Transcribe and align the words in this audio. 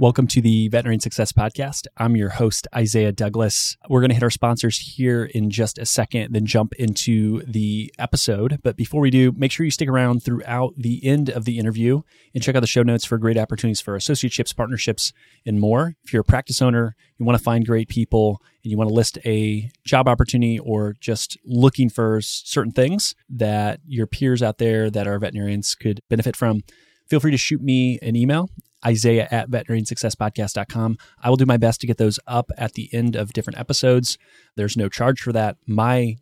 Welcome 0.00 0.28
to 0.28 0.40
the 0.40 0.68
Veterinary 0.68 1.00
Success 1.00 1.32
Podcast. 1.32 1.88
I'm 1.96 2.14
your 2.14 2.28
host, 2.28 2.68
Isaiah 2.72 3.10
Douglas. 3.10 3.76
We're 3.88 3.98
going 3.98 4.10
to 4.10 4.14
hit 4.14 4.22
our 4.22 4.30
sponsors 4.30 4.78
here 4.78 5.24
in 5.24 5.50
just 5.50 5.76
a 5.76 5.84
second, 5.84 6.32
then 6.32 6.46
jump 6.46 6.72
into 6.74 7.42
the 7.42 7.92
episode. 7.98 8.60
But 8.62 8.76
before 8.76 9.00
we 9.00 9.10
do, 9.10 9.32
make 9.32 9.50
sure 9.50 9.64
you 9.64 9.72
stick 9.72 9.88
around 9.88 10.22
throughout 10.22 10.74
the 10.76 11.04
end 11.04 11.30
of 11.30 11.46
the 11.46 11.58
interview 11.58 12.02
and 12.32 12.44
check 12.44 12.54
out 12.54 12.60
the 12.60 12.68
show 12.68 12.84
notes 12.84 13.04
for 13.04 13.18
great 13.18 13.36
opportunities 13.36 13.80
for 13.80 13.98
associateships, 13.98 14.54
partnerships, 14.54 15.12
and 15.44 15.58
more. 15.58 15.96
If 16.04 16.12
you're 16.12 16.22
a 16.22 16.24
practice 16.24 16.62
owner, 16.62 16.94
you 17.18 17.26
want 17.26 17.36
to 17.36 17.42
find 17.42 17.66
great 17.66 17.88
people, 17.88 18.40
and 18.62 18.70
you 18.70 18.78
want 18.78 18.90
to 18.90 18.94
list 18.94 19.18
a 19.24 19.68
job 19.84 20.06
opportunity 20.06 20.60
or 20.60 20.94
just 21.00 21.36
looking 21.44 21.90
for 21.90 22.20
certain 22.20 22.70
things 22.70 23.16
that 23.28 23.80
your 23.84 24.06
peers 24.06 24.44
out 24.44 24.58
there 24.58 24.90
that 24.90 25.08
are 25.08 25.18
veterinarians 25.18 25.74
could 25.74 25.98
benefit 26.08 26.36
from, 26.36 26.62
feel 27.08 27.18
free 27.18 27.32
to 27.32 27.36
shoot 27.36 27.60
me 27.60 27.98
an 28.00 28.14
email 28.14 28.48
Isaiah 28.84 29.28
at 29.30 29.50
veterinariansuccesspodcast.com. 29.50 30.98
I 31.22 31.28
will 31.28 31.36
do 31.36 31.46
my 31.46 31.56
best 31.56 31.80
to 31.80 31.86
get 31.86 31.98
those 31.98 32.18
up 32.26 32.50
at 32.56 32.74
the 32.74 32.88
end 32.92 33.16
of 33.16 33.32
different 33.32 33.58
episodes. 33.58 34.18
There's 34.56 34.76
no 34.76 34.88
charge 34.88 35.20
for 35.20 35.32
that. 35.32 35.56
My 35.66 36.16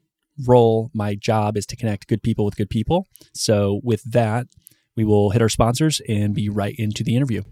role, 0.47 0.91
my 0.95 1.14
job 1.14 1.56
is 1.56 1.66
to 1.66 1.77
connect 1.77 2.09
good 2.09 2.23
people 2.23 2.45
with 2.45 2.56
good 2.56 2.70
people. 2.70 3.06
So, 3.34 3.80
with 3.83 4.02
that, 4.11 4.47
we 4.97 5.05
will 5.05 5.30
hit 5.30 5.42
our 5.42 5.48
sponsors 5.48 6.00
and 6.09 6.34
be 6.34 6.48
right 6.48 6.74
into 6.78 7.05
the 7.05 7.16
interview. 7.16 7.42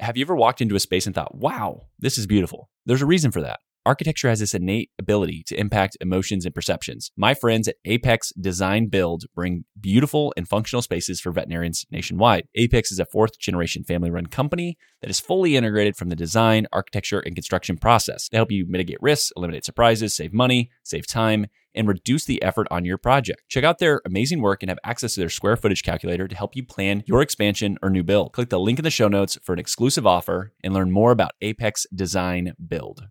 Have 0.00 0.16
you 0.16 0.24
ever 0.24 0.36
walked 0.36 0.60
into 0.60 0.76
a 0.76 0.80
space 0.80 1.06
and 1.06 1.14
thought, 1.14 1.34
wow, 1.34 1.86
this 1.98 2.18
is 2.18 2.26
beautiful? 2.26 2.68
There's 2.86 3.02
a 3.02 3.06
reason 3.06 3.32
for 3.32 3.40
that 3.42 3.60
architecture 3.88 4.28
has 4.28 4.40
this 4.40 4.52
innate 4.52 4.90
ability 4.98 5.42
to 5.46 5.58
impact 5.58 5.96
emotions 6.02 6.44
and 6.44 6.54
perceptions. 6.54 7.10
My 7.16 7.32
friends 7.32 7.68
at 7.68 7.76
Apex 7.86 8.34
Design 8.38 8.88
Build 8.88 9.24
bring 9.34 9.64
beautiful 9.80 10.34
and 10.36 10.46
functional 10.46 10.82
spaces 10.82 11.22
for 11.22 11.32
veterinarians 11.32 11.86
nationwide. 11.90 12.44
Apex 12.54 12.92
is 12.92 12.98
a 12.98 13.06
fourth 13.06 13.38
generation 13.38 13.84
family 13.84 14.10
run 14.10 14.26
company 14.26 14.76
that 15.00 15.08
is 15.08 15.20
fully 15.20 15.56
integrated 15.56 15.96
from 15.96 16.10
the 16.10 16.16
design, 16.16 16.66
architecture, 16.70 17.20
and 17.20 17.34
construction 17.34 17.78
process 17.78 18.28
to 18.28 18.36
help 18.36 18.52
you 18.52 18.66
mitigate 18.68 18.98
risks, 19.00 19.32
eliminate 19.38 19.64
surprises, 19.64 20.14
save 20.14 20.34
money, 20.34 20.70
save 20.82 21.06
time, 21.06 21.46
and 21.74 21.88
reduce 21.88 22.26
the 22.26 22.42
effort 22.42 22.66
on 22.70 22.84
your 22.84 22.98
project. 22.98 23.42
Check 23.48 23.64
out 23.64 23.78
their 23.78 24.02
amazing 24.04 24.42
work 24.42 24.62
and 24.62 24.68
have 24.68 24.78
access 24.84 25.14
to 25.14 25.20
their 25.20 25.30
square 25.30 25.56
footage 25.56 25.82
calculator 25.82 26.28
to 26.28 26.36
help 26.36 26.54
you 26.54 26.62
plan 26.62 27.04
your 27.06 27.22
expansion 27.22 27.78
or 27.82 27.88
new 27.88 28.02
build. 28.02 28.34
Click 28.34 28.50
the 28.50 28.60
link 28.60 28.78
in 28.78 28.82
the 28.82 28.90
show 28.90 29.08
notes 29.08 29.38
for 29.42 29.54
an 29.54 29.58
exclusive 29.58 30.06
offer 30.06 30.52
and 30.62 30.74
learn 30.74 30.90
more 30.90 31.10
about 31.10 31.32
Apex 31.40 31.86
Design 31.94 32.52
Build. 32.68 33.08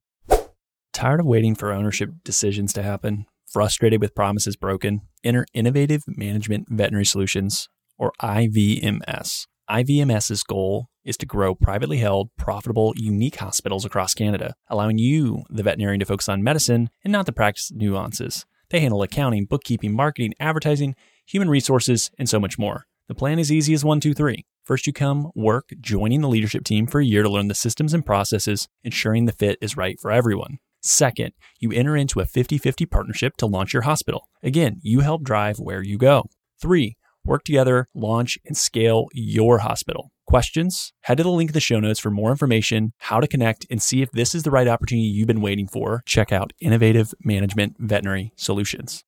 Tired 0.97 1.19
of 1.19 1.27
waiting 1.27 1.53
for 1.53 1.71
ownership 1.71 2.09
decisions 2.23 2.73
to 2.73 2.81
happen? 2.81 3.27
Frustrated 3.45 4.01
with 4.01 4.15
promises 4.15 4.55
broken? 4.55 5.01
Enter 5.23 5.45
Innovative 5.53 6.01
Management 6.07 6.69
Veterinary 6.71 7.05
Solutions, 7.05 7.69
or 7.99 8.13
IVMS. 8.19 9.45
IVMS's 9.69 10.41
goal 10.41 10.87
is 11.05 11.15
to 11.17 11.27
grow 11.27 11.53
privately 11.53 11.97
held, 11.97 12.31
profitable, 12.35 12.95
unique 12.97 13.35
hospitals 13.35 13.85
across 13.85 14.15
Canada, 14.15 14.55
allowing 14.69 14.97
you, 14.97 15.43
the 15.51 15.61
veterinarian, 15.61 15.99
to 15.99 16.05
focus 16.07 16.27
on 16.27 16.43
medicine 16.43 16.89
and 17.03 17.11
not 17.11 17.27
the 17.27 17.31
practice 17.31 17.71
nuances. 17.71 18.47
They 18.71 18.79
handle 18.79 19.03
accounting, 19.03 19.45
bookkeeping, 19.45 19.93
marketing, 19.93 20.33
advertising, 20.39 20.95
human 21.27 21.47
resources, 21.47 22.09
and 22.17 22.27
so 22.27 22.39
much 22.39 22.57
more. 22.57 22.87
The 23.07 23.13
plan 23.13 23.37
is 23.37 23.51
easy 23.51 23.75
as 23.75 23.85
one, 23.85 23.99
two, 23.99 24.15
three. 24.15 24.47
First, 24.63 24.87
you 24.87 24.93
come 24.93 25.29
work 25.35 25.69
joining 25.79 26.21
the 26.21 26.27
leadership 26.27 26.63
team 26.63 26.87
for 26.87 26.99
a 26.99 27.05
year 27.05 27.21
to 27.21 27.29
learn 27.29 27.49
the 27.49 27.53
systems 27.53 27.93
and 27.93 28.03
processes, 28.03 28.67
ensuring 28.83 29.25
the 29.25 29.31
fit 29.31 29.59
is 29.61 29.77
right 29.77 29.99
for 29.99 30.11
everyone. 30.11 30.57
Second, 30.87 31.33
you 31.59 31.73
enter 31.73 31.97
into 31.97 32.21
a 32.21 32.25
50 32.25 32.57
50 32.57 32.85
partnership 32.85 33.35
to 33.37 33.45
launch 33.45 33.73
your 33.73 33.81
hospital. 33.81 34.29
Again, 34.41 34.79
you 34.81 35.01
help 35.01 35.21
drive 35.21 35.59
where 35.59 35.83
you 35.83 35.97
go. 35.97 36.29
Three, 36.61 36.95
work 37.25 37.43
together, 37.43 37.87
launch, 37.93 38.37
and 38.45 38.55
scale 38.55 39.07
your 39.11 39.57
hospital. 39.57 40.11
Questions? 40.27 40.93
Head 41.01 41.17
to 41.17 41.23
the 41.23 41.29
link 41.29 41.49
in 41.49 41.53
the 41.53 41.59
show 41.59 41.81
notes 41.81 41.99
for 41.99 42.09
more 42.09 42.31
information, 42.31 42.93
how 42.99 43.19
to 43.19 43.27
connect, 43.27 43.65
and 43.69 43.81
see 43.81 44.01
if 44.01 44.11
this 44.11 44.33
is 44.33 44.43
the 44.43 44.51
right 44.51 44.67
opportunity 44.67 45.07
you've 45.07 45.27
been 45.27 45.41
waiting 45.41 45.67
for. 45.67 46.03
Check 46.05 46.31
out 46.31 46.53
Innovative 46.61 47.13
Management 47.21 47.75
Veterinary 47.79 48.31
Solutions. 48.37 49.03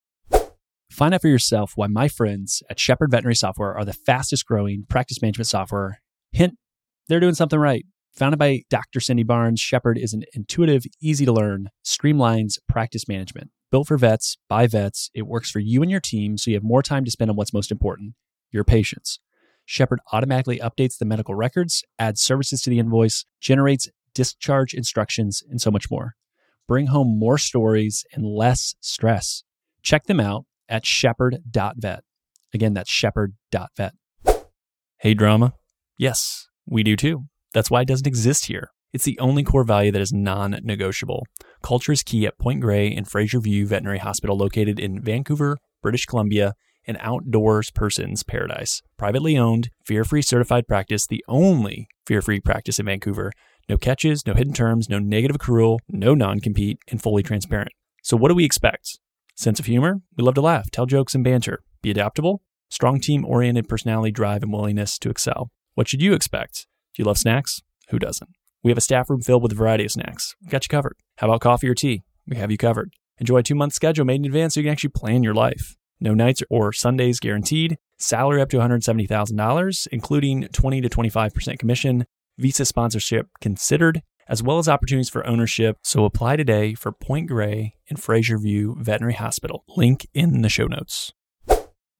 Find 0.91 1.13
out 1.13 1.21
for 1.21 1.29
yourself 1.29 1.73
why 1.75 1.87
my 1.87 2.09
friends 2.09 2.61
at 2.69 2.77
Shepherd 2.77 3.11
Veterinary 3.11 3.35
Software 3.35 3.73
are 3.73 3.85
the 3.85 3.93
fastest 3.93 4.45
growing 4.45 4.83
practice 4.89 5.21
management 5.21 5.47
software. 5.47 6.01
Hint, 6.33 6.57
they're 7.07 7.21
doing 7.21 7.35
something 7.35 7.59
right. 7.59 7.85
Founded 8.19 8.37
by 8.37 8.63
Dr. 8.69 8.99
Cindy 8.99 9.23
Barnes, 9.23 9.61
Shepherd 9.61 9.97
is 9.97 10.11
an 10.11 10.23
intuitive, 10.33 10.83
easy 11.01 11.23
to 11.23 11.31
learn, 11.31 11.69
streamlines 11.85 12.55
practice 12.67 13.07
management. 13.07 13.49
Built 13.71 13.87
for 13.87 13.97
vets, 13.97 14.37
by 14.49 14.67
vets, 14.67 15.09
it 15.13 15.25
works 15.25 15.49
for 15.49 15.59
you 15.59 15.81
and 15.81 15.89
your 15.89 16.01
team 16.01 16.37
so 16.37 16.51
you 16.51 16.57
have 16.57 16.63
more 16.63 16.83
time 16.83 17.05
to 17.05 17.11
spend 17.11 17.31
on 17.31 17.37
what's 17.37 17.53
most 17.53 17.71
important 17.71 18.15
your 18.51 18.65
patients. 18.65 19.21
Shepherd 19.63 20.01
automatically 20.11 20.59
updates 20.59 20.97
the 20.97 21.05
medical 21.05 21.33
records, 21.33 21.81
adds 21.97 22.21
services 22.21 22.61
to 22.63 22.69
the 22.69 22.77
invoice, 22.79 23.23
generates 23.39 23.87
discharge 24.13 24.73
instructions, 24.73 25.41
and 25.49 25.61
so 25.61 25.71
much 25.71 25.89
more. 25.89 26.15
Bring 26.67 26.87
home 26.87 27.17
more 27.17 27.37
stories 27.37 28.03
and 28.11 28.25
less 28.25 28.75
stress. 28.81 29.43
Check 29.81 30.07
them 30.07 30.19
out 30.19 30.45
at 30.67 30.85
shepherd.vet. 30.85 32.03
Again, 32.53 32.73
that's 32.73 32.91
shepherd.vet. 32.91 33.93
Hey, 34.97 35.13
drama? 35.13 35.53
Yes, 35.97 36.49
we 36.65 36.83
do 36.83 36.97
too. 36.97 37.23
That's 37.53 37.71
why 37.71 37.81
it 37.81 37.87
doesn't 37.87 38.07
exist 38.07 38.45
here. 38.45 38.71
It's 38.91 39.05
the 39.05 39.19
only 39.19 39.43
core 39.43 39.63
value 39.63 39.91
that 39.91 40.01
is 40.01 40.11
non 40.11 40.59
negotiable. 40.63 41.25
Culture 41.61 41.91
is 41.91 42.03
key 42.03 42.25
at 42.25 42.39
Point 42.39 42.61
Grey 42.61 42.93
and 42.93 43.07
Fraser 43.07 43.39
View 43.39 43.67
Veterinary 43.67 43.99
Hospital, 43.99 44.37
located 44.37 44.79
in 44.79 45.01
Vancouver, 45.01 45.57
British 45.81 46.05
Columbia, 46.05 46.53
an 46.87 46.97
outdoors 46.99 47.69
person's 47.69 48.23
paradise. 48.23 48.81
Privately 48.97 49.37
owned, 49.37 49.69
fear 49.85 50.03
free 50.03 50.23
certified 50.23 50.67
practice, 50.67 51.05
the 51.05 51.23
only 51.27 51.87
fear 52.07 52.21
free 52.21 52.39
practice 52.39 52.79
in 52.79 52.87
Vancouver. 52.87 53.31
No 53.67 53.77
catches, 53.77 54.25
no 54.25 54.33
hidden 54.33 54.53
terms, 54.53 54.89
no 54.89 54.97
negative 54.97 55.37
accrual, 55.37 55.77
no 55.87 56.15
non 56.15 56.39
compete, 56.39 56.79
and 56.89 57.01
fully 57.01 57.21
transparent. 57.21 57.71
So, 58.01 58.17
what 58.17 58.29
do 58.29 58.35
we 58.35 58.45
expect? 58.45 58.97
Sense 59.35 59.59
of 59.59 59.67
humor? 59.67 60.01
We 60.17 60.23
love 60.23 60.35
to 60.35 60.41
laugh, 60.41 60.71
tell 60.71 60.87
jokes, 60.87 61.13
and 61.13 61.23
banter. 61.23 61.61
Be 61.83 61.91
adaptable? 61.91 62.41
Strong 62.71 63.01
team 63.01 63.23
oriented 63.23 63.69
personality, 63.69 64.11
drive, 64.11 64.41
and 64.41 64.51
willingness 64.51 64.97
to 64.99 65.09
excel. 65.09 65.51
What 65.75 65.87
should 65.87 66.01
you 66.01 66.13
expect? 66.13 66.65
Do 66.93 67.01
you 67.01 67.05
love 67.05 67.17
snacks? 67.17 67.61
Who 67.89 67.99
doesn't? 67.99 68.29
We 68.63 68.71
have 68.71 68.77
a 68.77 68.81
staff 68.81 69.09
room 69.09 69.21
filled 69.21 69.43
with 69.43 69.53
a 69.53 69.55
variety 69.55 69.85
of 69.85 69.91
snacks. 69.91 70.35
We've 70.41 70.51
got 70.51 70.65
you 70.65 70.69
covered. 70.69 70.97
How 71.17 71.27
about 71.27 71.41
coffee 71.41 71.69
or 71.69 71.75
tea? 71.75 72.03
We 72.27 72.37
have 72.37 72.51
you 72.51 72.57
covered. 72.57 72.93
Enjoy 73.19 73.37
a 73.37 73.43
two 73.43 73.55
month 73.55 73.73
schedule 73.73 74.05
made 74.05 74.21
in 74.21 74.25
advance 74.25 74.53
so 74.53 74.59
you 74.59 74.65
can 74.65 74.71
actually 74.71 74.91
plan 74.91 75.23
your 75.23 75.33
life. 75.33 75.75
No 76.01 76.13
nights 76.13 76.41
or 76.49 76.71
Sundays 76.71 77.19
guaranteed. 77.19 77.77
Salary 77.97 78.41
up 78.41 78.49
to 78.49 78.57
$170,000, 78.57 79.87
including 79.91 80.47
20 80.47 80.81
to 80.81 80.89
25% 80.89 81.59
commission. 81.59 82.05
Visa 82.37 82.63
sponsorship 82.63 83.27
considered, 83.41 84.01
as 84.29 84.41
well 84.41 84.59
as 84.59 84.69
opportunities 84.69 85.09
for 85.09 85.27
ownership. 85.27 85.77
So 85.83 86.05
apply 86.05 86.37
today 86.37 86.73
for 86.73 86.93
Point 86.93 87.27
Grey 87.27 87.75
and 87.89 88.01
Fraser 88.01 88.37
View 88.37 88.77
Veterinary 88.79 89.15
Hospital. 89.15 89.65
Link 89.75 90.07
in 90.13 90.41
the 90.41 90.47
show 90.47 90.67
notes. 90.67 91.11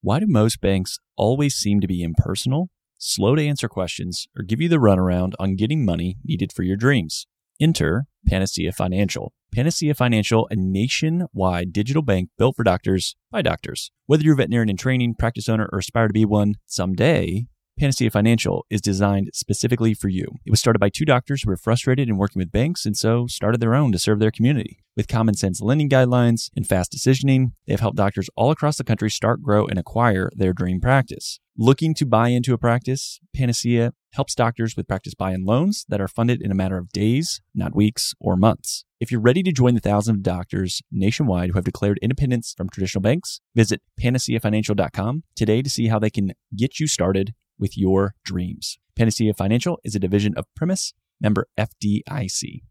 Why 0.02 0.20
do 0.20 0.28
most 0.30 0.62
banks 0.62 1.00
always 1.18 1.56
seem 1.56 1.82
to 1.82 1.88
be 1.88 2.02
impersonal 2.02 2.70
slow 3.00 3.34
to 3.34 3.44
answer 3.44 3.68
questions, 3.68 4.28
or 4.38 4.44
give 4.44 4.62
you 4.62 4.70
the 4.70 4.76
runaround 4.76 5.34
on 5.40 5.56
getting 5.56 5.84
money 5.84 6.18
needed 6.24 6.54
for 6.54 6.62
your 6.62 6.78
dreams. 6.78 7.26
Enter 7.60 8.06
Panacea 8.28 8.72
Financial. 8.72 9.34
Panacea 9.52 9.96
Financial, 9.96 10.48
a 10.52 10.56
nationwide 10.56 11.74
digital 11.74 12.04
bank 12.04 12.30
built 12.38 12.56
for 12.56 12.64
doctors 12.64 13.16
by 13.32 13.42
doctors. 13.42 13.90
Whether 14.06 14.24
you're 14.24 14.36
a 14.36 14.38
veterinarian 14.38 14.70
in 14.70 14.78
training, 14.78 15.16
practice 15.16 15.50
owner, 15.50 15.68
or 15.72 15.80
aspire 15.80 16.08
to 16.08 16.14
be 16.14 16.26
one 16.26 16.56
someday, 16.68 17.48
Panacea 17.79 18.12
Financial 18.12 18.66
is 18.69 18.81
designed 18.81 19.29
specifically 19.34 19.94
for 19.94 20.09
you. 20.09 20.25
It 20.45 20.50
was 20.51 20.59
started 20.59 20.79
by 20.79 20.90
two 20.90 21.06
doctors 21.06 21.44
who 21.44 21.50
were 21.50 21.56
frustrated 21.56 22.09
in 22.09 22.17
working 22.17 22.41
with 22.41 22.51
banks 22.51 22.85
and 22.85 22.97
so 22.97 23.25
started 23.28 23.62
their 23.62 23.73
own 23.73 23.94
to 23.94 24.00
serve 24.00 24.19
their 24.19 24.31
community. 24.31 24.84
With 24.97 25.07
common 25.07 25.35
sense 25.35 25.62
lending 25.62 25.88
guidelines 25.88 26.50
and 26.57 26.67
fast 26.67 26.91
decisioning, 26.91 27.53
they 27.66 27.72
have 27.72 27.79
helped 27.79 27.95
doctors 27.95 28.29
all 28.35 28.51
across 28.51 28.75
the 28.75 28.84
country 28.84 29.09
start, 29.09 29.41
grow, 29.41 29.66
and 29.66 29.79
acquire 29.79 30.29
their 30.35 30.51
dream 30.51 30.81
practice. 30.81 31.40
Looking 31.58 31.93
to 31.96 32.05
buy 32.05 32.29
into 32.29 32.53
a 32.53 32.58
practice, 32.58 33.22
Panacea 33.34 33.93
helps 34.11 34.35
doctors 34.35 34.75
with 34.75 34.87
practice 34.87 35.14
buy 35.14 35.32
in 35.32 35.46
loans 35.46 35.85
that 35.87 36.02
are 36.02 36.08
funded 36.09 36.41
in 36.41 36.52
a 36.52 36.55
matter 36.55 36.78
of 36.78 36.91
days, 36.91 37.40
not 37.55 37.73
weeks 37.73 38.14
or 38.20 38.35
months. 38.35 38.84
If 38.99 39.09
you're 39.09 39.22
ready 39.22 39.41
to 39.43 39.53
join 39.53 39.75
the 39.75 39.79
thousands 39.79 40.17
of 40.17 40.23
doctors 40.23 40.82
nationwide 40.91 41.52
who 41.52 41.55
have 41.55 41.64
declared 41.64 41.99
independence 42.02 42.53
from 42.58 42.70
traditional 42.70 43.02
banks, 43.02 43.40
visit 43.55 43.82
panaceafinancial.com 43.97 45.23
today 45.34 45.61
to 45.61 45.70
see 45.70 45.87
how 45.87 45.97
they 45.97 46.09
can 46.09 46.34
get 46.53 46.82
you 46.82 46.87
started 46.87 47.34
with 47.59 47.78
your 47.78 48.16
dreams. 48.23 48.79
Panacea 48.96 49.34
Financial 49.34 49.79
is 49.84 49.96
a 49.96 50.00
division 50.00 50.34
of 50.35 50.46
Primis, 50.59 50.94
member 51.22 51.47
FDIC. 51.58 52.61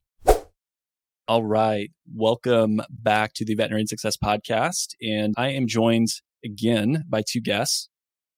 All 1.29 1.44
right. 1.44 1.90
Welcome 2.12 2.81
back 2.88 3.35
to 3.35 3.44
the 3.44 3.55
Veterinary 3.55 3.85
Success 3.87 4.17
Podcast. 4.17 4.94
And 5.02 5.35
I 5.37 5.50
am 5.50 5.67
joined 5.67 6.08
again 6.43 7.05
by 7.08 7.23
two 7.23 7.40
guests 7.40 7.90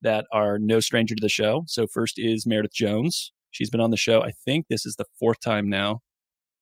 that 0.02 0.26
are 0.32 0.58
no 0.58 0.80
stranger 0.80 1.14
to 1.14 1.20
the 1.20 1.28
show. 1.28 1.64
So, 1.66 1.86
first 1.86 2.14
is 2.16 2.46
Meredith 2.46 2.72
Jones. 2.72 3.32
She's 3.50 3.70
been 3.70 3.80
on 3.80 3.90
the 3.90 3.96
show, 3.96 4.22
I 4.22 4.32
think 4.44 4.66
this 4.68 4.86
is 4.86 4.96
the 4.96 5.04
fourth 5.18 5.40
time 5.40 5.68
now, 5.68 6.00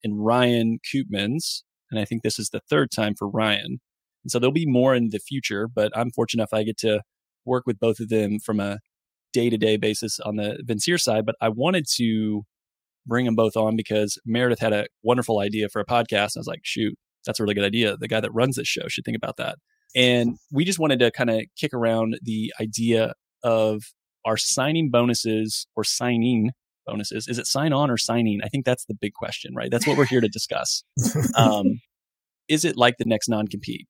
and 0.03 0.23
Ryan 0.25 0.79
Koopmans. 0.85 1.63
And 1.91 1.99
I 1.99 2.05
think 2.05 2.23
this 2.23 2.39
is 2.39 2.49
the 2.49 2.61
third 2.69 2.91
time 2.91 3.15
for 3.17 3.27
Ryan. 3.27 3.79
And 4.23 4.31
so 4.31 4.39
there'll 4.39 4.51
be 4.51 4.65
more 4.67 4.93
in 4.93 5.09
the 5.09 5.19
future, 5.19 5.67
but 5.67 5.91
I'm 5.95 6.11
fortunate 6.11 6.41
enough 6.41 6.53
I 6.53 6.63
get 6.63 6.77
to 6.79 7.01
work 7.45 7.65
with 7.65 7.79
both 7.79 7.99
of 7.99 8.09
them 8.09 8.39
from 8.39 8.59
a 8.59 8.79
day 9.33 9.49
to 9.49 9.57
day 9.57 9.77
basis 9.77 10.19
on 10.19 10.35
the 10.35 10.59
Vincere 10.63 10.97
side. 10.97 11.25
But 11.25 11.35
I 11.41 11.49
wanted 11.49 11.85
to 11.95 12.43
bring 13.05 13.25
them 13.25 13.35
both 13.35 13.55
on 13.55 13.75
because 13.75 14.17
Meredith 14.25 14.59
had 14.59 14.73
a 14.73 14.85
wonderful 15.03 15.39
idea 15.39 15.69
for 15.69 15.79
a 15.79 15.85
podcast. 15.85 16.31
I 16.35 16.39
was 16.39 16.47
like, 16.47 16.61
shoot, 16.63 16.95
that's 17.25 17.39
a 17.39 17.43
really 17.43 17.55
good 17.55 17.65
idea. 17.65 17.97
The 17.97 18.07
guy 18.07 18.19
that 18.19 18.33
runs 18.33 18.55
this 18.55 18.67
show 18.67 18.87
should 18.87 19.05
think 19.05 19.17
about 19.17 19.37
that. 19.37 19.57
And 19.95 20.37
we 20.51 20.65
just 20.65 20.79
wanted 20.79 20.99
to 20.99 21.11
kind 21.11 21.29
of 21.29 21.41
kick 21.57 21.73
around 21.73 22.19
the 22.21 22.53
idea 22.61 23.13
of 23.43 23.81
our 24.25 24.37
signing 24.37 24.89
bonuses 24.91 25.65
or 25.75 25.83
signing 25.83 26.51
bonuses. 26.85 27.27
Is 27.27 27.39
it 27.39 27.47
sign 27.47 27.73
on 27.73 27.89
or 27.89 27.97
signing? 27.97 28.41
I 28.43 28.49
think 28.49 28.65
that's 28.65 28.85
the 28.85 28.93
big 28.93 29.13
question, 29.13 29.55
right? 29.55 29.71
That's 29.71 29.87
what 29.87 29.97
we're 29.97 30.05
here 30.05 30.21
to 30.21 30.29
discuss. 30.29 30.83
Um, 31.35 31.79
is 32.47 32.65
it 32.65 32.75
like 32.75 32.95
the 32.97 33.05
next 33.05 33.29
non 33.29 33.47
compete? 33.47 33.87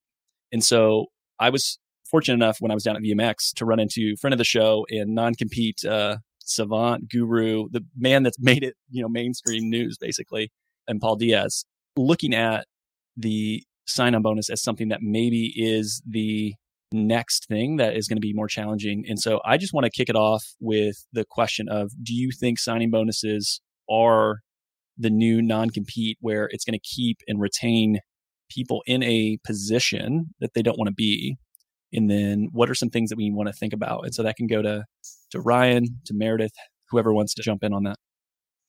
And 0.52 0.64
so 0.64 1.06
I 1.40 1.50
was 1.50 1.80
fortunate 2.10 2.36
enough 2.36 2.58
when 2.60 2.72
I 2.72 2.74
was 2.74 2.84
down 2.84 2.96
at 2.96 3.02
VMX 3.02 3.54
to 3.56 3.66
run 3.66 3.80
into 3.80 4.16
friend 4.18 4.34
of 4.34 4.38
the 4.38 4.44
show 4.44 4.86
and 4.90 5.14
non 5.14 5.36
compete 5.36 5.84
uh, 5.86 6.18
savant 6.40 7.10
guru, 7.10 7.68
the 7.72 7.86
man 7.98 8.24
that's 8.24 8.40
made 8.40 8.64
it, 8.64 8.76
you 8.90 9.02
know, 9.02 9.10
mainstream 9.10 9.70
news 9.70 9.98
basically, 9.98 10.52
and 10.88 11.00
Paul 11.00 11.16
Diaz, 11.16 11.66
looking 11.96 12.34
at 12.34 12.66
the 13.16 13.64
sign 13.88 14.16
on 14.16 14.22
bonus 14.22 14.50
as 14.50 14.62
something 14.62 14.90
that 14.90 15.00
maybe 15.02 15.54
is 15.56 16.02
the 16.06 16.54
next 16.92 17.48
thing 17.48 17.78
that 17.78 17.96
is 17.96 18.08
going 18.08 18.18
to 18.18 18.22
be 18.22 18.34
more 18.34 18.48
challenging. 18.48 19.06
And 19.08 19.20
so 19.20 19.40
I 19.46 19.58
just 19.58 19.74
want 19.74 19.86
to 19.86 19.92
kick 19.92 20.10
it 20.10 20.16
off 20.16 20.44
with 20.60 21.06
the 21.14 21.26
question 21.30 21.68
of 21.70 21.92
do 22.02 22.14
you 22.14 22.32
think 22.32 22.60
signing 22.60 22.90
bonuses 22.90 23.62
are 23.90 24.40
the 24.98 25.10
new 25.10 25.42
non 25.42 25.70
compete 25.70 26.18
where 26.20 26.50
it's 26.52 26.66
going 26.66 26.80
to 26.80 26.96
keep 26.96 27.20
and 27.28 27.40
retain 27.40 28.00
people 28.50 28.82
in 28.88 29.04
a 29.04 29.38
position 29.46 30.34
that 30.40 30.54
they 30.54 30.62
don't 30.62 30.78
want 30.78 30.88
to 30.88 30.94
be? 30.94 31.38
And 31.92 32.10
then 32.10 32.50
what 32.52 32.70
are 32.70 32.76
some 32.76 32.90
things 32.90 33.10
that 33.10 33.18
we 33.18 33.32
want 33.32 33.48
to 33.48 33.54
think 33.54 33.74
about? 33.74 34.06
And 34.06 34.14
so 34.14 34.24
that 34.24 34.36
can 34.36 34.48
go 34.48 34.62
to 34.62 34.86
to 35.32 35.40
Ryan, 35.40 36.00
to 36.06 36.14
Meredith, 36.14 36.54
whoever 36.90 37.14
wants 37.14 37.34
to 37.36 37.44
jump 37.44 37.64
in 37.64 37.74
on 37.74 37.84
that. 37.84 37.98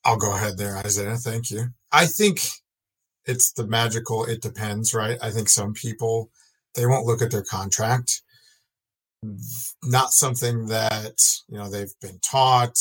I'll 0.05 0.17
go 0.17 0.35
ahead 0.35 0.57
there, 0.57 0.77
Isaiah. 0.77 1.17
Thank 1.17 1.51
you. 1.51 1.69
I 1.93 2.07
think 2.07 2.41
it's 3.27 3.53
the 3.53 3.67
magical 3.67 4.25
it 4.25 4.41
depends, 4.41 4.95
right? 4.95 5.19
I 5.23 5.31
think 5.31 5.49
some 5.49 5.75
people 5.75 6.31
they 6.75 6.87
won't 6.87 7.07
look 7.07 7.23
at 7.23 7.31
their 7.31 7.43
contract. 7.43 8.23
Not 9.85 10.13
something 10.13 10.67
that, 10.67 11.17
you 11.49 11.59
know, 11.59 11.69
they've 11.69 11.93
been 12.01 12.21
taught, 12.21 12.77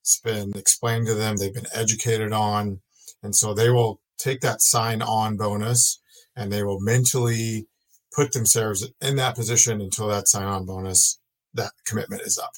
it's 0.00 0.20
been 0.24 0.52
explained 0.56 1.06
to 1.06 1.14
them, 1.14 1.36
they've 1.36 1.54
been 1.54 1.66
educated 1.72 2.32
on. 2.32 2.80
And 3.22 3.36
so 3.36 3.54
they 3.54 3.70
will 3.70 4.00
take 4.18 4.40
that 4.40 4.62
sign 4.62 5.02
on 5.02 5.36
bonus 5.36 6.00
and 6.34 6.52
they 6.52 6.62
will 6.62 6.80
mentally 6.80 7.68
put 8.16 8.32
themselves 8.32 8.88
in 9.02 9.16
that 9.16 9.36
position 9.36 9.80
until 9.80 10.08
that 10.08 10.26
sign 10.26 10.46
on 10.46 10.64
bonus, 10.64 11.20
that 11.52 11.72
commitment 11.86 12.22
is 12.22 12.38
up. 12.38 12.52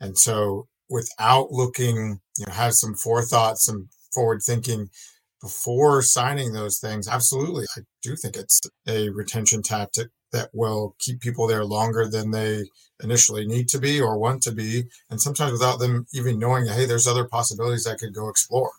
And 0.00 0.16
so 0.16 0.66
without 0.88 1.52
looking, 1.52 2.20
you 2.38 2.46
know, 2.46 2.52
have 2.54 2.72
some 2.72 2.94
forethought, 2.94 3.58
some 3.58 3.90
forward 4.12 4.40
thinking 4.44 4.88
before 5.42 6.02
signing 6.02 6.52
those 6.52 6.78
things, 6.78 7.06
absolutely. 7.06 7.66
I 7.76 7.82
do 8.02 8.16
think 8.16 8.36
it's 8.36 8.60
a 8.88 9.10
retention 9.10 9.62
tactic 9.62 10.08
that 10.32 10.50
will 10.52 10.96
keep 10.98 11.20
people 11.20 11.46
there 11.46 11.64
longer 11.64 12.08
than 12.08 12.30
they 12.30 12.64
initially 13.02 13.46
need 13.46 13.68
to 13.68 13.78
be 13.78 14.00
or 14.00 14.18
want 14.18 14.42
to 14.42 14.52
be. 14.52 14.84
And 15.10 15.20
sometimes 15.20 15.52
without 15.52 15.78
them 15.78 16.06
even 16.14 16.38
knowing, 16.38 16.66
hey, 16.66 16.86
there's 16.86 17.06
other 17.06 17.24
possibilities 17.24 17.86
I 17.86 17.96
could 17.96 18.14
go 18.14 18.28
explore. 18.28 18.72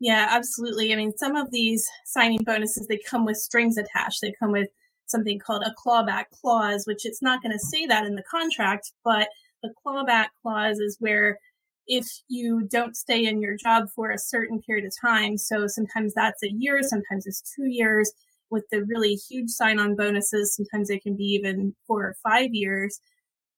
Yeah, 0.00 0.28
absolutely. 0.30 0.92
I 0.92 0.96
mean, 0.96 1.12
some 1.16 1.34
of 1.34 1.50
these 1.50 1.88
signing 2.06 2.44
bonuses, 2.44 2.86
they 2.86 2.98
come 2.98 3.24
with 3.24 3.36
strings 3.36 3.76
attached. 3.76 4.20
They 4.22 4.32
come 4.38 4.52
with 4.52 4.68
something 5.08 5.38
called 5.38 5.64
a 5.64 5.74
clawback 5.74 6.24
clause, 6.40 6.86
which 6.86 7.04
it's 7.04 7.22
not 7.22 7.42
going 7.42 7.52
to 7.52 7.58
say 7.58 7.86
that 7.86 8.06
in 8.06 8.14
the 8.14 8.22
contract, 8.22 8.92
but 9.04 9.28
the 9.62 9.72
clawback 9.84 10.28
clause 10.42 10.78
is 10.78 10.96
where 11.00 11.38
if 11.86 12.06
you 12.28 12.68
don't 12.70 12.96
stay 12.96 13.24
in 13.24 13.40
your 13.40 13.56
job 13.56 13.88
for 13.94 14.10
a 14.10 14.18
certain 14.18 14.60
period 14.60 14.84
of 14.84 14.92
time, 15.00 15.38
so 15.38 15.66
sometimes 15.66 16.12
that's 16.14 16.42
a 16.42 16.52
year, 16.52 16.80
sometimes 16.82 17.26
it's 17.26 17.42
two 17.56 17.66
years, 17.66 18.12
with 18.50 18.64
the 18.70 18.84
really 18.84 19.14
huge 19.14 19.50
sign 19.50 19.78
on 19.78 19.96
bonuses, 19.96 20.54
sometimes 20.54 20.90
it 20.90 21.02
can 21.02 21.16
be 21.16 21.24
even 21.24 21.74
four 21.86 22.04
or 22.04 22.16
five 22.22 22.50
years. 22.52 23.00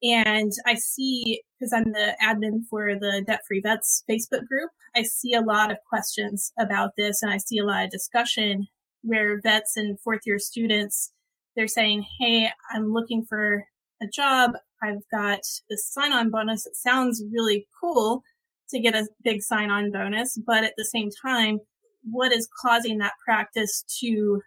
And 0.02 0.52
I 0.66 0.74
see, 0.74 1.42
because 1.58 1.72
I'm 1.72 1.92
the 1.92 2.16
admin 2.22 2.64
for 2.68 2.94
the 2.98 3.22
Debt 3.26 3.40
Free 3.46 3.60
Vets 3.60 4.02
Facebook 4.10 4.46
group, 4.46 4.70
I 4.96 5.02
see 5.02 5.34
a 5.34 5.42
lot 5.42 5.70
of 5.70 5.78
questions 5.88 6.52
about 6.58 6.92
this 6.96 7.22
and 7.22 7.30
I 7.30 7.38
see 7.38 7.58
a 7.58 7.64
lot 7.64 7.84
of 7.84 7.90
discussion 7.90 8.66
where 9.02 9.40
vets 9.40 9.76
and 9.76 10.00
fourth 10.00 10.22
year 10.26 10.38
students, 10.38 11.12
they're 11.60 11.68
saying, 11.68 12.06
Hey, 12.18 12.48
I'm 12.74 12.90
looking 12.90 13.26
for 13.28 13.66
a 14.02 14.06
job. 14.06 14.52
I've 14.82 15.02
got 15.12 15.40
this 15.68 15.92
sign 15.92 16.10
on 16.10 16.30
bonus. 16.30 16.64
It 16.64 16.74
sounds 16.74 17.22
really 17.30 17.66
cool 17.78 18.22
to 18.70 18.80
get 18.80 18.94
a 18.94 19.06
big 19.22 19.42
sign 19.42 19.70
on 19.70 19.90
bonus, 19.90 20.38
but 20.46 20.64
at 20.64 20.72
the 20.78 20.86
same 20.86 21.10
time, 21.22 21.60
what 22.02 22.32
is 22.32 22.48
causing 22.62 22.96
that 22.98 23.12
practice 23.22 23.84
to 24.00 24.40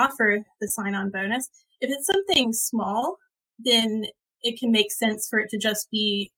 offer 0.00 0.40
the 0.60 0.66
sign 0.66 0.96
on 0.96 1.10
bonus? 1.10 1.48
If 1.80 1.90
it's 1.90 2.06
something 2.06 2.52
small, 2.52 3.18
then 3.60 4.06
it 4.42 4.58
can 4.58 4.72
make 4.72 4.90
sense 4.90 5.28
for 5.28 5.38
it 5.38 5.50
to 5.50 5.58
just 5.58 5.88
be 5.92 6.32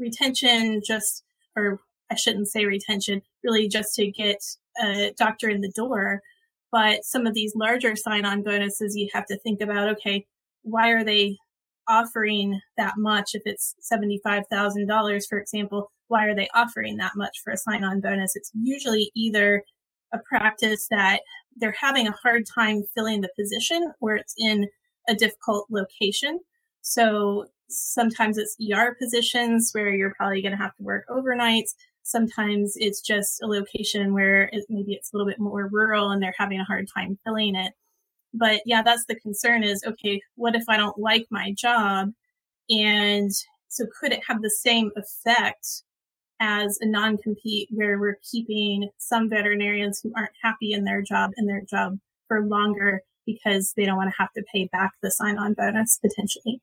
retention, 0.00 0.80
just, 0.84 1.22
or 1.54 1.78
I 2.10 2.16
shouldn't 2.16 2.48
say 2.48 2.64
retention, 2.64 3.22
really 3.44 3.68
just 3.68 3.94
to 3.94 4.10
get 4.10 4.42
a 4.82 5.12
doctor 5.16 5.48
in 5.48 5.60
the 5.60 5.72
door. 5.76 6.22
But 6.72 7.04
some 7.04 7.26
of 7.26 7.34
these 7.34 7.54
larger 7.56 7.96
sign 7.96 8.24
on 8.24 8.42
bonuses, 8.42 8.96
you 8.96 9.08
have 9.12 9.26
to 9.26 9.38
think 9.38 9.60
about, 9.60 9.88
okay, 9.88 10.26
why 10.62 10.90
are 10.90 11.04
they 11.04 11.36
offering 11.88 12.60
that 12.76 12.94
much? 12.96 13.34
If 13.34 13.42
it's 13.44 13.74
$75,000, 13.92 15.28
for 15.28 15.38
example, 15.38 15.90
why 16.08 16.26
are 16.26 16.34
they 16.34 16.48
offering 16.54 16.96
that 16.98 17.12
much 17.16 17.38
for 17.42 17.52
a 17.52 17.56
sign 17.56 17.84
on 17.84 18.00
bonus? 18.00 18.36
It's 18.36 18.52
usually 18.54 19.10
either 19.14 19.64
a 20.12 20.18
practice 20.18 20.86
that 20.90 21.20
they're 21.56 21.74
having 21.78 22.06
a 22.06 22.16
hard 22.22 22.44
time 22.46 22.84
filling 22.94 23.20
the 23.20 23.30
position 23.38 23.92
or 24.00 24.16
it's 24.16 24.34
in 24.38 24.68
a 25.08 25.14
difficult 25.14 25.66
location. 25.70 26.40
So 26.82 27.46
sometimes 27.68 28.38
it's 28.38 28.56
ER 28.72 28.96
positions 29.00 29.70
where 29.72 29.94
you're 29.94 30.14
probably 30.14 30.42
going 30.42 30.56
to 30.56 30.62
have 30.62 30.74
to 30.76 30.82
work 30.82 31.04
overnights. 31.08 31.74
Sometimes 32.02 32.74
it's 32.76 33.00
just 33.00 33.42
a 33.42 33.46
location 33.46 34.12
where 34.14 34.44
it, 34.52 34.64
maybe 34.68 34.94
it's 34.94 35.12
a 35.12 35.16
little 35.16 35.30
bit 35.30 35.38
more 35.38 35.68
rural 35.70 36.10
and 36.10 36.22
they're 36.22 36.34
having 36.36 36.60
a 36.60 36.64
hard 36.64 36.88
time 36.92 37.18
filling 37.24 37.54
it. 37.54 37.72
But 38.34 38.62
yeah, 38.64 38.82
that's 38.82 39.04
the 39.06 39.16
concern 39.16 39.64
is, 39.64 39.84
okay, 39.84 40.20
what 40.36 40.54
if 40.54 40.64
I 40.68 40.76
don't 40.76 40.98
like 40.98 41.26
my 41.30 41.52
job? 41.56 42.12
And 42.68 43.30
so 43.68 43.86
could 43.98 44.12
it 44.12 44.22
have 44.28 44.42
the 44.42 44.50
same 44.50 44.90
effect 44.96 45.82
as 46.40 46.78
a 46.80 46.86
non-compete 46.86 47.68
where 47.70 47.98
we're 47.98 48.18
keeping 48.30 48.88
some 48.98 49.28
veterinarians 49.28 50.00
who 50.00 50.12
aren't 50.16 50.30
happy 50.42 50.72
in 50.72 50.84
their 50.84 51.02
job 51.02 51.32
in 51.36 51.46
their 51.46 51.62
job 51.62 51.98
for 52.28 52.44
longer 52.46 53.02
because 53.26 53.74
they 53.76 53.84
don't 53.84 53.96
want 53.96 54.10
to 54.10 54.16
have 54.18 54.32
to 54.32 54.42
pay 54.52 54.68
back 54.72 54.92
the 55.02 55.10
sign-on 55.10 55.54
bonus 55.54 55.98
potentially. 55.98 56.60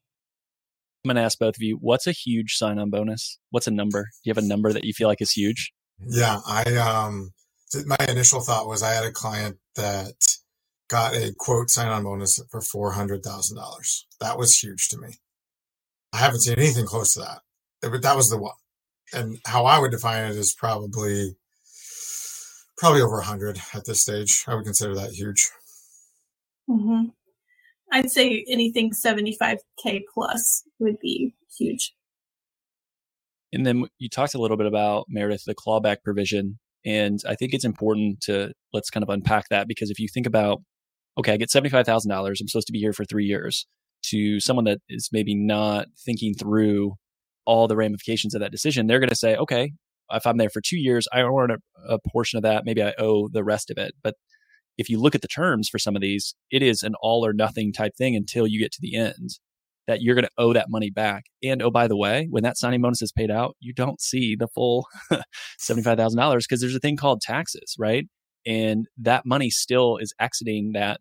I'm 1.09 1.15
going 1.15 1.21
to 1.21 1.25
ask 1.25 1.39
both 1.39 1.55
of 1.55 1.61
you, 1.61 1.77
what's 1.79 2.07
a 2.07 2.11
huge 2.11 2.55
sign-on 2.55 2.89
bonus? 2.89 3.39
What's 3.49 3.67
a 3.67 3.71
number? 3.71 4.03
Do 4.03 4.29
you 4.29 4.33
have 4.33 4.43
a 4.43 4.47
number 4.47 4.73
that 4.73 4.83
you 4.83 4.93
feel 4.93 5.07
like 5.07 5.21
is 5.21 5.31
huge? 5.31 5.71
Yeah, 5.99 6.39
I 6.45 6.63
um 6.75 7.31
my 7.85 7.97
initial 8.07 8.39
thought 8.39 8.67
was 8.67 8.83
I 8.83 8.93
had 8.93 9.05
a 9.05 9.11
client 9.11 9.57
that 9.75 10.13
got 10.89 11.15
a 11.15 11.33
quote 11.37 11.69
sign-on 11.69 12.03
bonus 12.03 12.39
for 12.49 12.61
$400,000. 12.61 14.03
That 14.21 14.37
was 14.37 14.57
huge 14.57 14.87
to 14.89 14.97
me. 14.97 15.09
I 16.13 16.17
haven't 16.17 16.41
seen 16.41 16.57
anything 16.57 16.85
close 16.85 17.13
to 17.13 17.19
that. 17.19 17.39
But 17.81 18.01
that 18.01 18.15
was 18.15 18.29
the 18.29 18.37
one 18.37 18.53
and 19.13 19.39
how 19.45 19.65
I 19.65 19.79
would 19.79 19.91
define 19.91 20.25
it 20.25 20.35
is 20.35 20.53
probably 20.53 21.35
probably 22.77 23.01
over 23.01 23.17
100 23.17 23.59
at 23.73 23.85
this 23.85 24.01
stage. 24.01 24.43
I 24.47 24.55
would 24.55 24.65
consider 24.65 24.95
that 24.95 25.11
huge. 25.11 25.49
Mm-hmm. 26.69 27.09
I'd 27.91 28.11
say 28.11 28.45
anything 28.49 28.91
75k 28.91 30.01
plus 30.13 30.63
would 30.79 30.99
be 30.99 31.33
huge. 31.57 31.93
And 33.53 33.65
then 33.65 33.85
you 33.97 34.09
talked 34.09 34.35
a 34.35 34.41
little 34.41 34.57
bit 34.57 34.65
about 34.65 35.05
Meredith 35.07 35.45
the 35.45 35.55
clawback 35.55 35.97
provision, 36.03 36.59
and 36.85 37.19
I 37.27 37.35
think 37.35 37.53
it's 37.53 37.65
important 37.65 38.21
to 38.21 38.51
let's 38.73 38.89
kind 38.89 39.03
of 39.03 39.09
unpack 39.09 39.45
that 39.49 39.67
because 39.67 39.89
if 39.89 39.99
you 39.99 40.07
think 40.13 40.27
about, 40.27 40.61
okay, 41.17 41.33
I 41.33 41.37
get 41.37 41.49
seventy 41.49 41.69
five 41.69 41.85
thousand 41.85 42.11
dollars, 42.11 42.41
I'm 42.41 42.47
supposed 42.47 42.67
to 42.67 42.73
be 42.73 42.79
here 42.79 42.93
for 42.93 43.05
three 43.05 43.25
years. 43.25 43.65
To 44.07 44.39
someone 44.39 44.65
that 44.65 44.79
is 44.89 45.09
maybe 45.11 45.33
not 45.33 45.87
thinking 46.05 46.33
through 46.33 46.93
all 47.45 47.67
the 47.67 47.75
ramifications 47.75 48.35
of 48.35 48.41
that 48.41 48.51
decision, 48.51 48.87
they're 48.87 48.99
going 48.99 49.09
to 49.09 49.15
say, 49.15 49.35
okay, 49.37 49.71
if 50.11 50.27
I'm 50.27 50.37
there 50.37 50.49
for 50.49 50.61
two 50.61 50.77
years, 50.77 51.07
I 51.11 51.21
earn 51.21 51.51
a, 51.51 51.93
a 51.93 51.99
portion 52.11 52.37
of 52.37 52.43
that. 52.43 52.63
Maybe 52.65 52.83
I 52.83 52.93
owe 52.99 53.27
the 53.27 53.43
rest 53.43 53.71
of 53.71 53.77
it. 53.77 53.93
But 54.03 54.15
if 54.77 54.89
you 54.89 54.99
look 54.99 55.15
at 55.15 55.21
the 55.21 55.27
terms 55.27 55.69
for 55.69 55.79
some 55.79 55.95
of 55.95 56.01
these, 56.01 56.35
it 56.51 56.61
is 56.61 56.83
an 56.83 56.93
all 57.01 57.25
or 57.25 57.33
nothing 57.33 57.73
type 57.73 57.93
thing 57.97 58.15
until 58.15 58.47
you 58.47 58.59
get 58.59 58.71
to 58.73 58.79
the 58.81 58.95
end 58.95 59.39
that 59.87 60.01
you're 60.01 60.15
going 60.15 60.25
to 60.25 60.31
owe 60.37 60.53
that 60.53 60.69
money 60.69 60.89
back. 60.89 61.25
And 61.41 61.61
oh, 61.61 61.71
by 61.71 61.87
the 61.87 61.95
way, 61.95 62.27
when 62.29 62.43
that 62.43 62.57
signing 62.57 62.81
bonus 62.81 63.01
is 63.01 63.11
paid 63.11 63.31
out, 63.31 63.55
you 63.59 63.73
don't 63.73 64.01
see 64.01 64.35
the 64.35 64.47
full 64.47 64.87
$75,000 65.59 66.39
because 66.39 66.59
there's 66.59 66.75
a 66.75 66.79
thing 66.79 66.97
called 66.97 67.21
taxes, 67.21 67.75
right? 67.79 68.05
And 68.45 68.87
that 68.97 69.25
money 69.25 69.49
still 69.49 69.97
is 69.97 70.13
exiting 70.19 70.71
that 70.73 70.99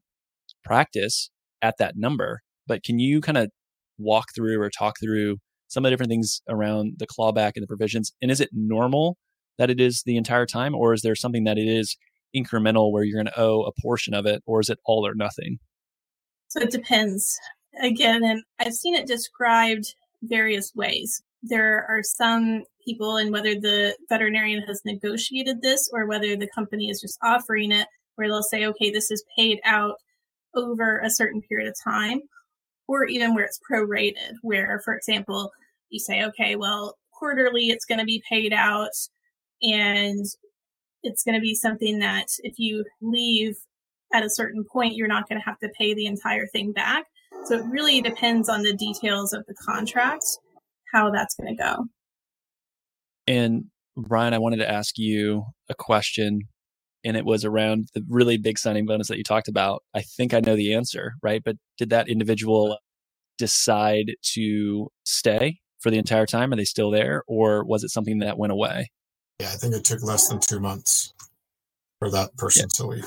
practice 0.64 1.30
at 1.61 1.75
that 1.78 1.95
number. 1.97 2.42
But 2.66 2.85
can 2.85 3.00
you 3.00 3.21
kind 3.21 3.38
of 3.38 3.50
walk 3.99 4.26
through 4.35 4.61
or 4.61 4.71
talk 4.71 4.97
through 5.00 5.38
some 5.68 5.85
of 5.85 5.88
the 5.88 5.92
different 5.92 6.11
things 6.11 6.40
around 6.49 6.95
the 6.99 7.06
clawback 7.06 7.52
and 7.56 7.62
the 7.62 7.66
provisions. 7.66 8.12
And 8.23 8.30
is 8.30 8.40
it 8.40 8.50
normal 8.52 9.16
that 9.59 9.71
it 9.71 9.80
is 9.80 10.02
the 10.04 10.16
entire 10.16 10.47
time, 10.47 10.75
or 10.75 10.92
is 10.92 11.02
there 11.02 11.14
something 11.14 11.45
that 11.45 11.59
it 11.59 11.68
is 11.68 11.97
incremental 12.35 12.92
where 12.92 13.04
you're 13.04 13.23
going 13.23 13.33
to 13.33 13.40
owe 13.40 13.62
a 13.62 13.80
portion 13.80 14.14
of 14.14 14.26
it, 14.26 14.42
or 14.47 14.61
is 14.61 14.71
it 14.71 14.78
all 14.85 15.06
or 15.06 15.14
nothing? 15.14 15.59
So 16.49 16.61
it 16.61 16.71
depends. 16.71 17.38
Again, 17.83 18.25
and 18.25 18.42
I've 18.59 18.73
seen 18.73 18.95
it 18.95 19.06
described 19.06 19.95
various 20.23 20.73
ways. 20.75 21.23
There 21.42 21.85
are 21.88 22.02
some 22.02 22.64
people, 22.85 23.16
and 23.16 23.30
whether 23.33 23.54
the 23.54 23.97
veterinarian 24.09 24.62
has 24.62 24.80
negotiated 24.85 25.61
this 25.62 25.90
or 25.92 26.06
whether 26.06 26.37
the 26.37 26.49
company 26.54 26.88
is 26.88 27.00
just 27.00 27.18
offering 27.23 27.73
it, 27.73 27.87
where 28.14 28.28
they'll 28.28 28.42
say, 28.42 28.64
okay, 28.66 28.90
this 28.90 29.11
is 29.11 29.25
paid 29.37 29.61
out 29.64 29.97
over 30.54 30.99
a 30.99 31.11
certain 31.11 31.42
period 31.42 31.68
of 31.68 31.76
time, 31.85 32.21
or 32.88 33.04
even 33.04 33.35
where 33.35 33.45
it's 33.45 33.61
prorated, 33.71 34.33
where, 34.42 34.80
for 34.85 34.95
example, 34.95 35.50
you 35.90 36.00
say, 36.00 36.25
okay, 36.25 36.56
well, 36.56 36.97
quarterly 37.12 37.68
it's 37.68 37.85
going 37.85 37.99
to 37.99 38.04
be 38.04 38.23
paid 38.28 38.52
out 38.52 38.90
and 39.62 40.25
it's 41.03 41.23
going 41.23 41.35
to 41.35 41.41
be 41.41 41.55
something 41.55 41.99
that 42.00 42.26
if 42.41 42.55
you 42.59 42.85
leave 43.00 43.57
at 44.12 44.25
a 44.25 44.31
certain 44.31 44.65
point, 44.65 44.95
you're 44.95 45.09
not 45.09 45.29
going 45.29 45.41
to 45.41 45.45
have 45.45 45.59
to 45.59 45.69
pay 45.79 45.95
the 45.95 46.07
entire 46.07 46.47
thing 46.47 46.73
back. 46.73 47.05
So 47.45 47.57
it 47.57 47.65
really 47.67 48.00
depends 48.00 48.49
on 48.49 48.62
the 48.62 48.73
details 48.73 49.33
of 49.33 49.45
the 49.47 49.55
contract, 49.67 50.25
how 50.93 51.11
that's 51.11 51.35
going 51.35 51.57
to 51.57 51.62
go. 51.62 51.85
And 53.26 53.65
Ryan, 53.97 54.35
I 54.35 54.38
wanted 54.38 54.59
to 54.59 54.71
ask 54.71 54.99
you 54.99 55.45
a 55.69 55.75
question, 55.75 56.41
and 57.05 57.17
it 57.17 57.25
was 57.25 57.45
around 57.45 57.88
the 57.95 58.05
really 58.09 58.37
big 58.37 58.59
signing 58.59 58.87
bonus 58.87 59.09
that 59.09 59.19
you 59.19 59.25
talked 59.25 59.49
about. 59.49 59.83
I 59.95 60.03
think 60.03 60.35
I 60.35 60.41
know 60.41 60.57
the 60.57 60.75
answer, 60.75 61.15
right? 61.23 61.43
But 61.45 61.57
did 61.79 61.91
that 61.91 62.09
individual 62.09 62.79
decide 63.38 64.12
to 64.35 64.88
stay 65.05 65.59
for 65.81 65.91
the 65.91 65.99
entire 65.99 66.26
time? 66.26 66.53
Are 66.53 66.57
they 66.57 66.65
still 66.65 66.91
there, 66.91 67.23
or 67.26 67.65
was 67.65 67.85
it 67.85 67.91
something 67.91 68.19
that 68.21 68.38
went 68.38 68.53
away? 68.53 68.91
Yeah, 69.40 69.49
I 69.49 69.57
think 69.57 69.75
it 69.75 69.85
took 69.85 70.02
less 70.02 70.28
than 70.28 70.40
two 70.40 70.61
months 70.61 71.12
for 71.99 72.11
that 72.11 72.37
person 72.37 72.69
yeah. 72.73 72.76
to 72.76 72.87
leave. 72.87 73.07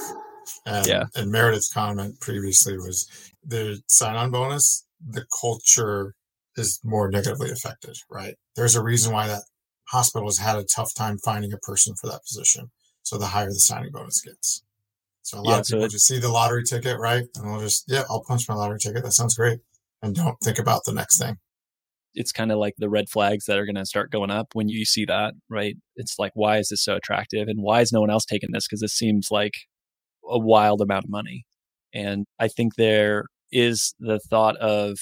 And, 0.65 0.87
yeah. 0.87 1.03
and 1.15 1.31
Meredith's 1.31 1.71
comment 1.71 2.19
previously 2.19 2.77
was 2.77 3.07
the 3.43 3.81
sign 3.87 4.15
on 4.15 4.31
bonus, 4.31 4.85
the 5.05 5.25
culture 5.41 6.15
is 6.57 6.79
more 6.83 7.09
negatively 7.09 7.51
affected, 7.51 7.97
right? 8.09 8.35
There's 8.55 8.75
a 8.75 8.83
reason 8.83 9.13
why 9.13 9.27
that 9.27 9.43
hospital 9.89 10.27
has 10.27 10.37
had 10.37 10.57
a 10.57 10.63
tough 10.63 10.93
time 10.93 11.17
finding 11.19 11.53
a 11.53 11.57
person 11.57 11.95
for 11.95 12.07
that 12.07 12.21
position. 12.23 12.71
So 13.03 13.17
the 13.17 13.27
higher 13.27 13.47
the 13.47 13.55
signing 13.55 13.91
bonus 13.91 14.21
gets. 14.21 14.63
So 15.21 15.39
a 15.39 15.41
lot 15.41 15.51
yeah, 15.51 15.59
of 15.59 15.65
people 15.65 15.81
so 15.81 15.87
just 15.87 16.07
see 16.07 16.19
the 16.19 16.29
lottery 16.29 16.63
ticket, 16.63 16.99
right? 16.99 17.23
And 17.35 17.45
they'll 17.45 17.61
just, 17.61 17.85
yeah, 17.87 18.03
I'll 18.09 18.23
punch 18.23 18.47
my 18.47 18.55
lottery 18.55 18.79
ticket. 18.79 19.03
That 19.03 19.13
sounds 19.13 19.35
great. 19.35 19.59
And 20.01 20.15
don't 20.15 20.37
think 20.43 20.59
about 20.59 20.83
the 20.85 20.93
next 20.93 21.19
thing. 21.19 21.37
It's 22.19 22.33
kind 22.33 22.51
of 22.51 22.59
like 22.59 22.75
the 22.77 22.89
red 22.89 23.09
flags 23.09 23.45
that 23.45 23.57
are 23.57 23.65
going 23.65 23.77
to 23.77 23.85
start 23.85 24.11
going 24.11 24.29
up 24.29 24.49
when 24.53 24.67
you 24.67 24.83
see 24.83 25.05
that, 25.05 25.35
right? 25.49 25.75
It's 25.95 26.19
like, 26.19 26.33
why 26.35 26.57
is 26.57 26.67
this 26.67 26.83
so 26.83 26.97
attractive? 26.97 27.47
And 27.47 27.63
why 27.63 27.79
is 27.79 27.93
no 27.93 28.01
one 28.01 28.09
else 28.09 28.25
taking 28.25 28.49
this? 28.51 28.67
Because 28.67 28.81
this 28.81 28.93
seems 28.93 29.29
like 29.31 29.53
a 30.29 30.37
wild 30.37 30.81
amount 30.81 31.05
of 31.05 31.09
money. 31.09 31.45
And 31.93 32.25
I 32.37 32.49
think 32.49 32.75
there 32.75 33.25
is 33.53 33.95
the 33.99 34.19
thought 34.19 34.57
of 34.57 34.97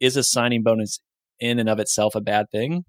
is 0.00 0.16
a 0.16 0.22
signing 0.22 0.62
bonus 0.62 1.00
in 1.40 1.58
and 1.58 1.68
of 1.68 1.80
itself 1.80 2.14
a 2.14 2.20
bad 2.20 2.46
thing? 2.52 2.84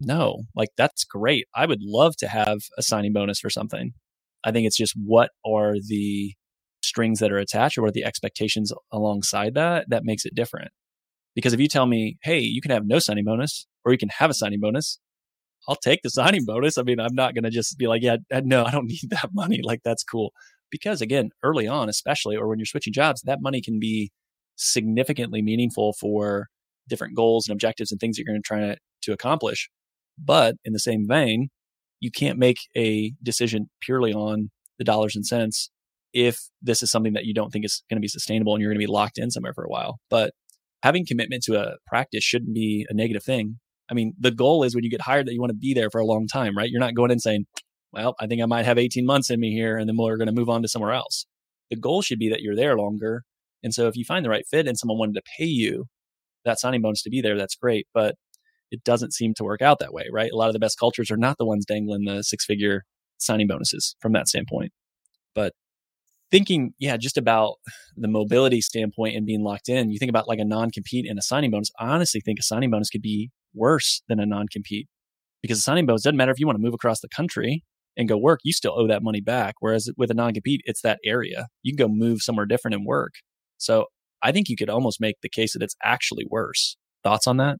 No, 0.00 0.44
like 0.54 0.70
that's 0.76 1.04
great. 1.04 1.46
I 1.54 1.66
would 1.66 1.82
love 1.82 2.16
to 2.18 2.28
have 2.28 2.58
a 2.78 2.82
signing 2.82 3.12
bonus 3.12 3.40
for 3.40 3.50
something. 3.50 3.92
I 4.44 4.52
think 4.52 4.68
it's 4.68 4.76
just 4.76 4.94
what 4.96 5.30
are 5.44 5.74
the 5.74 6.34
strings 6.82 7.18
that 7.18 7.32
are 7.32 7.38
attached 7.38 7.76
or 7.76 7.82
what 7.82 7.88
are 7.88 7.92
the 7.92 8.04
expectations 8.04 8.72
alongside 8.92 9.54
that 9.54 9.86
that 9.90 10.04
makes 10.04 10.24
it 10.24 10.34
different. 10.34 10.70
Because 11.34 11.52
if 11.52 11.60
you 11.60 11.68
tell 11.68 11.86
me, 11.86 12.18
hey, 12.22 12.40
you 12.40 12.60
can 12.60 12.70
have 12.70 12.86
no 12.86 12.98
signing 12.98 13.24
bonus 13.24 13.66
or 13.84 13.92
you 13.92 13.98
can 13.98 14.10
have 14.10 14.30
a 14.30 14.34
signing 14.34 14.60
bonus, 14.60 14.98
I'll 15.68 15.76
take 15.76 16.02
the 16.02 16.10
signing 16.10 16.44
bonus. 16.44 16.78
I 16.78 16.82
mean, 16.82 17.00
I'm 17.00 17.14
not 17.14 17.34
going 17.34 17.44
to 17.44 17.50
just 17.50 17.78
be 17.78 17.86
like, 17.86 18.02
yeah, 18.02 18.16
uh, 18.32 18.42
no, 18.44 18.64
I 18.64 18.70
don't 18.70 18.86
need 18.88 19.10
that 19.10 19.30
money. 19.32 19.60
Like, 19.62 19.80
that's 19.84 20.04
cool 20.04 20.32
because 20.70 21.00
again, 21.00 21.30
early 21.42 21.66
on, 21.66 21.88
especially, 21.88 22.36
or 22.36 22.48
when 22.48 22.58
you're 22.58 22.66
switching 22.66 22.92
jobs, 22.92 23.22
that 23.22 23.42
money 23.42 23.60
can 23.60 23.78
be 23.78 24.10
significantly 24.56 25.42
meaningful 25.42 25.94
for 25.94 26.48
different 26.88 27.16
goals 27.16 27.48
and 27.48 27.52
objectives 27.54 27.90
and 27.90 28.00
things 28.00 28.16
that 28.16 28.24
you're 28.24 28.32
going 28.32 28.42
to 28.42 28.46
try 28.46 28.76
to 29.02 29.12
accomplish. 29.12 29.70
But 30.18 30.56
in 30.64 30.72
the 30.72 30.78
same 30.78 31.06
vein, 31.08 31.48
you 32.00 32.10
can't 32.10 32.38
make 32.38 32.58
a 32.76 33.12
decision 33.22 33.70
purely 33.80 34.12
on 34.12 34.50
the 34.78 34.84
dollars 34.84 35.16
and 35.16 35.26
cents 35.26 35.70
if 36.12 36.38
this 36.60 36.82
is 36.82 36.90
something 36.90 37.12
that 37.12 37.24
you 37.24 37.34
don't 37.34 37.50
think 37.50 37.64
is 37.64 37.82
going 37.88 37.96
to 37.96 38.00
be 38.00 38.08
sustainable 38.08 38.54
and 38.54 38.60
you're 38.60 38.70
going 38.70 38.80
to 38.80 38.86
be 38.86 38.90
locked 38.92 39.18
in 39.18 39.30
somewhere 39.30 39.54
for 39.54 39.64
a 39.64 39.68
while. 39.68 40.00
But 40.08 40.32
having 40.82 41.06
commitment 41.06 41.42
to 41.44 41.60
a 41.60 41.76
practice 41.86 42.24
shouldn't 42.24 42.54
be 42.54 42.86
a 42.88 42.94
negative 42.94 43.22
thing. 43.22 43.58
I 43.90 43.94
mean, 43.94 44.14
the 44.18 44.30
goal 44.30 44.62
is 44.62 44.74
when 44.74 44.84
you 44.84 44.90
get 44.90 45.00
hired 45.00 45.26
that 45.26 45.34
you 45.34 45.40
want 45.40 45.50
to 45.50 45.56
be 45.56 45.74
there 45.74 45.90
for 45.90 46.00
a 46.00 46.06
long 46.06 46.26
time, 46.26 46.56
right? 46.56 46.70
You're 46.70 46.80
not 46.80 46.94
going 46.94 47.10
in 47.10 47.18
saying, 47.18 47.46
well, 47.92 48.14
I 48.20 48.26
think 48.26 48.40
I 48.40 48.46
might 48.46 48.64
have 48.66 48.78
18 48.78 49.04
months 49.04 49.30
in 49.30 49.40
me 49.40 49.52
here 49.52 49.76
and 49.76 49.88
then 49.88 49.96
we're 49.96 50.16
going 50.16 50.28
to 50.28 50.32
move 50.32 50.48
on 50.48 50.62
to 50.62 50.68
somewhere 50.68 50.92
else. 50.92 51.26
The 51.70 51.76
goal 51.76 52.02
should 52.02 52.18
be 52.18 52.28
that 52.30 52.40
you're 52.40 52.56
there 52.56 52.76
longer. 52.76 53.24
And 53.62 53.74
so 53.74 53.88
if 53.88 53.96
you 53.96 54.04
find 54.04 54.24
the 54.24 54.30
right 54.30 54.46
fit 54.48 54.68
and 54.68 54.78
someone 54.78 54.98
wanted 54.98 55.16
to 55.16 55.22
pay 55.36 55.44
you 55.44 55.86
that 56.44 56.60
signing 56.60 56.82
bonus 56.82 57.02
to 57.02 57.10
be 57.10 57.20
there, 57.20 57.36
that's 57.36 57.56
great. 57.56 57.86
But 57.92 58.14
it 58.70 58.84
doesn't 58.84 59.12
seem 59.12 59.34
to 59.34 59.44
work 59.44 59.60
out 59.60 59.80
that 59.80 59.92
way, 59.92 60.06
right? 60.12 60.30
A 60.32 60.36
lot 60.36 60.48
of 60.48 60.52
the 60.52 60.60
best 60.60 60.78
cultures 60.78 61.10
are 61.10 61.16
not 61.16 61.36
the 61.38 61.44
ones 61.44 61.66
dangling 61.66 62.04
the 62.04 62.22
six 62.22 62.44
figure 62.44 62.84
signing 63.18 63.48
bonuses 63.48 63.96
from 64.00 64.12
that 64.12 64.28
standpoint. 64.28 64.72
But 65.34 65.52
thinking, 66.30 66.72
yeah, 66.78 66.96
just 66.96 67.18
about 67.18 67.56
the 67.96 68.08
mobility 68.08 68.60
standpoint 68.60 69.16
and 69.16 69.26
being 69.26 69.42
locked 69.42 69.68
in, 69.68 69.90
you 69.90 69.98
think 69.98 70.10
about 70.10 70.28
like 70.28 70.38
a 70.38 70.44
non 70.44 70.70
compete 70.70 71.08
and 71.08 71.18
a 71.18 71.22
signing 71.22 71.50
bonus. 71.50 71.70
I 71.78 71.88
honestly 71.88 72.20
think 72.20 72.38
a 72.38 72.42
signing 72.42 72.70
bonus 72.70 72.90
could 72.90 73.02
be 73.02 73.30
worse 73.54 74.02
than 74.08 74.20
a 74.20 74.26
non 74.26 74.46
compete 74.48 74.88
because 75.42 75.58
a 75.58 75.62
signing 75.62 75.86
bonus 75.86 76.02
doesn't 76.02 76.16
matter 76.16 76.32
if 76.32 76.38
you 76.38 76.46
want 76.46 76.56
to 76.56 76.62
move 76.62 76.74
across 76.74 77.00
the 77.00 77.08
country 77.08 77.64
and 77.96 78.08
go 78.08 78.16
work, 78.16 78.40
you 78.44 78.52
still 78.52 78.78
owe 78.78 78.86
that 78.86 79.02
money 79.02 79.20
back. 79.20 79.56
Whereas 79.60 79.88
with 79.96 80.10
a 80.10 80.14
non 80.14 80.34
compete, 80.34 80.62
it's 80.64 80.82
that 80.82 81.00
area. 81.04 81.48
You 81.62 81.76
can 81.76 81.86
go 81.86 81.92
move 81.92 82.22
somewhere 82.22 82.46
different 82.46 82.74
and 82.74 82.86
work. 82.86 83.14
So 83.58 83.86
I 84.22 84.32
think 84.32 84.48
you 84.48 84.56
could 84.56 84.70
almost 84.70 85.00
make 85.00 85.16
the 85.22 85.28
case 85.28 85.52
that 85.52 85.62
it's 85.62 85.76
actually 85.82 86.26
worse. 86.30 86.76
Thoughts 87.02 87.26
on 87.26 87.38
that? 87.38 87.58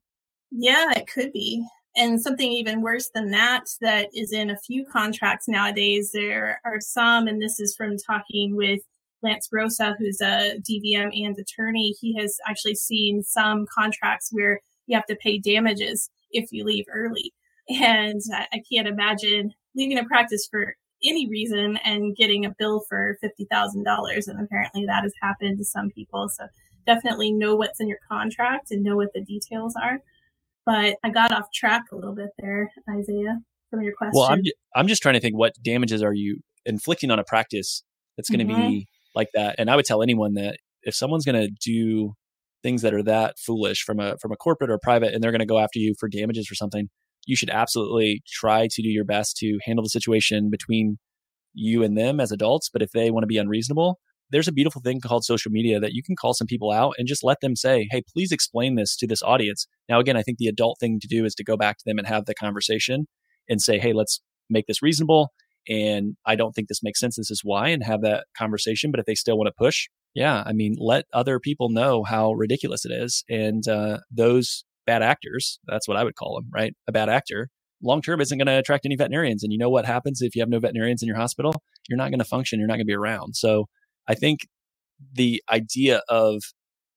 Yeah, 0.50 0.92
it 0.96 1.06
could 1.12 1.32
be. 1.32 1.64
And 1.96 2.20
something 2.20 2.52
even 2.52 2.82
worse 2.82 3.10
than 3.12 3.30
that, 3.32 3.64
that 3.80 4.08
is 4.14 4.32
in 4.32 4.50
a 4.50 4.58
few 4.58 4.84
contracts 4.84 5.48
nowadays. 5.48 6.12
There 6.12 6.60
are 6.64 6.80
some, 6.80 7.26
and 7.26 7.42
this 7.42 7.58
is 7.58 7.74
from 7.74 7.96
talking 7.98 8.54
with 8.54 8.80
Lance 9.22 9.48
Roasa, 9.52 9.96
who's 9.98 10.20
a 10.20 10.58
DVM 10.60 11.10
and 11.24 11.36
attorney. 11.36 11.94
He 12.00 12.16
has 12.18 12.38
actually 12.48 12.76
seen 12.76 13.22
some 13.22 13.66
contracts 13.74 14.28
where 14.30 14.60
you 14.86 14.96
have 14.96 15.06
to 15.06 15.16
pay 15.16 15.38
damages 15.38 16.10
if 16.30 16.52
you 16.52 16.64
leave 16.64 16.86
early. 16.92 17.32
And 17.68 18.20
I 18.32 18.62
can't 18.72 18.88
imagine 18.88 19.52
leaving 19.74 19.98
a 19.98 20.04
practice 20.04 20.46
for 20.50 20.74
any 21.04 21.28
reason 21.28 21.76
and 21.84 22.16
getting 22.16 22.44
a 22.44 22.54
bill 22.58 22.84
for 22.88 23.18
$50,000. 23.22 24.28
And 24.28 24.40
apparently 24.40 24.86
that 24.86 25.02
has 25.02 25.14
happened 25.20 25.58
to 25.58 25.64
some 25.64 25.90
people. 25.90 26.28
So 26.28 26.46
definitely 26.86 27.32
know 27.32 27.56
what's 27.56 27.80
in 27.80 27.88
your 27.88 28.00
contract 28.08 28.70
and 28.70 28.82
know 28.82 28.96
what 28.96 29.12
the 29.12 29.22
details 29.22 29.74
are. 29.76 30.00
But 30.70 30.96
I 31.02 31.10
got 31.10 31.32
off 31.32 31.46
track 31.52 31.84
a 31.92 31.96
little 31.96 32.14
bit 32.14 32.28
there, 32.38 32.70
Isaiah, 32.88 33.38
from 33.70 33.82
your 33.82 33.94
question. 33.96 34.12
Well, 34.14 34.30
I'm, 34.30 34.42
I'm 34.74 34.86
just 34.86 35.02
trying 35.02 35.14
to 35.14 35.20
think 35.20 35.36
what 35.36 35.54
damages 35.62 36.02
are 36.02 36.14
you 36.14 36.40
inflicting 36.64 37.10
on 37.10 37.18
a 37.18 37.24
practice 37.24 37.82
that's 38.16 38.30
going 38.30 38.46
to 38.46 38.52
mm-hmm. 38.52 38.68
be 38.68 38.88
like 39.14 39.28
that. 39.34 39.56
And 39.58 39.70
I 39.70 39.76
would 39.76 39.84
tell 39.84 40.02
anyone 40.02 40.34
that 40.34 40.58
if 40.82 40.94
someone's 40.94 41.24
going 41.24 41.40
to 41.40 41.50
do 41.64 42.14
things 42.62 42.82
that 42.82 42.94
are 42.94 43.02
that 43.02 43.38
foolish 43.38 43.82
from 43.82 43.98
a 43.98 44.16
from 44.18 44.32
a 44.32 44.36
corporate 44.36 44.70
or 44.70 44.78
private 44.78 45.14
and 45.14 45.22
they're 45.24 45.32
going 45.32 45.40
to 45.40 45.46
go 45.46 45.58
after 45.58 45.78
you 45.78 45.94
for 45.98 46.08
damages 46.08 46.46
for 46.46 46.54
something 46.54 46.90
you 47.26 47.36
should 47.36 47.50
absolutely 47.50 48.22
try 48.26 48.66
to 48.70 48.82
do 48.82 48.88
your 48.88 49.04
best 49.04 49.36
to 49.38 49.58
handle 49.64 49.82
the 49.82 49.88
situation 49.88 50.50
between 50.50 50.98
you 51.52 51.82
and 51.82 51.96
them 51.96 52.20
as 52.20 52.32
adults. 52.32 52.70
But 52.72 52.82
if 52.82 52.90
they 52.92 53.10
want 53.10 53.22
to 53.22 53.28
be 53.28 53.38
unreasonable, 53.38 53.98
there's 54.30 54.48
a 54.48 54.52
beautiful 54.52 54.80
thing 54.82 55.00
called 55.00 55.24
social 55.24 55.50
media 55.50 55.80
that 55.80 55.92
you 55.92 56.02
can 56.02 56.16
call 56.16 56.34
some 56.34 56.46
people 56.46 56.70
out 56.70 56.94
and 56.98 57.08
just 57.08 57.24
let 57.24 57.40
them 57.40 57.56
say, 57.56 57.88
Hey, 57.90 58.02
please 58.12 58.32
explain 58.32 58.74
this 58.76 58.96
to 58.96 59.06
this 59.06 59.22
audience. 59.22 59.66
Now, 59.88 60.00
again, 60.00 60.16
I 60.16 60.22
think 60.22 60.38
the 60.38 60.48
adult 60.48 60.78
thing 60.80 61.00
to 61.00 61.08
do 61.08 61.24
is 61.24 61.34
to 61.36 61.44
go 61.44 61.56
back 61.56 61.78
to 61.78 61.84
them 61.86 61.98
and 61.98 62.06
have 62.06 62.26
the 62.26 62.34
conversation 62.34 63.06
and 63.48 63.60
say, 63.60 63.78
Hey, 63.78 63.92
let's 63.92 64.20
make 64.48 64.66
this 64.66 64.82
reasonable. 64.82 65.30
And 65.68 66.16
I 66.26 66.36
don't 66.36 66.52
think 66.52 66.68
this 66.68 66.82
makes 66.82 67.00
sense. 67.00 67.16
This 67.16 67.30
is 67.30 67.42
why, 67.44 67.68
and 67.68 67.84
have 67.84 68.02
that 68.02 68.26
conversation. 68.36 68.90
But 68.90 69.00
if 69.00 69.06
they 69.06 69.14
still 69.14 69.36
want 69.36 69.48
to 69.48 69.54
push, 69.56 69.88
yeah, 70.14 70.42
I 70.46 70.52
mean, 70.52 70.74
let 70.78 71.04
other 71.12 71.38
people 71.38 71.68
know 71.68 72.02
how 72.02 72.32
ridiculous 72.32 72.84
it 72.84 72.92
is. 72.92 73.22
And 73.28 73.66
uh, 73.68 73.98
those 74.10 74.64
bad 74.86 75.02
actors. 75.02 75.60
That's 75.66 75.86
what 75.86 75.96
I 75.96 76.04
would 76.04 76.16
call 76.16 76.34
them, 76.34 76.50
right? 76.52 76.74
A 76.88 76.92
bad 76.92 77.08
actor 77.08 77.48
long 77.82 78.02
term 78.02 78.20
isn't 78.20 78.36
going 78.36 78.46
to 78.46 78.58
attract 78.58 78.84
any 78.84 78.96
veterinarians. 78.96 79.42
And 79.42 79.52
you 79.52 79.58
know 79.58 79.70
what 79.70 79.86
happens 79.86 80.20
if 80.22 80.34
you 80.34 80.42
have 80.42 80.48
no 80.48 80.58
veterinarians 80.58 81.02
in 81.02 81.06
your 81.06 81.16
hospital? 81.16 81.54
You're 81.88 81.96
not 81.96 82.10
going 82.10 82.18
to 82.18 82.24
function. 82.24 82.58
You're 82.58 82.68
not 82.68 82.74
going 82.74 82.86
to 82.86 82.90
be 82.90 82.94
around. 82.94 83.36
So 83.36 83.66
I 84.10 84.14
think 84.14 84.40
the 85.14 85.40
idea 85.48 86.02
of 86.08 86.42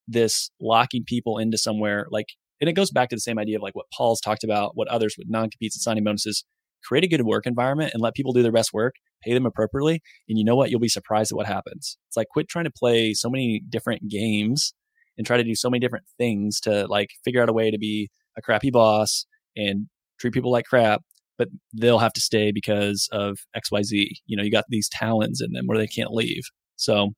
this 0.08 0.50
locking 0.60 1.04
people 1.06 1.38
into 1.38 1.60
somewhere 1.60 2.08
like, 2.10 2.26
and 2.60 2.68
it 2.68 2.74
goes 2.74 2.90
back 2.90 3.10
to 3.10 3.16
the 3.16 3.22
same 3.22 3.38
idea 3.38 3.58
of 3.58 3.62
like 3.62 3.76
what 3.76 3.86
Paul's 3.96 4.20
talked 4.20 4.44
about, 4.44 4.72
what 4.74 4.88
others 4.88 5.16
with 5.16 5.28
non 5.30 5.52
competes 5.52 5.76
and 5.76 5.82
signing 5.82 6.04
bonuses 6.04 6.44
create 6.84 7.04
a 7.04 7.08
good 7.08 7.22
work 7.22 7.46
environment 7.46 7.92
and 7.94 8.02
let 8.02 8.16
people 8.16 8.34
do 8.34 8.42
their 8.42 8.52
best 8.52 8.74
work, 8.74 8.96
pay 9.24 9.34
them 9.36 9.46
appropriately. 9.46 10.02
And 10.28 10.40
you 10.40 10.44
know 10.44 10.56
what? 10.56 10.72
You'll 10.72 10.80
be 10.80 10.90
surprised 10.90 11.32
at 11.32 11.36
what 11.36 11.46
happens. 11.46 11.98
It's 12.08 12.18
like 12.18 12.30
quit 12.30 12.50
trying 12.50 12.66
to 12.66 12.72
play 12.72 13.14
so 13.14 13.30
many 13.30 13.62
different 13.70 14.10
games 14.10 14.74
and 15.16 15.28
try 15.28 15.38
to 15.38 15.44
do 15.44 15.54
so 15.54 15.70
many 15.70 15.80
different 15.80 16.06
things 16.18 16.60
to 16.62 16.88
like 16.88 17.10
figure 17.24 17.44
out 17.44 17.50
a 17.50 17.54
way 17.54 17.70
to 17.70 17.78
be 17.78 18.10
a 18.36 18.42
crappy 18.42 18.72
boss 18.72 19.28
and 19.56 19.88
treat 20.20 20.34
people 20.34 20.52
like 20.52 20.66
crap, 20.66 21.04
but 21.38 21.50
they'll 21.74 22.00
have 22.00 22.14
to 22.14 22.22
stay 22.22 22.52
because 22.52 23.08
of 23.12 23.38
XYZ. 23.56 24.08
You 24.26 24.36
know, 24.36 24.44
you 24.44 24.50
got 24.50 24.66
these 24.70 24.90
talents 24.90 25.42
in 25.42 25.52
them 25.52 25.68
where 25.68 25.78
they 25.78 25.88
can't 25.88 26.12
leave. 26.12 26.42
So 26.84 27.14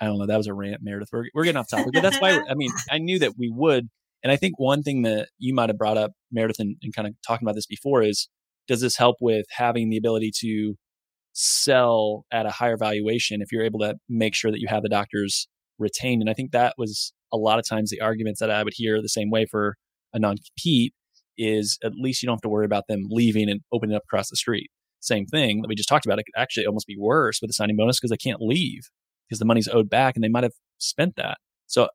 I 0.00 0.06
don't 0.06 0.18
know. 0.18 0.26
That 0.26 0.36
was 0.36 0.46
a 0.46 0.54
rant, 0.54 0.80
Meredith. 0.82 1.08
We're, 1.12 1.24
we're 1.34 1.44
getting 1.44 1.58
off 1.58 1.68
topic, 1.68 1.92
but 1.92 2.02
that's 2.02 2.20
why, 2.20 2.40
I 2.48 2.54
mean, 2.54 2.70
I 2.90 2.98
knew 2.98 3.18
that 3.18 3.32
we 3.38 3.50
would. 3.54 3.88
And 4.22 4.32
I 4.32 4.36
think 4.36 4.58
one 4.58 4.82
thing 4.82 5.02
that 5.02 5.28
you 5.38 5.54
might 5.54 5.68
have 5.68 5.78
brought 5.78 5.96
up, 5.96 6.12
Meredith, 6.30 6.58
and, 6.58 6.76
and 6.82 6.94
kind 6.94 7.08
of 7.08 7.14
talking 7.26 7.46
about 7.46 7.54
this 7.54 7.66
before 7.66 8.02
is 8.02 8.28
does 8.66 8.80
this 8.80 8.96
help 8.96 9.16
with 9.20 9.46
having 9.50 9.88
the 9.88 9.96
ability 9.96 10.32
to 10.40 10.74
sell 11.32 12.24
at 12.32 12.46
a 12.46 12.50
higher 12.50 12.76
valuation 12.76 13.40
if 13.40 13.52
you're 13.52 13.64
able 13.64 13.80
to 13.80 13.94
make 14.08 14.34
sure 14.34 14.50
that 14.50 14.60
you 14.60 14.68
have 14.68 14.82
the 14.82 14.88
doctors 14.88 15.48
retained? 15.78 16.20
And 16.20 16.30
I 16.30 16.34
think 16.34 16.50
that 16.52 16.74
was 16.76 17.12
a 17.32 17.36
lot 17.36 17.58
of 17.58 17.68
times 17.68 17.90
the 17.90 18.00
arguments 18.00 18.40
that 18.40 18.50
I 18.50 18.62
would 18.62 18.74
hear 18.76 19.00
the 19.00 19.08
same 19.08 19.30
way 19.30 19.46
for 19.46 19.76
a 20.12 20.18
non 20.18 20.36
compete 20.36 20.94
is 21.36 21.78
at 21.84 21.92
least 21.94 22.22
you 22.22 22.26
don't 22.26 22.36
have 22.36 22.42
to 22.42 22.48
worry 22.48 22.66
about 22.66 22.84
them 22.88 23.06
leaving 23.08 23.48
and 23.48 23.60
opening 23.72 23.94
up 23.94 24.02
across 24.04 24.28
the 24.28 24.36
street. 24.36 24.70
Same 25.00 25.26
thing 25.26 25.62
that 25.62 25.68
we 25.68 25.76
just 25.76 25.88
talked 25.88 26.04
about. 26.04 26.18
It 26.18 26.24
could 26.24 26.40
actually 26.40 26.66
almost 26.66 26.88
be 26.88 26.96
worse 26.98 27.40
with 27.40 27.48
the 27.48 27.54
signing 27.54 27.76
bonus 27.76 28.00
because 28.00 28.10
they 28.10 28.16
can't 28.16 28.40
leave 28.40 28.82
because 29.28 29.38
the 29.38 29.44
money's 29.44 29.68
owed 29.68 29.90
back 29.90 30.16
and 30.16 30.24
they 30.24 30.28
might 30.28 30.44
have 30.44 30.54
spent 30.78 31.16
that. 31.16 31.38
So 31.66 31.88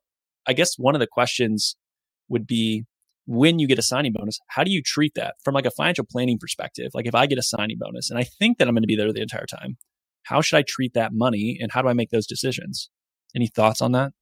I 0.46 0.52
guess 0.52 0.78
one 0.78 0.94
of 0.94 1.00
the 1.00 1.06
questions 1.06 1.76
would 2.28 2.46
be 2.46 2.84
when 3.26 3.58
you 3.58 3.66
get 3.66 3.78
a 3.78 3.82
signing 3.82 4.12
bonus, 4.12 4.38
how 4.48 4.64
do 4.64 4.70
you 4.70 4.82
treat 4.82 5.14
that 5.14 5.36
from 5.42 5.54
like 5.54 5.66
a 5.66 5.70
financial 5.70 6.04
planning 6.08 6.38
perspective? 6.38 6.90
Like 6.94 7.06
if 7.06 7.14
I 7.14 7.26
get 7.26 7.38
a 7.38 7.42
signing 7.42 7.78
bonus 7.78 8.10
and 8.10 8.18
I 8.18 8.24
think 8.24 8.58
that 8.58 8.68
I'm 8.68 8.74
going 8.74 8.82
to 8.82 8.86
be 8.86 8.96
there 8.96 9.12
the 9.12 9.22
entire 9.22 9.46
time, 9.46 9.76
how 10.24 10.40
should 10.40 10.58
I 10.58 10.64
treat 10.66 10.94
that 10.94 11.12
money 11.12 11.58
and 11.60 11.72
how 11.72 11.82
do 11.82 11.88
I 11.88 11.94
make 11.94 12.10
those 12.10 12.26
decisions? 12.26 12.90
Any 13.34 13.46
thoughts 13.46 13.80
on 13.80 13.92
that? 13.92 14.12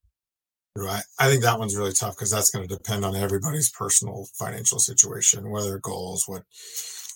Right. 0.76 1.02
I 1.18 1.28
think 1.28 1.42
that 1.42 1.58
one's 1.58 1.76
really 1.76 1.92
tough 1.92 2.16
because 2.16 2.30
that's 2.30 2.50
going 2.50 2.66
to 2.66 2.74
depend 2.74 3.04
on 3.04 3.14
everybody's 3.14 3.70
personal 3.70 4.26
financial 4.38 4.78
situation, 4.78 5.50
what 5.50 5.64
their 5.64 5.78
goals, 5.78 6.24
what 6.26 6.44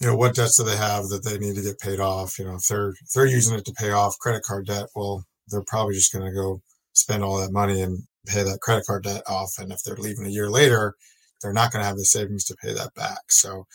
you 0.00 0.08
know, 0.08 0.16
what 0.16 0.34
debts 0.34 0.58
do 0.58 0.64
they 0.64 0.76
have 0.76 1.08
that 1.08 1.24
they 1.24 1.38
need 1.38 1.56
to 1.56 1.62
get 1.62 1.78
paid 1.78 2.00
off? 2.00 2.38
You 2.38 2.44
know, 2.44 2.56
if 2.56 2.66
they're 2.68 2.90
if 2.90 3.12
they're 3.14 3.26
using 3.26 3.56
it 3.56 3.64
to 3.64 3.72
pay 3.72 3.92
off 3.92 4.18
credit 4.18 4.42
card 4.42 4.66
debt, 4.66 4.88
well, 4.94 5.24
they're 5.48 5.64
probably 5.66 5.94
just 5.94 6.12
going 6.12 6.24
to 6.24 6.32
go 6.32 6.60
spend 6.92 7.22
all 7.22 7.38
that 7.38 7.52
money 7.52 7.80
and 7.80 8.02
pay 8.26 8.42
that 8.42 8.60
credit 8.60 8.84
card 8.86 9.04
debt 9.04 9.22
off. 9.28 9.52
And 9.58 9.72
if 9.72 9.78
they're 9.84 9.96
leaving 9.96 10.26
a 10.26 10.30
year 10.30 10.50
later, 10.50 10.94
they're 11.42 11.52
not 11.52 11.72
going 11.72 11.82
to 11.82 11.86
have 11.86 11.96
the 11.96 12.04
savings 12.04 12.44
to 12.44 12.56
pay 12.56 12.72
that 12.72 12.94
back. 12.94 13.30
So, 13.30 13.66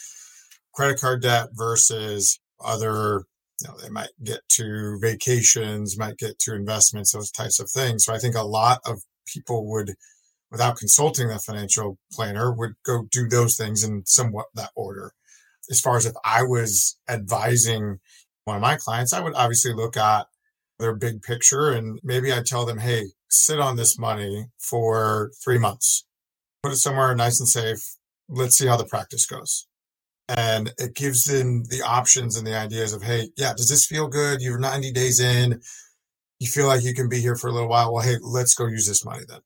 credit 0.74 1.00
card 1.00 1.22
debt 1.22 1.50
versus 1.54 2.40
other 2.64 3.24
you 3.62 3.68
know, 3.68 3.78
they 3.82 3.90
might 3.90 4.10
get 4.24 4.42
to 4.50 4.98
vacations, 5.02 5.98
might 5.98 6.18
get 6.18 6.40
to 6.40 6.56
investments, 6.56 7.12
those 7.12 7.32
types 7.32 7.60
of 7.60 7.70
things. 7.70 8.06
So 8.06 8.14
I 8.14 8.18
think 8.18 8.36
a 8.36 8.44
lot 8.44 8.80
of 8.86 9.02
people 9.26 9.70
would, 9.70 9.94
without 10.50 10.78
consulting 10.78 11.28
the 11.28 11.40
financial 11.40 11.98
planner, 12.12 12.52
would 12.52 12.74
go 12.86 13.06
do 13.12 13.28
those 13.28 13.56
things 13.56 13.84
in 13.84 14.04
somewhat 14.06 14.48
that 14.56 14.72
order. 14.76 15.14
As 15.70 15.80
far 15.80 15.98
as 15.98 16.06
if 16.06 16.14
I 16.26 16.44
was 16.44 16.98
advising 17.08 18.00
one 18.46 18.56
of 18.56 18.62
my 18.62 18.78
clients, 18.78 19.14
I 19.14 19.22
would 19.22 19.36
obviously 19.36 19.74
look 19.74 19.96
at 19.96 20.26
their 20.82 20.96
big 20.96 21.22
picture 21.22 21.72
and 21.72 22.00
maybe 22.04 22.34
I 22.34 22.42
tell 22.46 22.66
them, 22.66 22.80
hey, 22.80 23.06
sit 23.30 23.60
on 23.60 23.78
this 23.78 23.98
money 23.98 24.48
for 24.58 25.32
three 25.44 25.58
months, 25.58 26.06
put 26.64 26.74
it 26.74 26.78
somewhere 26.78 27.16
nice 27.16 27.40
and 27.40 27.48
safe. 27.48 27.96
Let's 28.28 28.58
see 28.58 28.68
how 28.68 28.78
the 28.78 28.86
practice 28.86 29.26
goes. 29.26 29.68
And 30.28 30.74
it 30.78 30.96
gives 30.96 31.24
them 31.24 31.64
the 31.70 31.82
options 31.82 32.38
and 32.38 32.48
the 32.48 32.58
ideas 32.58 32.94
of, 32.94 33.04
hey, 33.04 33.30
yeah, 33.38 33.54
does 33.54 33.70
this 33.70 33.86
feel 33.86 34.08
good? 34.08 34.42
You're 34.42 34.60
90 34.60 34.92
days 34.92 35.20
in 35.20 35.62
you 36.42 36.48
feel 36.48 36.66
like 36.66 36.84
you 36.84 36.96
can 36.96 37.08
be 37.08 37.22
here 37.22 37.36
for 37.36 37.50
a 37.50 37.52
little 37.52 37.70
while, 37.70 37.94
well, 37.94 38.04
hey, 38.04 38.18
let's 38.20 38.56
go 38.56 38.66
use 38.66 38.88
this 38.88 39.06
money 39.06 39.22
then. 39.30 39.42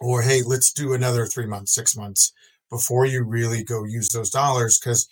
Or 0.00 0.22
hey, 0.22 0.40
let's 0.42 0.72
do 0.72 0.94
another 0.94 1.26
three 1.26 1.44
months, 1.44 1.74
six 1.74 1.94
months 1.94 2.32
before 2.70 3.04
you 3.04 3.22
really 3.22 3.62
go 3.62 3.84
use 3.84 4.08
those 4.08 4.30
dollars 4.30 4.78
because 4.78 5.06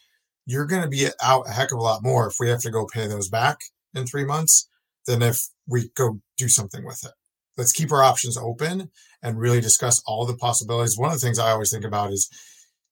you're 0.47 0.65
going 0.65 0.81
to 0.81 0.89
be 0.89 1.07
out 1.23 1.47
a 1.47 1.53
heck 1.53 1.71
of 1.71 1.79
a 1.79 1.83
lot 1.83 2.03
more 2.03 2.29
if 2.29 2.37
we 2.41 2.49
have 2.49 2.63
to 2.63 2.71
go 2.71 2.87
pay 2.87 3.07
those 3.07 3.29
back 3.29 3.59
in 3.95 4.07
three 4.07 4.25
months 4.25 4.71
than 5.07 5.21
if 5.21 5.49
we 5.69 5.91
go 5.95 6.21
do 6.37 6.49
something 6.49 6.85
with 6.85 7.05
it. 7.05 7.13
Let's 7.57 7.73
keep 7.73 7.93
our 7.93 8.03
options 8.03 8.37
open 8.37 8.91
and 9.23 9.39
really 9.39 9.61
discuss 9.61 10.03
all 10.07 10.25
the 10.25 10.37
possibilities. 10.37 10.97
One 10.97 11.11
of 11.11 11.21
the 11.21 11.25
things 11.25 11.39
I 11.39 11.51
always 11.51 11.73
think 11.73 11.85
about 11.85 12.13
is 12.13 12.29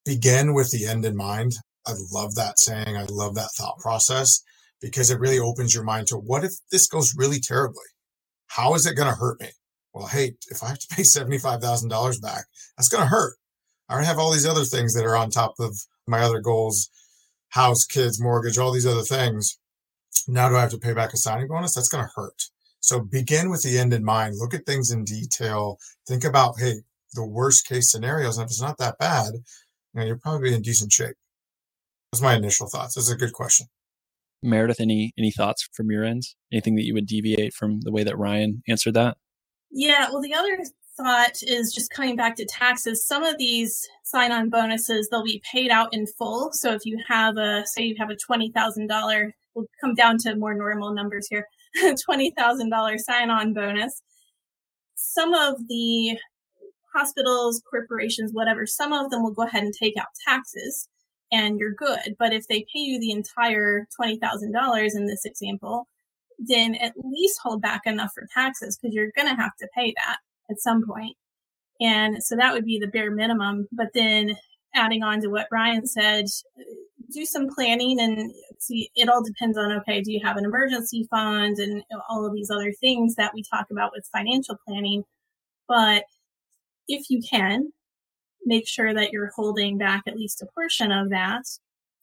begin 0.05 0.55
with 0.55 0.71
the 0.71 0.87
end 0.87 1.05
in 1.05 1.17
mind. 1.17 1.55
I 1.87 1.93
love 2.12 2.35
that 2.35 2.59
saying. 2.59 2.97
I 2.97 3.05
love 3.05 3.35
that 3.37 3.51
thought 3.57 3.79
process 3.79 4.43
because 4.81 5.11
it 5.11 5.21
really 5.21 5.39
opens 5.39 5.75
your 5.75 5.85
mind 5.85 6.09
to 6.09 6.17
what 6.17 6.45
if 6.45 6.53
this 6.71 6.89
goes 6.89 7.15
really 7.17 7.39
terribly? 7.41 7.85
How 8.49 8.75
is 8.75 8.87
it 8.87 8.97
going 8.97 9.09
to 9.09 9.19
hurt 9.19 9.41
me? 9.41 9.49
Well, 9.95 10.09
hey, 10.09 10.35
if 10.49 10.62
I 10.62 10.69
have 10.69 10.79
to 10.81 10.95
pay 10.95 11.03
$75,000 11.03 12.21
back, 12.21 12.45
that's 12.77 12.89
going 12.89 13.03
to 13.03 13.09
hurt. 13.09 13.37
I 13.89 13.95
already 13.95 14.09
have 14.09 14.19
all 14.19 14.33
these 14.33 14.47
other 14.47 14.65
things 14.65 14.95
that 14.95 15.05
are 15.05 15.17
on 15.17 15.31
top 15.31 15.55
of 15.59 15.77
my 16.07 16.21
other 16.21 16.41
goals 16.41 16.91
house, 17.51 17.85
kids, 17.85 18.21
mortgage, 18.21 18.59
all 18.59 18.73
these 18.73 18.87
other 18.87 19.03
things. 19.03 19.59
Now, 20.29 20.49
do 20.49 20.57
I 20.57 20.61
have 20.61 20.71
to 20.71 20.79
pay 20.79 20.93
back 20.93 21.12
a 21.12 21.17
signing 21.17 21.49
bonus? 21.49 21.75
That's 21.75 21.89
going 21.89 22.05
to 22.05 22.11
hurt. 22.15 22.43
So 22.87 23.01
begin 23.01 23.51
with 23.51 23.62
the 23.62 23.79
end 23.81 23.92
in 23.92 24.05
mind. 24.05 24.37
Look 24.38 24.55
at 24.55 24.64
things 24.64 24.92
in 24.92 25.03
detail. 25.03 25.79
Think 26.07 26.22
about, 26.22 26.55
hey, 26.57 26.75
the 27.14 27.27
worst 27.27 27.66
case 27.66 27.90
scenarios. 27.90 28.38
And 28.38 28.44
if 28.44 28.51
it's 28.51 28.62
not 28.62 28.79
that 28.79 28.96
bad, 28.99 29.35
you 29.35 29.42
know, 29.94 30.05
you're 30.05 30.18
probably 30.18 30.55
in 30.55 30.62
decent 30.62 30.92
shape. 30.92 31.16
That's 32.12 32.22
my 32.22 32.37
initial 32.37 32.68
thoughts. 32.68 32.94
That's 32.94 33.11
a 33.11 33.16
good 33.16 33.33
question. 33.33 33.66
Meredith, 34.40 34.81
any 34.81 35.12
any 35.18 35.33
thoughts 35.33 35.68
from 35.72 35.90
your 35.90 36.05
end? 36.05 36.22
Anything 36.53 36.77
that 36.77 36.85
you 36.85 36.94
would 36.94 37.07
deviate 37.07 37.55
from 37.55 37.81
the 37.81 37.90
way 37.90 38.05
that 38.05 38.16
Ryan 38.16 38.62
answered 38.68 38.94
that? 38.94 39.16
Yeah, 39.72 40.09
well, 40.12 40.22
the 40.22 40.35
other 40.35 40.57
thought 40.96 41.42
is 41.42 41.75
just 41.75 41.90
coming 41.90 42.14
back 42.14 42.37
to 42.37 42.44
taxes. 42.44 43.05
Some 43.05 43.25
of 43.25 43.37
these 43.37 43.85
sign-on 44.05 44.49
bonuses 44.49 45.09
they'll 45.09 45.25
be 45.25 45.42
paid 45.53 45.72
out 45.72 45.92
in 45.92 46.07
full. 46.07 46.51
So 46.53 46.72
if 46.72 46.87
you 46.87 47.03
have 47.09 47.37
a 47.37 47.64
say 47.66 47.83
you 47.83 47.96
have 47.99 48.11
a 48.11 48.16
twenty 48.16 48.53
thousand 48.53 48.87
dollar, 48.87 49.35
we'll 49.57 49.66
come 49.81 49.94
down 49.94 50.18
to 50.18 50.37
more 50.37 50.55
normal 50.55 50.94
numbers 50.94 51.27
here, 51.29 51.49
twenty 52.05 52.31
thousand 52.31 52.71
dollar 52.71 52.99
sign-on 52.99 53.53
bonus. 53.55 54.03
Some 54.95 55.35
of 55.35 55.69
the 55.69 56.19
hospitals, 56.95 57.62
corporations, 57.69 58.33
whatever, 58.33 58.67
some 58.67 58.93
of 58.93 59.11
them 59.11 59.23
will 59.23 59.33
go 59.33 59.43
ahead 59.43 59.62
and 59.62 59.75
take 59.75 59.97
out 59.99 60.07
taxes 60.27 60.89
and 61.33 61.59
you're 61.59 61.75
good. 61.75 62.17
But 62.19 62.33
if 62.33 62.47
they 62.49 62.61
pay 62.61 62.81
you 62.81 62.99
the 62.99 63.11
entire 63.11 63.87
$20,000 64.01 64.91
in 64.95 65.07
this 65.07 65.25
example, 65.25 65.89
then 66.39 66.75
at 66.77 66.95
least 66.97 67.41
hold 67.43 67.62
back 67.62 67.83
enough 67.87 68.12
for 68.15 68.27
taxes 68.33 68.79
because 68.79 68.95
you're 68.95 69.12
going 69.17 69.29
to 69.29 69.41
have 69.41 69.57
to 69.61 69.69
pay 69.77 69.95
that 69.97 70.19
at 70.51 70.61
some 70.61 70.87
point. 70.87 71.17
And 71.81 72.23
so 72.23 72.37
that 72.37 72.53
would 72.53 72.65
be 72.65 72.79
the 72.79 72.87
bare 72.87 73.11
minimum. 73.11 73.69
But 73.73 73.89
then 73.95 74.37
adding 74.75 75.03
on 75.03 75.21
to 75.23 75.29
what 75.29 75.49
Ryan 75.51 75.87
said, 75.87 76.27
do 77.12 77.25
some 77.25 77.49
planning 77.49 78.01
and 78.01 78.33
see, 78.59 78.90
it 78.95 79.09
all 79.09 79.23
depends 79.23 79.57
on, 79.57 79.73
okay, 79.73 80.01
do 80.01 80.12
you 80.12 80.21
have 80.25 80.37
an 80.37 80.45
emergency 80.45 81.07
fund 81.11 81.59
and 81.59 81.83
all 82.09 82.27
of 82.27 82.35
these 82.35 82.51
other 82.51 82.73
things 82.73 83.14
that 83.16 83.33
we 83.35 83.42
talk 83.42 83.66
about 83.71 83.92
with 83.95 84.09
financial 84.12 84.57
planning. 84.66 85.05
But 85.69 86.05
if 86.88 87.11
you 87.11 87.21
can, 87.29 87.73
make 88.45 88.69
sure 88.69 88.95
that 88.95 89.12
you're 89.12 89.33
holding 89.35 89.77
back 89.77 90.03
at 90.07 90.16
least 90.16 90.42
a 90.42 90.47
portion 90.55 90.92
of 90.92 91.11
that 91.11 91.42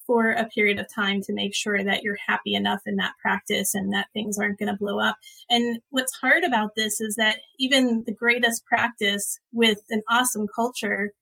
for 0.05 0.31
a 0.31 0.45
period 0.49 0.79
of 0.79 0.93
time 0.93 1.21
to 1.21 1.33
make 1.33 1.55
sure 1.55 1.81
that 1.81 2.03
you're 2.03 2.17
happy 2.27 2.53
enough 2.55 2.81
in 2.85 2.97
that 2.97 3.13
practice 3.21 3.73
and 3.73 3.93
that 3.93 4.07
things 4.11 4.37
aren't 4.37 4.59
going 4.59 4.67
to 4.67 4.77
blow 4.77 4.99
up. 4.99 5.15
And 5.49 5.79
what's 5.91 6.13
hard 6.17 6.43
about 6.43 6.71
this 6.75 6.99
is 6.99 7.15
that 7.15 7.37
even 7.57 8.03
the 8.05 8.13
greatest 8.13 8.65
practice 8.65 9.39
with 9.53 9.79
an 9.89 10.01
awesome 10.09 10.47
culture, 10.53 11.13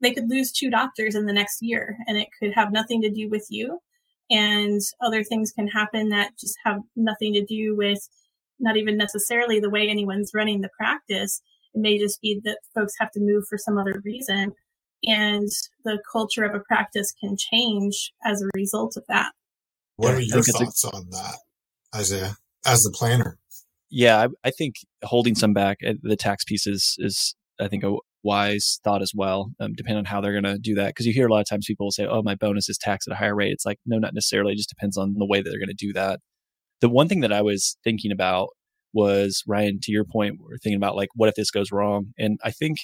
they 0.00 0.12
could 0.12 0.28
lose 0.28 0.52
two 0.52 0.70
doctors 0.70 1.14
in 1.14 1.26
the 1.26 1.32
next 1.32 1.58
year 1.60 1.96
and 2.06 2.16
it 2.16 2.28
could 2.38 2.52
have 2.54 2.72
nothing 2.72 3.02
to 3.02 3.10
do 3.10 3.28
with 3.28 3.46
you. 3.50 3.80
And 4.30 4.80
other 5.00 5.24
things 5.24 5.52
can 5.52 5.68
happen 5.68 6.10
that 6.10 6.38
just 6.38 6.56
have 6.64 6.80
nothing 6.94 7.32
to 7.34 7.44
do 7.44 7.74
with 7.74 8.08
not 8.60 8.76
even 8.76 8.96
necessarily 8.96 9.58
the 9.60 9.70
way 9.70 9.88
anyone's 9.88 10.32
running 10.34 10.60
the 10.60 10.70
practice. 10.76 11.40
It 11.74 11.80
may 11.80 11.98
just 11.98 12.20
be 12.20 12.40
that 12.44 12.58
folks 12.74 12.94
have 13.00 13.10
to 13.12 13.20
move 13.20 13.44
for 13.48 13.58
some 13.58 13.78
other 13.78 14.02
reason 14.04 14.52
and 15.04 15.48
the 15.84 15.98
culture 16.10 16.44
of 16.44 16.54
a 16.54 16.60
practice 16.60 17.12
can 17.12 17.36
change 17.36 18.12
as 18.24 18.42
a 18.42 18.48
result 18.54 18.96
of 18.96 19.04
that. 19.08 19.32
What 19.96 20.14
are 20.14 20.20
your 20.20 20.42
thoughts 20.42 20.84
a, 20.84 20.88
on 20.88 21.10
that, 21.10 21.38
Isaiah, 21.94 22.36
as 22.66 22.82
the 22.82 22.90
planner? 22.90 23.38
Yeah, 23.90 24.26
I, 24.44 24.48
I 24.48 24.50
think 24.50 24.76
holding 25.02 25.34
some 25.34 25.52
back, 25.52 25.78
uh, 25.86 25.94
the 26.02 26.16
tax 26.16 26.44
piece 26.44 26.66
is, 26.66 26.96
is 26.98 27.34
I 27.60 27.68
think, 27.68 27.84
a 27.84 27.96
wise 28.22 28.80
thought 28.84 29.02
as 29.02 29.12
well, 29.14 29.50
um, 29.60 29.72
depending 29.74 29.98
on 29.98 30.04
how 30.04 30.20
they're 30.20 30.38
going 30.38 30.44
to 30.44 30.58
do 30.58 30.74
that. 30.74 30.88
Because 30.88 31.06
you 31.06 31.12
hear 31.12 31.28
a 31.28 31.32
lot 31.32 31.40
of 31.40 31.48
times 31.48 31.66
people 31.66 31.86
will 31.86 31.92
say, 31.92 32.06
oh, 32.06 32.22
my 32.22 32.34
bonus 32.34 32.68
is 32.68 32.78
taxed 32.78 33.08
at 33.08 33.14
a 33.14 33.16
higher 33.16 33.34
rate. 33.34 33.52
It's 33.52 33.66
like, 33.66 33.78
no, 33.86 33.98
not 33.98 34.14
necessarily. 34.14 34.52
It 34.52 34.56
just 34.56 34.68
depends 34.68 34.96
on 34.96 35.14
the 35.18 35.26
way 35.26 35.40
that 35.40 35.48
they're 35.50 35.58
going 35.58 35.68
to 35.68 35.74
do 35.74 35.92
that. 35.94 36.20
The 36.80 36.88
one 36.88 37.08
thing 37.08 37.20
that 37.20 37.32
I 37.32 37.42
was 37.42 37.76
thinking 37.84 38.12
about 38.12 38.48
was, 38.92 39.42
Ryan, 39.46 39.78
to 39.82 39.92
your 39.92 40.04
point, 40.04 40.38
we're 40.40 40.58
thinking 40.58 40.76
about 40.76 40.96
like, 40.96 41.10
what 41.14 41.28
if 41.28 41.34
this 41.34 41.50
goes 41.50 41.72
wrong? 41.72 42.12
And 42.18 42.38
I 42.44 42.50
think 42.50 42.78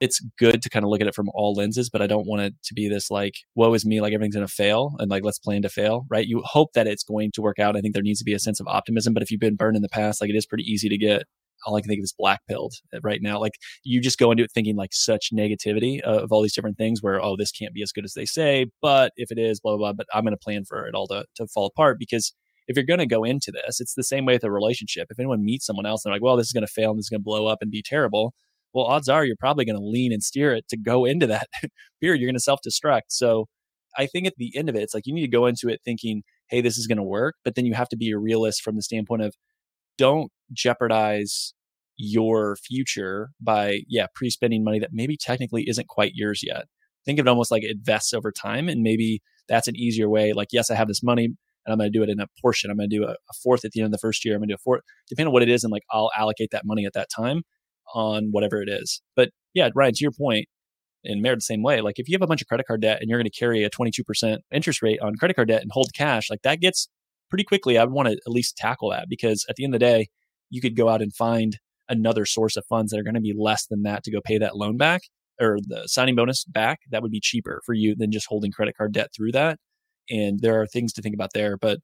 it's 0.00 0.20
good 0.38 0.60
to 0.62 0.68
kind 0.68 0.84
of 0.84 0.90
look 0.90 1.00
at 1.00 1.06
it 1.06 1.14
from 1.14 1.30
all 1.34 1.54
lenses, 1.54 1.88
but 1.88 2.02
I 2.02 2.06
don't 2.06 2.26
want 2.26 2.42
it 2.42 2.54
to 2.64 2.74
be 2.74 2.88
this 2.88 3.10
like, 3.10 3.34
woe 3.54 3.72
is 3.74 3.86
me, 3.86 4.00
like 4.00 4.12
everything's 4.12 4.34
going 4.34 4.46
to 4.46 4.52
fail 4.52 4.96
and 4.98 5.10
like, 5.10 5.24
let's 5.24 5.38
plan 5.38 5.62
to 5.62 5.68
fail, 5.68 6.04
right? 6.10 6.26
You 6.26 6.42
hope 6.44 6.72
that 6.74 6.86
it's 6.86 7.04
going 7.04 7.30
to 7.32 7.42
work 7.42 7.58
out. 7.58 7.76
I 7.76 7.80
think 7.80 7.94
there 7.94 8.02
needs 8.02 8.18
to 8.18 8.24
be 8.24 8.34
a 8.34 8.38
sense 8.38 8.60
of 8.60 8.66
optimism, 8.66 9.14
but 9.14 9.22
if 9.22 9.30
you've 9.30 9.40
been 9.40 9.56
burned 9.56 9.76
in 9.76 9.82
the 9.82 9.88
past, 9.88 10.20
like 10.20 10.30
it 10.30 10.36
is 10.36 10.46
pretty 10.46 10.64
easy 10.64 10.88
to 10.88 10.98
get 10.98 11.24
all 11.64 11.76
I 11.76 11.80
can 11.80 11.88
think 11.88 12.00
of 12.00 12.04
is 12.04 12.14
black 12.16 12.40
pilled 12.48 12.74
uh, 12.94 13.00
right 13.02 13.20
now. 13.22 13.40
Like 13.40 13.54
you 13.84 14.00
just 14.00 14.18
go 14.18 14.30
into 14.30 14.44
it 14.44 14.50
thinking 14.52 14.76
like 14.76 14.92
such 14.92 15.30
negativity 15.32 16.00
of 16.00 16.32
all 16.32 16.42
these 16.42 16.54
different 16.54 16.78
things 16.78 17.02
where, 17.02 17.22
oh, 17.22 17.36
this 17.36 17.50
can't 17.50 17.74
be 17.74 17.82
as 17.82 17.92
good 17.92 18.04
as 18.04 18.14
they 18.14 18.26
say, 18.26 18.66
but 18.82 19.12
if 19.16 19.30
it 19.30 19.38
is, 19.38 19.60
blah, 19.60 19.76
blah, 19.76 19.78
blah, 19.78 19.92
but 19.92 20.06
I'm 20.14 20.24
going 20.24 20.32
to 20.32 20.38
plan 20.38 20.64
for 20.64 20.86
it 20.86 20.94
all 20.94 21.06
to, 21.08 21.24
to 21.36 21.46
fall 21.46 21.66
apart 21.66 21.98
because 21.98 22.34
if 22.66 22.76
you're 22.76 22.86
going 22.86 22.98
to 22.98 23.06
go 23.06 23.24
into 23.24 23.52
this, 23.52 23.80
it's 23.80 23.94
the 23.94 24.04
same 24.04 24.24
way 24.24 24.34
with 24.34 24.44
a 24.44 24.50
relationship. 24.50 25.08
If 25.10 25.18
anyone 25.18 25.44
meets 25.44 25.66
someone 25.66 25.86
else 25.86 26.04
and 26.04 26.10
they're 26.10 26.16
like, 26.16 26.22
well, 26.22 26.36
this 26.36 26.46
is 26.46 26.52
going 26.52 26.66
to 26.66 26.72
fail 26.72 26.90
and 26.90 26.98
this 26.98 27.06
is 27.06 27.10
going 27.10 27.20
to 27.20 27.24
blow 27.24 27.46
up 27.46 27.58
and 27.60 27.70
be 27.70 27.82
terrible, 27.82 28.32
well, 28.72 28.86
odds 28.86 29.08
are 29.08 29.24
you're 29.24 29.36
probably 29.38 29.64
going 29.64 29.78
to 29.78 29.84
lean 29.84 30.12
and 30.12 30.22
steer 30.22 30.54
it 30.54 30.66
to 30.68 30.76
go 30.76 31.04
into 31.04 31.26
that 31.28 31.48
period. 32.00 32.20
You're 32.20 32.28
going 32.28 32.36
to 32.36 32.40
self 32.40 32.60
destruct. 32.66 33.02
So 33.08 33.46
I 33.96 34.06
think 34.06 34.26
at 34.26 34.34
the 34.36 34.52
end 34.56 34.68
of 34.68 34.74
it, 34.74 34.82
it's 34.82 34.94
like 34.94 35.06
you 35.06 35.14
need 35.14 35.22
to 35.22 35.28
go 35.28 35.46
into 35.46 35.68
it 35.68 35.80
thinking, 35.84 36.22
hey, 36.48 36.60
this 36.60 36.76
is 36.76 36.86
going 36.86 36.98
to 36.98 37.04
work. 37.04 37.36
But 37.44 37.54
then 37.54 37.66
you 37.66 37.74
have 37.74 37.88
to 37.90 37.96
be 37.96 38.10
a 38.10 38.18
realist 38.18 38.62
from 38.62 38.76
the 38.76 38.82
standpoint 38.82 39.22
of 39.22 39.34
don't 39.98 40.30
jeopardize 40.52 41.54
your 41.96 42.56
future 42.56 43.30
by, 43.40 43.80
yeah, 43.88 44.06
pre 44.14 44.30
spending 44.30 44.64
money 44.64 44.78
that 44.78 44.90
maybe 44.92 45.16
technically 45.16 45.68
isn't 45.68 45.88
quite 45.88 46.12
yours 46.14 46.40
yet. 46.42 46.64
Think 47.04 47.18
of 47.18 47.26
it 47.26 47.30
almost 47.30 47.50
like 47.50 47.62
it 47.62 47.78
vests 47.82 48.12
over 48.12 48.32
time. 48.32 48.68
And 48.68 48.82
maybe 48.82 49.22
that's 49.48 49.68
an 49.68 49.76
easier 49.76 50.08
way. 50.08 50.32
Like, 50.32 50.48
yes, 50.52 50.70
I 50.70 50.74
have 50.74 50.88
this 50.88 51.02
money 51.02 51.24
and 51.24 51.72
I'm 51.72 51.78
going 51.78 51.92
to 51.92 51.98
do 51.98 52.02
it 52.02 52.08
in 52.08 52.20
a 52.20 52.26
portion. 52.40 52.70
I'm 52.70 52.76
going 52.76 52.90
to 52.90 52.96
do 52.96 53.04
a, 53.04 53.12
a, 53.12 53.34
fourth 53.42 53.64
at 53.64 53.72
the 53.72 53.80
end 53.80 53.86
of 53.86 53.92
the 53.92 53.98
first 53.98 54.24
year. 54.24 54.34
I'm 54.34 54.40
going 54.40 54.48
to 54.48 54.52
do 54.52 54.56
a 54.56 54.64
fourth, 54.64 54.82
depending 55.08 55.28
on 55.28 55.32
what 55.32 55.42
it 55.42 55.48
is. 55.48 55.64
And 55.64 55.70
like, 55.70 55.84
I'll 55.90 56.10
allocate 56.16 56.50
that 56.52 56.64
money 56.64 56.84
at 56.86 56.94
that 56.94 57.08
time 57.14 57.42
on 57.94 58.28
whatever 58.30 58.62
it 58.62 58.68
is. 58.68 59.02
But 59.14 59.30
yeah, 59.54 59.70
Ryan, 59.74 59.94
to 59.94 60.02
your 60.02 60.12
point, 60.12 60.46
and 61.04 61.22
Meredith 61.22 61.40
the 61.40 61.54
same 61.54 61.62
way. 61.62 61.80
Like 61.80 61.98
if 61.98 62.08
you 62.08 62.14
have 62.14 62.22
a 62.22 62.26
bunch 62.26 62.42
of 62.42 62.48
credit 62.48 62.66
card 62.66 62.80
debt 62.80 62.98
and 63.00 63.08
you're 63.08 63.18
going 63.18 63.30
to 63.30 63.38
carry 63.38 63.62
a 63.62 63.70
22% 63.70 64.38
interest 64.52 64.82
rate 64.82 65.00
on 65.00 65.16
credit 65.16 65.34
card 65.34 65.48
debt 65.48 65.62
and 65.62 65.70
hold 65.72 65.92
cash, 65.94 66.30
like 66.30 66.42
that 66.42 66.60
gets 66.60 66.88
pretty 67.30 67.44
quickly. 67.44 67.78
I 67.78 67.84
would 67.84 67.92
want 67.92 68.08
to 68.08 68.14
at 68.14 68.32
least 68.32 68.56
tackle 68.56 68.90
that 68.90 69.06
because 69.08 69.44
at 69.48 69.56
the 69.56 69.64
end 69.64 69.74
of 69.74 69.80
the 69.80 69.86
day, 69.86 70.08
you 70.50 70.60
could 70.60 70.76
go 70.76 70.88
out 70.88 71.02
and 71.02 71.14
find 71.14 71.58
another 71.88 72.24
source 72.24 72.56
of 72.56 72.64
funds 72.66 72.92
that 72.92 73.00
are 73.00 73.04
going 73.04 73.14
to 73.14 73.20
be 73.20 73.34
less 73.36 73.66
than 73.66 73.82
that 73.82 74.04
to 74.04 74.10
go 74.10 74.20
pay 74.24 74.38
that 74.38 74.56
loan 74.56 74.76
back 74.76 75.02
or 75.40 75.58
the 75.60 75.86
signing 75.86 76.14
bonus 76.14 76.44
back. 76.44 76.80
That 76.90 77.02
would 77.02 77.10
be 77.10 77.20
cheaper 77.20 77.60
for 77.66 77.74
you 77.74 77.94
than 77.96 78.12
just 78.12 78.26
holding 78.28 78.52
credit 78.52 78.76
card 78.76 78.92
debt 78.92 79.10
through 79.14 79.32
that. 79.32 79.58
And 80.10 80.40
there 80.40 80.60
are 80.60 80.66
things 80.66 80.92
to 80.94 81.02
think 81.02 81.14
about 81.14 81.30
there. 81.34 81.56
But 81.56 81.78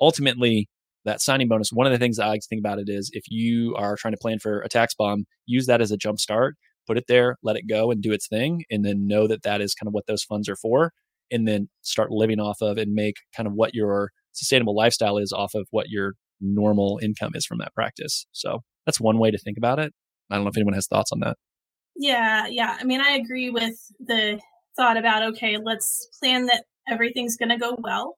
ultimately, 0.00 0.68
that 1.04 1.20
signing 1.20 1.48
bonus, 1.48 1.72
one 1.72 1.86
of 1.86 1.92
the 1.92 1.98
things 1.98 2.18
I 2.18 2.28
like 2.28 2.42
to 2.42 2.46
think 2.48 2.60
about 2.60 2.78
it 2.78 2.88
is 2.88 3.10
if 3.12 3.24
you 3.28 3.74
are 3.76 3.96
trying 3.96 4.12
to 4.12 4.18
plan 4.18 4.38
for 4.38 4.60
a 4.60 4.68
tax 4.68 4.94
bomb, 4.94 5.24
use 5.46 5.66
that 5.66 5.80
as 5.80 5.90
a 5.90 5.96
jump 5.96 6.20
start 6.20 6.56
put 6.86 6.98
it 6.98 7.04
there, 7.08 7.36
let 7.42 7.56
it 7.56 7.68
go 7.68 7.90
and 7.90 8.02
do 8.02 8.12
its 8.12 8.28
thing, 8.28 8.64
and 8.70 8.84
then 8.84 9.06
know 9.06 9.26
that 9.26 9.42
that 9.42 9.60
is 9.60 9.74
kind 9.74 9.88
of 9.88 9.94
what 9.94 10.06
those 10.06 10.24
funds 10.24 10.48
are 10.48 10.56
for, 10.56 10.92
and 11.30 11.46
then 11.46 11.68
start 11.82 12.10
living 12.10 12.40
off 12.40 12.60
of 12.60 12.78
and 12.78 12.92
make 12.92 13.16
kind 13.36 13.46
of 13.46 13.54
what 13.54 13.74
your 13.74 14.10
sustainable 14.32 14.74
lifestyle 14.74 15.18
is 15.18 15.32
off 15.32 15.54
of 15.54 15.66
what 15.70 15.88
your 15.88 16.14
normal 16.40 16.98
income 17.02 17.32
is 17.34 17.46
from 17.46 17.58
that 17.58 17.74
practice. 17.74 18.26
So 18.32 18.60
that's 18.86 19.00
one 19.00 19.18
way 19.18 19.30
to 19.30 19.38
think 19.38 19.56
about 19.56 19.78
it. 19.78 19.92
I 20.30 20.36
don't 20.36 20.44
know 20.44 20.50
if 20.50 20.56
anyone 20.56 20.74
has 20.74 20.86
thoughts 20.86 21.12
on 21.12 21.20
that. 21.20 21.36
Yeah, 21.96 22.46
yeah. 22.48 22.76
I 22.80 22.84
mean, 22.84 23.00
I 23.00 23.10
agree 23.10 23.50
with 23.50 23.76
the 24.00 24.40
thought 24.76 24.96
about 24.96 25.22
okay, 25.22 25.58
let's 25.62 26.08
plan 26.18 26.46
that 26.46 26.64
everything's 26.88 27.36
going 27.36 27.50
to 27.50 27.58
go 27.58 27.76
well. 27.78 28.16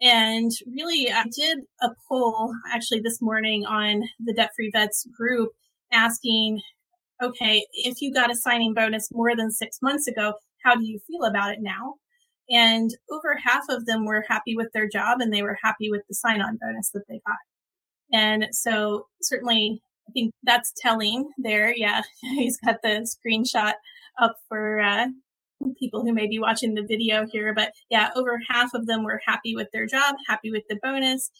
And 0.00 0.50
really, 0.66 1.10
I 1.12 1.24
did 1.24 1.58
a 1.80 1.90
poll 2.08 2.52
actually 2.72 3.00
this 3.00 3.22
morning 3.22 3.64
on 3.64 4.02
the 4.18 4.34
Debt 4.34 4.50
Free 4.56 4.70
Vets 4.72 5.06
group 5.16 5.50
asking 5.92 6.60
okay, 7.22 7.64
if 7.72 8.00
you 8.00 8.12
got 8.12 8.32
a 8.32 8.34
signing 8.34 8.74
bonus 8.74 9.08
more 9.12 9.36
than 9.36 9.52
six 9.52 9.78
months 9.80 10.08
ago, 10.08 10.34
how 10.64 10.74
do 10.74 10.84
you 10.84 10.98
feel 11.06 11.22
about 11.22 11.52
it 11.52 11.58
now? 11.60 11.94
And 12.50 12.90
over 13.10 13.36
half 13.36 13.64
of 13.68 13.86
them 13.86 14.04
were 14.04 14.24
happy 14.28 14.56
with 14.56 14.72
their 14.72 14.88
job 14.88 15.20
and 15.20 15.32
they 15.32 15.42
were 15.42 15.58
happy 15.62 15.90
with 15.90 16.02
the 16.08 16.14
sign 16.14 16.42
on 16.42 16.58
bonus 16.60 16.90
that 16.90 17.04
they 17.08 17.20
got. 17.26 17.38
And 18.12 18.48
so 18.52 19.06
certainly 19.22 19.82
I 20.08 20.12
think 20.12 20.34
that's 20.42 20.72
telling 20.76 21.30
there. 21.38 21.74
Yeah. 21.74 22.02
He's 22.20 22.58
got 22.58 22.82
the 22.82 23.08
screenshot 23.08 23.74
up 24.20 24.36
for, 24.48 24.80
uh, 24.80 25.06
people 25.78 26.02
who 26.02 26.12
may 26.12 26.26
be 26.26 26.38
watching 26.38 26.74
the 26.74 26.82
video 26.82 27.26
here, 27.30 27.54
but 27.54 27.72
yeah, 27.90 28.10
over 28.16 28.40
half 28.48 28.74
of 28.74 28.86
them 28.86 29.04
were 29.04 29.20
happy 29.24 29.54
with 29.54 29.68
their 29.72 29.86
job, 29.86 30.16
happy 30.26 30.50
with 30.50 30.64
the 30.68 30.78
bonus. 30.82 31.30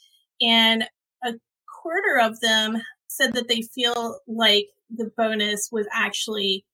And 0.40 0.84
a 1.24 1.34
quarter 1.82 2.20
of 2.20 2.40
them 2.40 2.80
said 3.08 3.34
that 3.34 3.48
they 3.48 3.62
feel 3.62 4.20
like 4.26 4.66
the 4.90 5.10
bonus 5.16 5.68
was 5.72 5.86
actually 5.92 6.64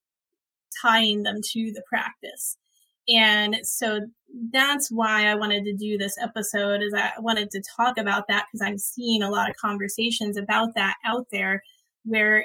tying 0.82 1.22
them 1.22 1.40
to 1.42 1.72
the 1.72 1.82
practice. 1.88 2.56
And 3.08 3.56
so 3.62 4.00
that's 4.52 4.90
why 4.90 5.26
I 5.26 5.34
wanted 5.34 5.64
to 5.64 5.72
do 5.72 5.96
this 5.96 6.16
episode 6.20 6.82
is 6.82 6.92
I 6.94 7.12
wanted 7.18 7.50
to 7.52 7.62
talk 7.76 7.96
about 7.96 8.28
that 8.28 8.46
because 8.46 8.66
I'm 8.66 8.78
seeing 8.78 9.22
a 9.22 9.30
lot 9.30 9.48
of 9.48 9.56
conversations 9.56 10.36
about 10.36 10.74
that 10.74 10.96
out 11.04 11.26
there 11.32 11.62
where 12.04 12.44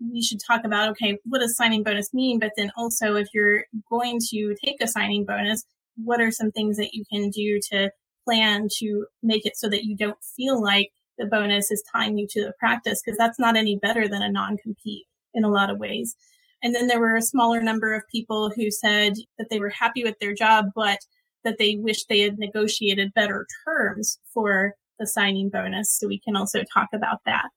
we 0.00 0.22
should 0.22 0.40
talk 0.40 0.64
about, 0.64 0.90
okay, 0.90 1.18
what 1.24 1.38
does 1.38 1.56
signing 1.56 1.82
bonus 1.82 2.12
mean? 2.12 2.38
But 2.38 2.52
then 2.56 2.70
also 2.76 3.16
if 3.16 3.28
you're 3.32 3.64
going 3.88 4.20
to 4.30 4.54
take 4.62 4.82
a 4.82 4.86
signing 4.86 5.24
bonus, 5.24 5.64
what 5.96 6.20
are 6.20 6.30
some 6.30 6.50
things 6.50 6.76
that 6.76 6.92
you 6.92 7.04
can 7.10 7.30
do 7.30 7.58
to 7.70 7.90
plan 8.24 8.68
to 8.78 9.06
make 9.22 9.46
it 9.46 9.56
so 9.56 9.68
that 9.68 9.84
you 9.84 9.96
don't 9.96 10.22
feel 10.36 10.62
like 10.62 10.90
the 11.18 11.26
bonus 11.26 11.70
is 11.70 11.82
tying 11.92 12.18
you 12.18 12.26
to 12.28 12.44
the 12.44 12.52
practice 12.58 13.00
because 13.02 13.16
that's 13.16 13.38
not 13.38 13.56
any 13.56 13.76
better 13.76 14.08
than 14.08 14.22
a 14.22 14.30
non-compete 14.30 15.06
in 15.32 15.44
a 15.44 15.50
lot 15.50 15.70
of 15.70 15.78
ways. 15.78 16.16
And 16.64 16.74
then 16.74 16.86
there 16.86 16.98
were 16.98 17.14
a 17.14 17.22
smaller 17.22 17.60
number 17.60 17.92
of 17.92 18.08
people 18.10 18.50
who 18.56 18.70
said 18.70 19.12
that 19.38 19.48
they 19.50 19.60
were 19.60 19.68
happy 19.68 20.02
with 20.02 20.18
their 20.18 20.34
job, 20.34 20.70
but 20.74 20.98
that 21.44 21.58
they 21.58 21.76
wish 21.76 22.06
they 22.06 22.20
had 22.20 22.38
negotiated 22.38 23.12
better 23.12 23.46
terms 23.66 24.18
for 24.32 24.72
the 24.98 25.06
signing 25.06 25.50
bonus. 25.50 25.92
So 25.92 26.08
we 26.08 26.18
can 26.18 26.36
also 26.36 26.62
talk 26.72 26.88
about 26.94 27.18
that. 27.26 27.50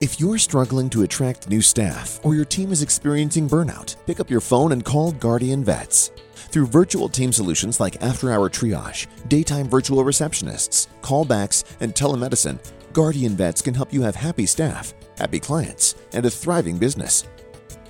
If 0.00 0.20
you're 0.20 0.38
struggling 0.38 0.88
to 0.90 1.02
attract 1.02 1.50
new 1.50 1.60
staff 1.60 2.18
or 2.22 2.34
your 2.34 2.46
team 2.46 2.72
is 2.72 2.82
experiencing 2.82 3.48
burnout, 3.48 3.96
pick 4.06 4.20
up 4.20 4.30
your 4.30 4.40
phone 4.40 4.72
and 4.72 4.84
call 4.84 5.12
Guardian 5.12 5.62
Vets. 5.62 6.12
Through 6.34 6.66
virtual 6.68 7.10
team 7.10 7.30
solutions 7.30 7.78
like 7.78 8.02
after 8.02 8.32
hour 8.32 8.48
triage, 8.48 9.06
daytime 9.28 9.68
virtual 9.68 10.02
receptionists, 10.02 10.88
callbacks, 11.02 11.64
and 11.80 11.94
telemedicine, 11.94 12.58
Guardian 12.94 13.36
Vets 13.36 13.60
can 13.60 13.74
help 13.74 13.92
you 13.92 14.00
have 14.00 14.14
happy 14.14 14.46
staff, 14.46 14.94
happy 15.18 15.40
clients, 15.40 15.94
and 16.12 16.24
a 16.24 16.30
thriving 16.30 16.78
business. 16.78 17.24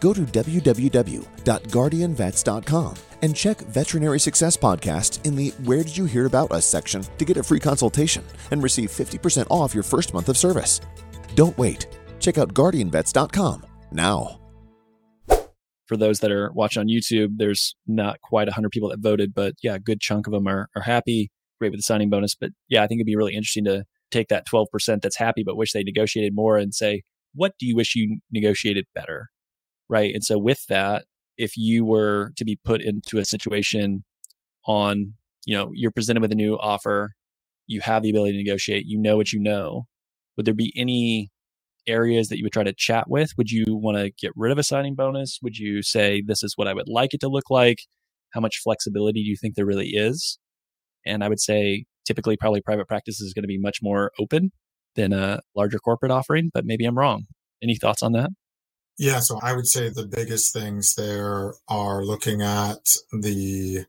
Go 0.00 0.12
to 0.12 0.22
www.guardianvets.com 0.22 2.94
and 3.22 3.34
check 3.34 3.56
Veterinary 3.58 4.20
Success 4.20 4.56
Podcast 4.56 5.24
in 5.24 5.36
the 5.36 5.50
Where 5.64 5.82
Did 5.82 5.96
You 5.96 6.04
Hear 6.04 6.26
About 6.26 6.52
Us 6.52 6.66
section 6.66 7.02
to 7.18 7.24
get 7.24 7.36
a 7.36 7.42
free 7.42 7.60
consultation 7.60 8.22
and 8.50 8.62
receive 8.62 8.90
50% 8.90 9.46
off 9.50 9.74
your 9.74 9.82
first 9.82 10.14
month 10.14 10.28
of 10.28 10.36
service. 10.36 10.80
Don't 11.34 11.56
wait. 11.58 11.86
Check 12.20 12.38
out 12.38 12.54
guardianvets.com 12.54 13.66
now. 13.90 14.40
For 15.86 15.96
those 15.96 16.20
that 16.20 16.32
are 16.32 16.52
watching 16.52 16.80
on 16.80 16.88
YouTube, 16.88 17.36
there's 17.36 17.76
not 17.86 18.20
quite 18.20 18.48
100 18.48 18.70
people 18.70 18.88
that 18.90 18.98
voted, 18.98 19.32
but 19.32 19.54
yeah, 19.62 19.76
a 19.76 19.78
good 19.78 20.00
chunk 20.00 20.26
of 20.26 20.32
them 20.32 20.48
are, 20.48 20.68
are 20.74 20.82
happy, 20.82 21.30
great 21.60 21.70
with 21.70 21.78
the 21.78 21.84
signing 21.84 22.10
bonus. 22.10 22.34
But 22.34 22.50
yeah, 22.68 22.82
I 22.82 22.88
think 22.88 22.98
it'd 22.98 23.06
be 23.06 23.16
really 23.16 23.34
interesting 23.34 23.64
to 23.66 23.84
take 24.10 24.28
that 24.28 24.46
12% 24.46 24.66
that's 25.00 25.16
happy 25.16 25.42
but 25.44 25.56
wish 25.56 25.72
they 25.72 25.82
negotiated 25.82 26.34
more 26.34 26.56
and 26.56 26.74
say, 26.74 27.02
what 27.34 27.52
do 27.58 27.66
you 27.66 27.76
wish 27.76 27.94
you 27.94 28.18
negotiated 28.32 28.86
better? 28.94 29.28
Right. 29.88 30.14
And 30.14 30.24
so 30.24 30.38
with 30.38 30.66
that, 30.68 31.04
if 31.38 31.56
you 31.56 31.84
were 31.84 32.32
to 32.36 32.44
be 32.44 32.58
put 32.64 32.80
into 32.80 33.18
a 33.18 33.24
situation 33.24 34.04
on, 34.66 35.14
you 35.44 35.56
know, 35.56 35.70
you're 35.74 35.90
presented 35.90 36.22
with 36.22 36.32
a 36.32 36.36
new 36.36 36.56
offer, 36.58 37.12
you 37.66 37.80
have 37.80 38.02
the 38.02 38.10
ability 38.10 38.32
to 38.32 38.38
negotiate, 38.38 38.86
you 38.86 38.98
know 38.98 39.16
what 39.16 39.32
you 39.32 39.40
know, 39.40 39.84
would 40.36 40.46
there 40.46 40.54
be 40.54 40.72
any 40.76 41.30
areas 41.86 42.28
that 42.28 42.38
you 42.38 42.44
would 42.44 42.52
try 42.52 42.64
to 42.64 42.74
chat 42.76 43.08
with? 43.08 43.30
Would 43.36 43.50
you 43.50 43.64
want 43.68 43.96
to 43.98 44.10
get 44.10 44.32
rid 44.34 44.50
of 44.50 44.58
a 44.58 44.62
signing 44.62 44.94
bonus? 44.94 45.38
Would 45.42 45.56
you 45.56 45.82
say, 45.82 46.22
this 46.26 46.42
is 46.42 46.54
what 46.56 46.68
I 46.68 46.74
would 46.74 46.88
like 46.88 47.14
it 47.14 47.20
to 47.20 47.28
look 47.28 47.48
like? 47.50 47.78
How 48.32 48.40
much 48.40 48.60
flexibility 48.62 49.22
do 49.22 49.28
you 49.28 49.36
think 49.40 49.54
there 49.54 49.66
really 49.66 49.90
is? 49.90 50.38
And 51.06 51.22
I 51.22 51.28
would 51.28 51.40
say 51.40 51.84
typically, 52.06 52.36
probably 52.36 52.60
private 52.60 52.88
practice 52.88 53.20
is 53.20 53.32
going 53.32 53.44
to 53.44 53.48
be 53.48 53.58
much 53.58 53.78
more 53.82 54.12
open 54.18 54.50
than 54.94 55.12
a 55.12 55.40
larger 55.54 55.78
corporate 55.78 56.12
offering, 56.12 56.50
but 56.52 56.64
maybe 56.64 56.84
I'm 56.84 56.98
wrong. 56.98 57.26
Any 57.62 57.76
thoughts 57.76 58.02
on 58.02 58.12
that? 58.12 58.30
Yeah, 58.98 59.20
so 59.20 59.38
I 59.42 59.52
would 59.54 59.66
say 59.66 59.88
the 59.88 60.06
biggest 60.06 60.52
things 60.52 60.94
there 60.94 61.54
are 61.68 62.04
looking 62.04 62.42
at 62.42 62.88
the 63.12 63.84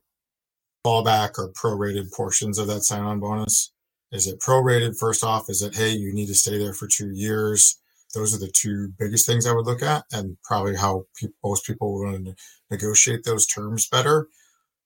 fallback 0.84 1.38
or 1.38 1.52
prorated 1.52 2.12
portions 2.12 2.58
of 2.58 2.66
that 2.66 2.82
sign 2.82 3.02
on 3.02 3.20
bonus. 3.20 3.72
Is 4.12 4.26
it 4.26 4.40
prorated 4.40 4.98
first 4.98 5.24
off? 5.24 5.48
Is 5.48 5.62
it, 5.62 5.76
hey, 5.76 5.90
you 5.90 6.12
need 6.12 6.26
to 6.26 6.34
stay 6.34 6.58
there 6.58 6.74
for 6.74 6.86
two 6.88 7.10
years? 7.10 7.80
Those 8.14 8.34
are 8.34 8.38
the 8.38 8.52
two 8.52 8.92
biggest 8.98 9.26
things 9.26 9.46
I 9.46 9.52
would 9.52 9.66
look 9.66 9.82
at, 9.82 10.04
and 10.12 10.38
probably 10.44 10.76
how 10.76 11.04
pe- 11.20 11.28
most 11.44 11.66
people 11.66 12.00
want 12.02 12.24
to 12.26 12.34
negotiate 12.70 13.24
those 13.24 13.46
terms 13.46 13.86
better. 13.88 14.28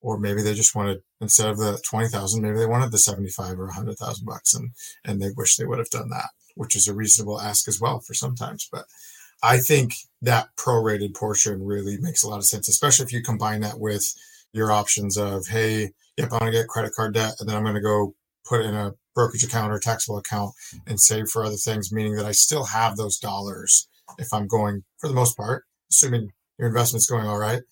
Or 0.01 0.19
maybe 0.19 0.43
they 0.43 0.55
just 0.55 0.75
wanted 0.75 1.03
instead 1.21 1.49
of 1.49 1.59
the 1.59 1.81
twenty 1.89 2.09
thousand, 2.09 2.43
maybe 2.43 2.59
they 2.59 2.67
wanted 2.67 2.91
the 2.91 2.99
seventy-five 2.99 3.61
or 3.61 3.67
a 3.67 3.75
hundred 3.75 3.97
thousand 3.99 4.27
bucks, 4.27 4.53
and 4.55 4.73
and 5.05 5.23
they 5.23 5.31
wish 5.37 5.55
they 5.57 5.65
would 5.65 5.79
have 5.79 5.91
done 5.91 6.11
that, 6.11 6.31
which 6.57 6.75
is 6.75 6.89
a 6.89 6.95
reasonable 6.95 7.41
ask 7.41 7.69
as 7.69 7.81
well 7.81 8.01
for 8.01 8.13
sometimes. 8.13 8.69
But 8.71 8.87
I 9.43 9.59
think 9.59 9.95
that 10.23 10.49
prorated 10.57 11.15
portion 11.15 11.65
really 11.65 11.99
makes 11.99 12.23
a 12.23 12.29
lot 12.29 12.39
of 12.39 12.45
sense, 12.45 12.69
especially 12.69 13.07
if 13.07 13.13
you 13.13 13.23
combine 13.23 13.61
that 13.61 13.81
with 13.81 14.05
your 14.53 14.71
options 14.71 15.17
of, 15.17 15.47
hey, 15.49 15.93
yep, 16.17 16.33
I'm 16.33 16.39
going 16.39 16.53
to 16.53 16.59
get 16.59 16.69
credit 16.69 16.93
card 16.95 17.15
debt, 17.15 17.35
and 17.41 17.49
then 17.49 17.57
I'm 17.57 17.65
going 17.65 17.75
to 17.75 17.81
go 17.81 18.15
put 18.47 18.65
in 18.65 18.75
a 18.75 18.95
brokerage 19.15 19.45
account 19.45 19.73
or 19.73 19.79
taxable 19.79 20.19
account 20.19 20.53
and 20.87 21.01
save 21.01 21.29
for 21.29 21.45
other 21.45 21.57
things, 21.57 21.93
meaning 21.93 22.15
that 22.17 22.27
I 22.27 22.33
still 22.33 22.67
have 22.67 22.97
those 22.97 23.19
dollars 23.19 23.89
if 24.19 24.33
I'm 24.33 24.47
going, 24.47 24.85
for 24.99 25.09
the 25.09 25.15
most 25.15 25.37
part, 25.37 25.65
assuming 25.91 26.31
your 26.59 26.69
investment's 26.69 27.07
going 27.07 27.27
all 27.27 27.39
right, 27.39 27.63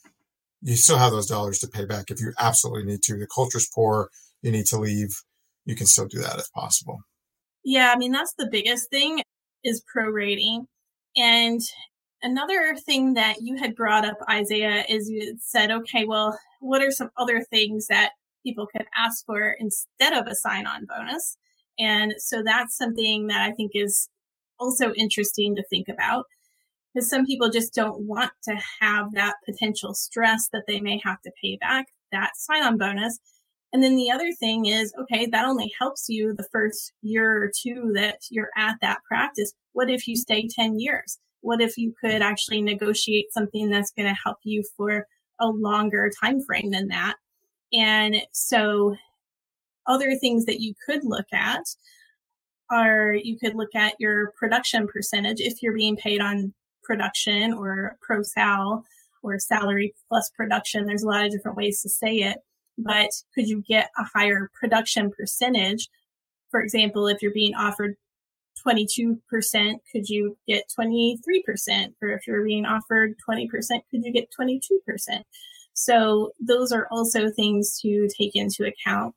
you 0.62 0.76
still 0.76 0.98
have 0.98 1.12
those 1.12 1.26
dollars 1.26 1.58
to 1.60 1.68
pay 1.68 1.84
back 1.84 2.10
if 2.10 2.20
you 2.20 2.32
absolutely 2.38 2.84
need 2.84 3.02
to. 3.04 3.18
The 3.18 3.26
culture's 3.26 3.68
poor, 3.74 4.10
you 4.42 4.50
need 4.50 4.66
to 4.66 4.78
leave, 4.78 5.10
you 5.64 5.76
can 5.76 5.86
still 5.86 6.06
do 6.06 6.18
that 6.18 6.38
if 6.38 6.50
possible. 6.52 7.00
Yeah, 7.64 7.92
I 7.94 7.98
mean, 7.98 8.12
that's 8.12 8.34
the 8.38 8.48
biggest 8.50 8.90
thing 8.90 9.22
is 9.62 9.82
prorating. 9.94 10.66
And 11.16 11.60
another 12.22 12.76
thing 12.76 13.14
that 13.14 13.36
you 13.42 13.56
had 13.56 13.74
brought 13.74 14.04
up, 14.04 14.18
Isaiah, 14.30 14.84
is 14.88 15.08
you 15.08 15.36
said, 15.40 15.70
okay, 15.70 16.04
well, 16.04 16.38
what 16.60 16.82
are 16.82 16.90
some 16.90 17.10
other 17.16 17.42
things 17.50 17.86
that 17.88 18.12
people 18.44 18.66
could 18.66 18.86
ask 18.96 19.24
for 19.26 19.56
instead 19.58 20.12
of 20.12 20.26
a 20.26 20.34
sign 20.34 20.66
on 20.66 20.86
bonus? 20.86 21.36
And 21.78 22.14
so 22.18 22.42
that's 22.44 22.76
something 22.76 23.28
that 23.28 23.40
I 23.40 23.52
think 23.52 23.72
is 23.74 24.08
also 24.58 24.92
interesting 24.92 25.56
to 25.56 25.64
think 25.64 25.88
about 25.88 26.26
because 26.92 27.08
some 27.08 27.24
people 27.24 27.48
just 27.48 27.72
don't 27.72 28.06
want 28.06 28.32
to 28.44 28.56
have 28.80 29.12
that 29.12 29.36
potential 29.46 29.94
stress 29.94 30.48
that 30.52 30.64
they 30.66 30.80
may 30.80 31.00
have 31.04 31.20
to 31.22 31.32
pay 31.40 31.56
back 31.56 31.86
that 32.12 32.36
sign 32.36 32.62
on 32.62 32.76
bonus. 32.76 33.18
And 33.72 33.82
then 33.82 33.96
the 33.96 34.10
other 34.10 34.32
thing 34.32 34.66
is, 34.66 34.92
okay, 35.00 35.26
that 35.26 35.46
only 35.46 35.72
helps 35.78 36.08
you 36.08 36.34
the 36.34 36.48
first 36.50 36.92
year 37.02 37.44
or 37.44 37.50
two 37.62 37.92
that 37.94 38.18
you're 38.30 38.50
at 38.56 38.76
that 38.82 38.98
practice. 39.06 39.52
What 39.72 39.90
if 39.90 40.08
you 40.08 40.16
stay 40.16 40.48
10 40.48 40.80
years? 40.80 41.18
What 41.42 41.60
if 41.60 41.78
you 41.78 41.94
could 42.00 42.20
actually 42.22 42.62
negotiate 42.62 43.32
something 43.32 43.70
that's 43.70 43.92
going 43.92 44.08
to 44.08 44.20
help 44.24 44.38
you 44.42 44.64
for 44.76 45.06
a 45.40 45.48
longer 45.48 46.10
time 46.20 46.42
frame 46.42 46.70
than 46.70 46.88
that? 46.88 47.14
And 47.72 48.16
so 48.32 48.96
other 49.86 50.16
things 50.16 50.44
that 50.46 50.60
you 50.60 50.74
could 50.84 51.04
look 51.04 51.26
at 51.32 51.62
are 52.70 53.14
you 53.14 53.38
could 53.38 53.54
look 53.54 53.74
at 53.74 53.94
your 53.98 54.32
production 54.38 54.86
percentage 54.86 55.40
if 55.40 55.62
you're 55.62 55.74
being 55.74 55.96
paid 55.96 56.20
on 56.20 56.52
production 56.82 57.52
or 57.52 57.96
pro 58.00 58.22
sal 58.22 58.84
or 59.22 59.38
salary 59.38 59.94
plus 60.08 60.30
production. 60.36 60.86
There's 60.86 61.02
a 61.02 61.08
lot 61.08 61.24
of 61.24 61.32
different 61.32 61.56
ways 61.56 61.82
to 61.82 61.88
say 61.88 62.16
it, 62.16 62.38
but 62.82 63.10
could 63.34 63.48
you 63.48 63.62
get 63.66 63.90
a 63.98 64.04
higher 64.04 64.50
production 64.54 65.10
percentage? 65.10 65.88
For 66.50 66.60
example, 66.60 67.06
if 67.06 67.22
you're 67.22 67.32
being 67.32 67.54
offered 67.54 67.96
22%, 68.66 69.18
could 69.90 70.08
you 70.08 70.36
get 70.46 70.64
23%? 70.78 71.94
Or 72.02 72.08
if 72.10 72.26
you're 72.26 72.44
being 72.44 72.66
offered 72.66 73.14
20%, 73.28 73.48
could 73.90 74.04
you 74.04 74.12
get 74.12 74.28
22%? 74.38 74.60
So 75.72 76.32
those 76.40 76.72
are 76.72 76.88
also 76.90 77.30
things 77.30 77.80
to 77.80 78.08
take 78.16 78.34
into 78.34 78.66
account. 78.66 79.14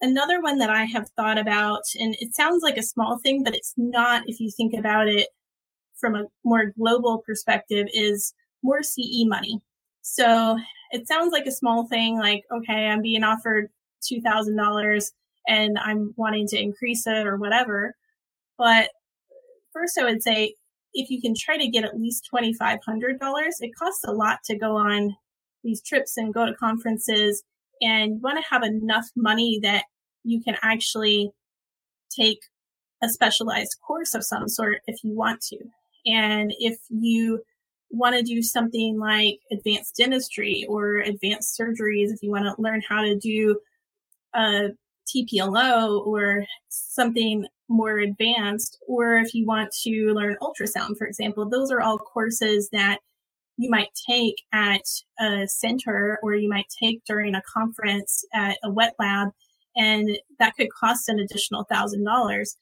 Another 0.00 0.40
one 0.40 0.58
that 0.58 0.70
I 0.70 0.84
have 0.84 1.10
thought 1.10 1.38
about, 1.38 1.82
and 1.98 2.16
it 2.20 2.34
sounds 2.34 2.62
like 2.62 2.76
a 2.76 2.82
small 2.82 3.18
thing, 3.18 3.42
but 3.42 3.54
it's 3.54 3.74
not 3.76 4.22
if 4.26 4.40
you 4.40 4.50
think 4.50 4.72
about 4.72 5.08
it 5.08 5.28
from 5.98 6.14
a 6.14 6.24
more 6.44 6.72
global 6.78 7.18
perspective, 7.18 7.86
is 7.92 8.32
more 8.62 8.82
CE 8.82 9.24
money. 9.26 9.60
So 10.02 10.58
it 10.90 11.06
sounds 11.06 11.32
like 11.32 11.46
a 11.46 11.52
small 11.52 11.86
thing, 11.86 12.18
like, 12.18 12.44
okay, 12.52 12.86
I'm 12.86 13.02
being 13.02 13.24
offered 13.24 13.70
$2,000 14.10 15.10
and 15.46 15.78
I'm 15.78 16.14
wanting 16.16 16.46
to 16.48 16.60
increase 16.60 17.06
it 17.06 17.26
or 17.26 17.36
whatever. 17.36 17.94
But 18.58 18.90
first, 19.72 19.98
I 19.98 20.04
would 20.04 20.22
say 20.22 20.54
if 20.92 21.10
you 21.10 21.20
can 21.20 21.34
try 21.34 21.56
to 21.56 21.68
get 21.68 21.84
at 21.84 21.98
least 21.98 22.28
$2,500, 22.32 22.78
it 23.60 23.70
costs 23.78 24.04
a 24.04 24.12
lot 24.12 24.40
to 24.44 24.58
go 24.58 24.76
on 24.76 25.16
these 25.62 25.82
trips 25.82 26.16
and 26.16 26.34
go 26.34 26.46
to 26.46 26.54
conferences 26.54 27.44
and 27.80 28.14
you 28.14 28.20
want 28.20 28.38
to 28.38 28.50
have 28.50 28.62
enough 28.62 29.06
money 29.16 29.58
that 29.62 29.84
you 30.24 30.42
can 30.42 30.56
actually 30.62 31.30
take 32.10 32.40
a 33.02 33.08
specialized 33.08 33.76
course 33.86 34.14
of 34.14 34.24
some 34.24 34.48
sort 34.48 34.78
if 34.86 35.02
you 35.02 35.14
want 35.14 35.40
to. 35.40 35.58
And 36.06 36.52
if 36.58 36.78
you 36.88 37.42
want 37.90 38.16
to 38.16 38.22
do 38.22 38.42
something 38.42 38.98
like 38.98 39.40
advanced 39.50 39.96
dentistry 39.96 40.64
or 40.68 40.96
advanced 40.98 41.58
surgeries, 41.58 42.12
if 42.12 42.22
you 42.22 42.30
want 42.30 42.44
to 42.44 42.62
learn 42.62 42.82
how 42.88 43.02
to 43.02 43.16
do 43.16 43.58
a 44.34 44.68
TPLO 45.08 46.06
or 46.06 46.44
something 46.68 47.46
more 47.68 47.98
advanced, 47.98 48.78
or 48.86 49.16
if 49.16 49.34
you 49.34 49.46
want 49.46 49.70
to 49.82 50.12
learn 50.12 50.36
ultrasound, 50.40 50.96
for 50.96 51.06
example, 51.06 51.48
those 51.48 51.70
are 51.70 51.80
all 51.80 51.98
courses 51.98 52.68
that 52.72 52.98
you 53.56 53.70
might 53.70 53.90
take 54.08 54.36
at 54.52 54.82
a 55.20 55.46
center 55.46 56.18
or 56.22 56.34
you 56.34 56.48
might 56.48 56.66
take 56.82 57.02
during 57.04 57.34
a 57.34 57.42
conference 57.42 58.24
at 58.32 58.56
a 58.64 58.70
wet 58.70 58.94
lab 58.98 59.28
and 59.76 60.18
that 60.38 60.56
could 60.56 60.72
cost 60.72 61.08
an 61.08 61.18
additional 61.18 61.64
thousand 61.64 62.04
dollars. 62.04 62.56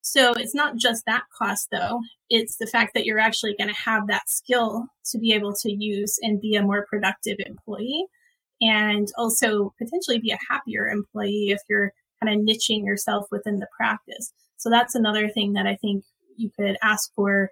So 0.00 0.32
it's 0.32 0.54
not 0.54 0.76
just 0.76 1.04
that 1.06 1.24
cost 1.36 1.68
though. 1.70 2.00
It's 2.30 2.56
the 2.56 2.66
fact 2.66 2.94
that 2.94 3.04
you're 3.04 3.18
actually 3.18 3.54
going 3.58 3.68
to 3.68 3.80
have 3.80 4.06
that 4.06 4.28
skill 4.28 4.86
to 5.10 5.18
be 5.18 5.32
able 5.32 5.54
to 5.54 5.72
use 5.72 6.18
and 6.22 6.40
be 6.40 6.54
a 6.54 6.62
more 6.62 6.86
productive 6.88 7.36
employee 7.44 8.06
and 8.60 9.08
also 9.16 9.72
potentially 9.78 10.18
be 10.18 10.30
a 10.30 10.38
happier 10.48 10.88
employee 10.88 11.50
if 11.50 11.60
you're 11.68 11.92
kind 12.22 12.34
of 12.34 12.44
niching 12.46 12.84
yourself 12.84 13.26
within 13.30 13.58
the 13.58 13.68
practice. 13.76 14.32
So 14.56 14.70
that's 14.70 14.94
another 14.94 15.28
thing 15.28 15.52
that 15.52 15.66
I 15.66 15.76
think 15.76 16.04
you 16.36 16.50
could 16.58 16.76
ask 16.82 17.12
for 17.14 17.50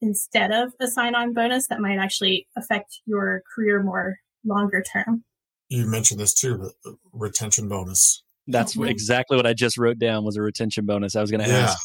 instead 0.00 0.52
of 0.52 0.72
a 0.80 0.88
sign 0.88 1.14
on 1.14 1.34
bonus 1.34 1.68
that 1.68 1.80
might 1.80 1.98
actually 1.98 2.46
affect 2.56 3.00
your 3.06 3.42
career 3.54 3.82
more 3.82 4.16
longer 4.44 4.82
term. 4.82 5.24
You 5.68 5.86
mentioned 5.86 6.20
this 6.20 6.34
too, 6.34 6.70
retention 7.12 7.68
bonus. 7.68 8.22
That's 8.48 8.76
exactly 8.76 9.36
what 9.36 9.46
I 9.46 9.54
just 9.54 9.78
wrote 9.78 9.98
down 9.98 10.24
was 10.24 10.36
a 10.36 10.42
retention 10.42 10.86
bonus. 10.86 11.14
I 11.14 11.20
was 11.20 11.30
going 11.30 11.44
to 11.44 11.48
yeah. 11.48 11.58
ask 11.58 11.78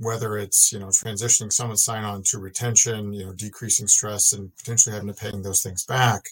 whether 0.00 0.36
it's 0.38 0.72
you 0.72 0.78
know 0.78 0.88
transitioning 0.88 1.52
someone 1.52 1.76
sign 1.76 2.04
on 2.04 2.22
to 2.24 2.38
retention, 2.38 3.12
you 3.12 3.24
know 3.24 3.32
decreasing 3.32 3.86
stress 3.86 4.32
and 4.32 4.54
potentially 4.56 4.94
having 4.94 5.08
to 5.08 5.14
paying 5.14 5.42
those 5.42 5.62
things 5.62 5.84
back. 5.84 6.22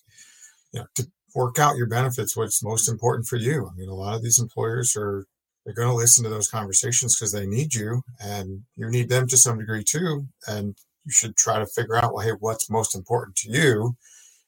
You 0.73 0.81
know 0.81 0.87
to 0.97 1.07
work 1.35 1.59
out 1.59 1.77
your 1.77 1.87
benefits, 1.87 2.37
what's 2.37 2.65
most 2.65 2.89
important 2.89 3.27
for 3.27 3.37
you. 3.37 3.69
I 3.71 3.79
mean, 3.79 3.89
a 3.89 3.95
lot 3.95 4.17
of 4.17 4.23
these 4.23 4.41
employers 4.41 4.97
are 4.97 5.27
they're 5.65 5.75
going 5.75 5.89
to 5.89 5.95
listen 5.95 6.25
to 6.25 6.31
those 6.31 6.49
conversations 6.49 7.17
because 7.17 7.33
they 7.33 7.47
need 7.47 7.75
you 7.75 8.03
and 8.21 8.63
you 8.77 8.89
need 8.89 9.09
them 9.09 9.27
to 9.27 9.37
some 9.37 9.59
degree 9.59 9.85
too. 9.85 10.27
And 10.47 10.77
you 11.05 11.11
should 11.11 11.37
try 11.37 11.59
to 11.59 11.67
figure 11.67 11.97
out, 11.97 12.15
well, 12.15 12.25
hey, 12.25 12.33
what's 12.39 12.71
most 12.71 12.95
important 12.95 13.37
to 13.37 13.51
you, 13.51 13.97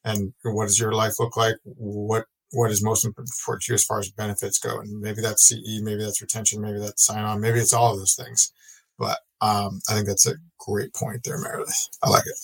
and 0.05 0.33
what 0.42 0.66
does 0.66 0.81
your 0.81 0.92
life 0.92 1.14
look 1.20 1.37
like? 1.37 1.57
What 1.64 2.24
what 2.52 2.70
is 2.70 2.82
most 2.82 3.04
important 3.04 3.62
to 3.62 3.72
you 3.72 3.74
as 3.74 3.84
far 3.84 3.98
as 3.98 4.11
benefits 4.11 4.58
go? 4.58 4.80
And 4.80 5.00
maybe 5.00 5.20
that's 5.20 5.46
CE, 5.48 5.80
maybe 5.82 6.02
that's 6.02 6.22
retention, 6.22 6.61
maybe 6.61 6.78
that's 6.78 7.04
sign 7.04 7.24
on, 7.24 7.40
maybe 7.40 7.58
it's 7.58 7.72
all 7.72 7.92
of 7.92 7.98
those 7.98 8.14
things. 8.14 8.52
But 8.98 9.18
um, 9.40 9.80
I 9.88 9.94
think 9.94 10.06
that's 10.06 10.26
a 10.26 10.37
great 10.58 10.94
point 10.94 11.22
there, 11.24 11.38
Meredith. 11.38 11.88
I 12.02 12.08
like 12.08 12.26
it. 12.26 12.38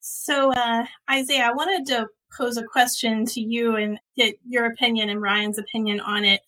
So, 0.00 0.52
uh, 0.52 0.86
Isaiah, 1.10 1.48
I 1.48 1.52
wanted 1.52 1.86
to 1.86 2.06
pose 2.36 2.56
a 2.56 2.62
question 2.62 3.26
to 3.26 3.40
you 3.40 3.76
and 3.76 3.98
get 4.16 4.36
your 4.46 4.66
opinion 4.66 5.10
and 5.10 5.20
Ryan's 5.20 5.58
opinion 5.58 6.00
on 6.00 6.24
it. 6.24 6.40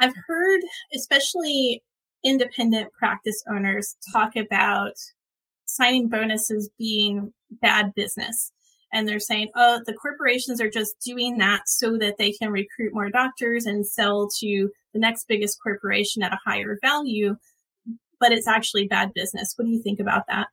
I've 0.00 0.14
heard, 0.26 0.60
especially 0.94 1.82
independent 2.24 2.92
practice 2.92 3.42
owners 3.48 3.96
talk 4.12 4.36
about 4.36 4.94
signing 5.64 6.08
bonuses 6.08 6.70
being 6.78 7.32
bad 7.50 7.94
business. 7.94 8.52
And 8.92 9.08
they're 9.08 9.20
saying, 9.20 9.48
oh, 9.56 9.80
the 9.86 9.94
corporations 9.94 10.60
are 10.60 10.70
just 10.70 10.96
doing 11.04 11.38
that 11.38 11.62
so 11.66 11.96
that 11.98 12.16
they 12.18 12.32
can 12.32 12.50
recruit 12.50 12.92
more 12.92 13.10
doctors 13.10 13.64
and 13.64 13.86
sell 13.86 14.28
to 14.40 14.68
the 14.92 15.00
next 15.00 15.26
biggest 15.28 15.58
corporation 15.62 16.22
at 16.22 16.32
a 16.32 16.38
higher 16.44 16.78
value. 16.82 17.36
But 18.20 18.32
it's 18.32 18.46
actually 18.46 18.86
bad 18.86 19.12
business. 19.14 19.54
What 19.56 19.64
do 19.64 19.70
you 19.70 19.82
think 19.82 19.98
about 19.98 20.24
that? 20.28 20.48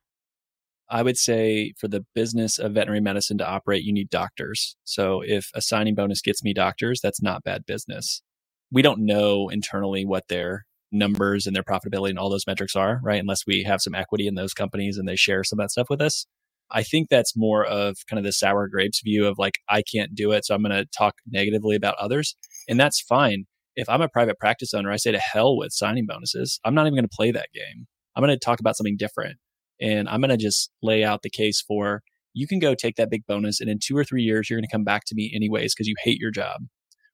I 0.88 1.02
would 1.02 1.16
say 1.16 1.72
for 1.78 1.86
the 1.86 2.04
business 2.14 2.58
of 2.58 2.72
veterinary 2.72 3.00
medicine 3.00 3.38
to 3.38 3.48
operate, 3.48 3.84
you 3.84 3.92
need 3.92 4.10
doctors. 4.10 4.74
So 4.84 5.22
if 5.24 5.50
a 5.54 5.62
signing 5.62 5.94
bonus 5.94 6.20
gets 6.20 6.42
me 6.42 6.52
doctors, 6.52 7.00
that's 7.00 7.22
not 7.22 7.44
bad 7.44 7.64
business. 7.64 8.22
We 8.72 8.82
don't 8.82 9.04
know 9.04 9.48
internally 9.50 10.04
what 10.04 10.26
their 10.28 10.64
numbers 10.90 11.46
and 11.46 11.54
their 11.54 11.62
profitability 11.62 12.10
and 12.10 12.18
all 12.18 12.30
those 12.30 12.46
metrics 12.46 12.74
are, 12.74 13.00
right? 13.04 13.20
Unless 13.20 13.46
we 13.46 13.62
have 13.62 13.80
some 13.80 13.94
equity 13.94 14.26
in 14.26 14.34
those 14.34 14.52
companies 14.52 14.96
and 14.98 15.06
they 15.06 15.14
share 15.14 15.44
some 15.44 15.60
of 15.60 15.64
that 15.64 15.70
stuff 15.70 15.88
with 15.88 16.00
us. 16.00 16.26
I 16.72 16.82
think 16.82 17.08
that's 17.08 17.36
more 17.36 17.64
of 17.64 17.96
kind 18.08 18.18
of 18.18 18.24
the 18.24 18.32
sour 18.32 18.68
grapes 18.68 19.00
view 19.02 19.26
of 19.26 19.38
like, 19.38 19.58
I 19.68 19.82
can't 19.82 20.14
do 20.14 20.32
it. 20.32 20.44
So 20.44 20.54
I'm 20.54 20.62
going 20.62 20.76
to 20.76 20.86
talk 20.96 21.16
negatively 21.26 21.76
about 21.76 21.96
others. 21.96 22.36
And 22.68 22.78
that's 22.78 23.00
fine. 23.00 23.44
If 23.76 23.88
I'm 23.88 24.02
a 24.02 24.08
private 24.08 24.38
practice 24.38 24.74
owner, 24.74 24.90
I 24.90 24.96
say 24.96 25.12
to 25.12 25.18
hell 25.18 25.56
with 25.56 25.72
signing 25.72 26.06
bonuses. 26.06 26.60
I'm 26.64 26.74
not 26.74 26.86
even 26.86 26.94
going 26.94 27.08
to 27.08 27.16
play 27.16 27.30
that 27.32 27.48
game. 27.54 27.86
I'm 28.14 28.22
going 28.22 28.36
to 28.36 28.44
talk 28.44 28.60
about 28.60 28.76
something 28.76 28.96
different. 28.96 29.38
And 29.80 30.08
I'm 30.08 30.20
going 30.20 30.30
to 30.30 30.36
just 30.36 30.70
lay 30.82 31.02
out 31.02 31.22
the 31.22 31.30
case 31.30 31.62
for 31.66 32.02
you 32.34 32.46
can 32.46 32.58
go 32.58 32.74
take 32.74 32.96
that 32.96 33.10
big 33.10 33.26
bonus. 33.26 33.60
And 33.60 33.70
in 33.70 33.78
two 33.82 33.96
or 33.96 34.04
three 34.04 34.22
years, 34.22 34.48
you're 34.48 34.58
going 34.58 34.68
to 34.68 34.72
come 34.72 34.84
back 34.84 35.04
to 35.06 35.14
me 35.14 35.32
anyways 35.34 35.74
because 35.74 35.88
you 35.88 35.94
hate 36.02 36.18
your 36.18 36.30
job, 36.30 36.62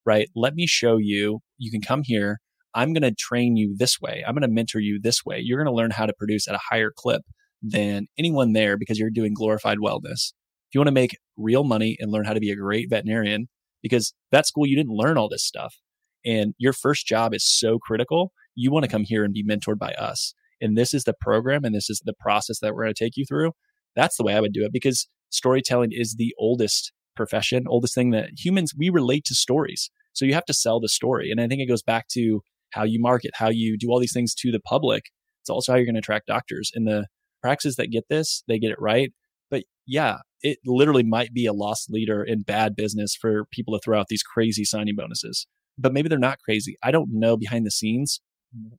right? 0.04 0.28
Let 0.34 0.54
me 0.54 0.66
show 0.66 0.96
you. 0.98 1.40
You 1.58 1.70
can 1.70 1.80
come 1.80 2.02
here. 2.04 2.40
I'm 2.74 2.92
going 2.92 3.02
to 3.02 3.14
train 3.14 3.56
you 3.56 3.74
this 3.76 4.00
way. 4.00 4.22
I'm 4.26 4.34
going 4.34 4.42
to 4.42 4.48
mentor 4.48 4.80
you 4.80 5.00
this 5.00 5.24
way. 5.24 5.40
You're 5.42 5.62
going 5.62 5.72
to 5.72 5.76
learn 5.76 5.92
how 5.92 6.04
to 6.04 6.12
produce 6.12 6.46
at 6.46 6.54
a 6.54 6.60
higher 6.70 6.90
clip 6.94 7.22
than 7.70 8.06
anyone 8.18 8.52
there 8.52 8.76
because 8.76 8.98
you're 8.98 9.10
doing 9.10 9.34
glorified 9.34 9.78
wellness. 9.78 10.32
If 10.68 10.74
you 10.74 10.80
want 10.80 10.88
to 10.88 10.92
make 10.92 11.16
real 11.36 11.64
money 11.64 11.96
and 11.98 12.10
learn 12.10 12.24
how 12.24 12.32
to 12.32 12.40
be 12.40 12.50
a 12.50 12.56
great 12.56 12.90
veterinarian, 12.90 13.48
because 13.82 14.14
vet 14.30 14.46
school, 14.46 14.66
you 14.66 14.76
didn't 14.76 14.96
learn 14.96 15.18
all 15.18 15.28
this 15.28 15.44
stuff. 15.44 15.76
And 16.24 16.54
your 16.58 16.72
first 16.72 17.06
job 17.06 17.34
is 17.34 17.44
so 17.44 17.78
critical. 17.78 18.32
You 18.54 18.72
want 18.72 18.84
to 18.84 18.90
come 18.90 19.04
here 19.04 19.24
and 19.24 19.32
be 19.32 19.44
mentored 19.44 19.78
by 19.78 19.92
us. 19.92 20.34
And 20.60 20.76
this 20.76 20.94
is 20.94 21.04
the 21.04 21.14
program 21.20 21.64
and 21.64 21.74
this 21.74 21.90
is 21.90 22.02
the 22.04 22.14
process 22.18 22.58
that 22.60 22.74
we're 22.74 22.84
going 22.84 22.94
to 22.94 23.04
take 23.04 23.16
you 23.16 23.24
through. 23.26 23.52
That's 23.94 24.16
the 24.16 24.24
way 24.24 24.34
I 24.34 24.40
would 24.40 24.52
do 24.52 24.64
it 24.64 24.72
because 24.72 25.08
storytelling 25.30 25.90
is 25.92 26.14
the 26.14 26.34
oldest 26.38 26.92
profession, 27.14 27.64
oldest 27.68 27.94
thing 27.94 28.10
that 28.10 28.30
humans, 28.36 28.72
we 28.76 28.90
relate 28.90 29.24
to 29.26 29.34
stories. 29.34 29.90
So 30.12 30.24
you 30.24 30.34
have 30.34 30.44
to 30.46 30.54
sell 30.54 30.80
the 30.80 30.88
story. 30.88 31.30
And 31.30 31.40
I 31.40 31.46
think 31.46 31.60
it 31.60 31.66
goes 31.66 31.82
back 31.82 32.08
to 32.08 32.42
how 32.70 32.84
you 32.84 33.00
market, 33.00 33.32
how 33.34 33.48
you 33.48 33.76
do 33.78 33.88
all 33.90 34.00
these 34.00 34.12
things 34.12 34.34
to 34.36 34.50
the 34.50 34.60
public. 34.60 35.04
It's 35.42 35.50
also 35.50 35.72
how 35.72 35.76
you're 35.76 35.86
going 35.86 35.94
to 35.94 36.00
attract 36.00 36.26
doctors. 36.26 36.70
And 36.74 36.86
the 36.86 37.06
practices 37.46 37.76
that 37.76 37.92
get 37.92 38.08
this, 38.08 38.42
they 38.48 38.58
get 38.58 38.72
it 38.72 38.80
right. 38.80 39.12
But 39.50 39.62
yeah, 39.86 40.18
it 40.42 40.58
literally 40.66 41.04
might 41.04 41.32
be 41.32 41.46
a 41.46 41.52
loss 41.52 41.86
leader 41.88 42.24
in 42.24 42.42
bad 42.42 42.74
business 42.74 43.14
for 43.14 43.44
people 43.52 43.72
to 43.74 43.80
throw 43.84 44.00
out 44.00 44.08
these 44.08 44.22
crazy 44.22 44.64
signing 44.64 44.96
bonuses. 44.96 45.46
But 45.78 45.92
maybe 45.92 46.08
they're 46.08 46.18
not 46.18 46.40
crazy. 46.40 46.76
I 46.82 46.90
don't 46.90 47.10
know 47.12 47.36
behind 47.36 47.64
the 47.64 47.70
scenes 47.70 48.20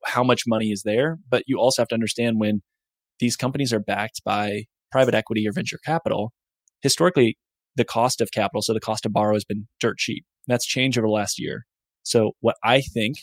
how 0.06 0.23
much 0.23 0.43
money 0.45 0.71
is 0.71 0.84
there, 0.84 1.17
but 1.30 1.43
you 1.47 1.58
also 1.58 1.82
have 1.82 1.88
to 1.89 1.95
understand 1.95 2.39
when 2.39 2.62
these 3.19 3.38
companies 3.38 3.71
are 3.71 3.80
backed 3.80 4.21
by 4.25 4.63
private 4.91 5.15
equity 5.15 5.47
or 5.47 5.53
venture 5.53 5.80
capital, 5.86 6.34
historically 6.82 7.38
the 7.75 7.86
cost 7.86 8.19
of 8.19 8.32
capital, 8.32 8.62
so 8.62 8.73
the 8.73 8.80
cost 8.80 9.03
to 9.03 9.10
borrow 9.10 9.36
has 9.36 9.45
been 9.45 9.67
dirt 9.80 9.97
cheap. 9.97 10.25
That's 10.47 10.65
changed 10.65 10.97
over 10.97 11.08
the 11.08 11.13
last 11.13 11.39
year. 11.39 11.65
So 12.03 12.32
what 12.41 12.56
I 12.63 12.82
think, 12.82 13.17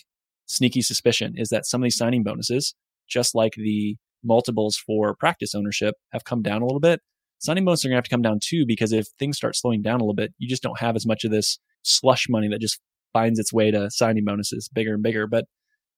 sneaky 0.46 0.80
suspicion, 0.80 1.34
is 1.36 1.48
that 1.48 1.66
some 1.66 1.82
of 1.82 1.84
these 1.84 1.96
signing 1.96 2.22
bonuses, 2.22 2.74
just 3.08 3.34
like 3.34 3.54
the 3.56 3.96
multiples 4.24 4.76
for 4.76 5.14
practice 5.14 5.54
ownership, 5.54 5.94
have 6.12 6.24
come 6.24 6.42
down 6.42 6.62
a 6.62 6.66
little 6.66 6.80
bit. 6.80 7.00
Signing 7.38 7.64
bonuses 7.64 7.84
are 7.84 7.88
going 7.88 7.94
to 7.94 7.98
have 7.98 8.04
to 8.04 8.10
come 8.10 8.22
down 8.22 8.38
too, 8.42 8.64
because 8.66 8.92
if 8.92 9.06
things 9.18 9.36
start 9.36 9.56
slowing 9.56 9.82
down 9.82 10.00
a 10.00 10.04
little 10.04 10.14
bit, 10.14 10.32
you 10.38 10.48
just 10.48 10.62
don't 10.62 10.80
have 10.80 10.96
as 10.96 11.06
much 11.06 11.24
of 11.24 11.30
this 11.30 11.58
slush 11.82 12.26
money 12.28 12.48
that 12.48 12.60
just 12.60 12.80
finds 13.12 13.38
its 13.38 13.52
way 13.52 13.70
to 13.70 13.90
signing 13.90 14.24
bonuses 14.24 14.68
bigger 14.72 14.94
and 14.94 15.02
bigger. 15.02 15.26
But 15.26 15.44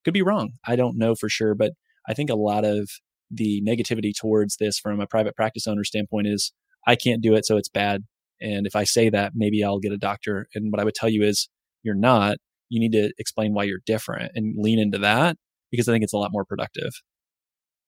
could 0.04 0.14
be 0.14 0.22
wrong. 0.22 0.52
I 0.66 0.76
don't 0.76 0.98
know 0.98 1.14
for 1.14 1.28
sure, 1.28 1.54
but 1.54 1.72
I 2.08 2.14
think 2.14 2.30
a 2.30 2.36
lot 2.36 2.64
of 2.64 2.88
the 3.30 3.62
negativity 3.66 4.12
towards 4.16 4.56
this 4.56 4.78
from 4.78 5.00
a 5.00 5.06
private 5.06 5.34
practice 5.34 5.66
owner 5.66 5.84
standpoint 5.84 6.28
is 6.28 6.52
I 6.86 6.94
can't 6.94 7.22
do 7.22 7.34
it, 7.34 7.44
so 7.44 7.56
it's 7.56 7.68
bad. 7.68 8.04
And 8.40 8.66
if 8.66 8.76
I 8.76 8.84
say 8.84 9.10
that, 9.10 9.32
maybe 9.34 9.64
I'll 9.64 9.80
get 9.80 9.92
a 9.92 9.98
doctor. 9.98 10.46
And 10.54 10.70
what 10.70 10.80
I 10.80 10.84
would 10.84 10.94
tell 10.94 11.08
you 11.08 11.24
is 11.24 11.48
you're 11.82 11.94
not. 11.94 12.36
You 12.68 12.80
need 12.80 12.92
to 12.92 13.12
explain 13.18 13.54
why 13.54 13.64
you're 13.64 13.80
different 13.86 14.32
and 14.34 14.54
lean 14.56 14.78
into 14.78 14.98
that 14.98 15.36
because 15.70 15.88
I 15.88 15.92
think 15.92 16.04
it's 16.04 16.12
a 16.12 16.18
lot 16.18 16.32
more 16.32 16.44
productive. 16.44 16.92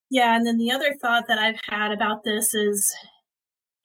Yeah. 0.09 0.35
And 0.35 0.45
then 0.45 0.57
the 0.57 0.71
other 0.71 0.93
thought 0.93 1.25
that 1.27 1.37
I've 1.37 1.59
had 1.67 1.91
about 1.91 2.23
this 2.23 2.53
is 2.53 2.93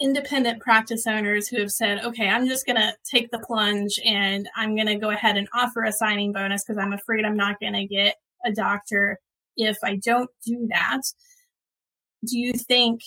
independent 0.01 0.61
practice 0.61 1.07
owners 1.07 1.49
who 1.49 1.61
have 1.61 1.71
said, 1.71 2.05
okay, 2.05 2.29
I'm 2.29 2.49
just 2.49 2.67
going 2.67 2.77
to 2.77 2.95
take 3.09 3.31
the 3.31 3.39
plunge 3.39 3.99
and 4.05 4.49
I'm 4.57 4.75
going 4.75 4.89
to 4.89 4.97
go 4.97 5.11
ahead 5.11 5.37
and 5.37 5.49
offer 5.55 5.85
a 5.85 5.93
signing 5.93 6.33
bonus 6.33 6.65
because 6.65 6.79
I'm 6.79 6.93
afraid 6.93 7.25
I'm 7.25 7.37
not 7.37 7.61
going 7.61 7.75
to 7.75 7.87
get 7.87 8.17
a 8.45 8.53
doctor 8.53 9.21
if 9.57 9.77
I 9.85 9.97
don't 9.97 10.31
do 10.45 10.67
that. 10.71 11.03
Do 12.27 12.39
you 12.39 12.55
think 12.55 13.01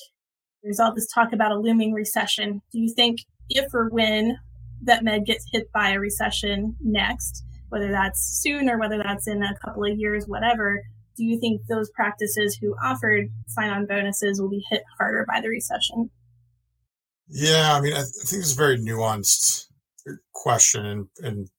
there's 0.63 0.79
all 0.79 0.93
this 0.93 1.11
talk 1.11 1.33
about 1.33 1.51
a 1.51 1.59
looming 1.59 1.93
recession? 1.93 2.61
Do 2.71 2.79
you 2.79 2.93
think 2.93 3.19
if 3.49 3.73
or 3.73 3.89
when 3.89 4.37
that 4.83 5.03
med 5.03 5.25
gets 5.25 5.45
hit 5.51 5.71
by 5.73 5.91
a 5.91 5.99
recession 5.99 6.75
next, 6.81 7.43
whether 7.69 7.91
that's 7.91 8.41
soon 8.41 8.69
or 8.69 8.79
whether 8.79 8.97
that's 8.97 9.27
in 9.27 9.43
a 9.43 9.57
couple 9.63 9.83
of 9.83 9.97
years, 9.97 10.25
whatever, 10.27 10.81
do 11.17 11.25
you 11.25 11.39
think 11.39 11.61
those 11.67 11.89
practices 11.89 12.57
who 12.61 12.75
offered 12.83 13.29
sign 13.47 13.69
on 13.69 13.85
bonuses 13.85 14.39
will 14.39 14.49
be 14.49 14.63
hit 14.69 14.83
harder 14.97 15.25
by 15.27 15.41
the 15.41 15.49
recession? 15.49 16.11
Yeah, 17.27 17.75
I 17.75 17.81
mean, 17.81 17.93
I 17.93 18.03
think 18.03 18.41
it's 18.41 18.53
a 18.53 18.57
very 18.57 18.77
nuanced 18.77 19.65
question, 20.33 20.85
and, 20.85 21.07
and 21.21 21.49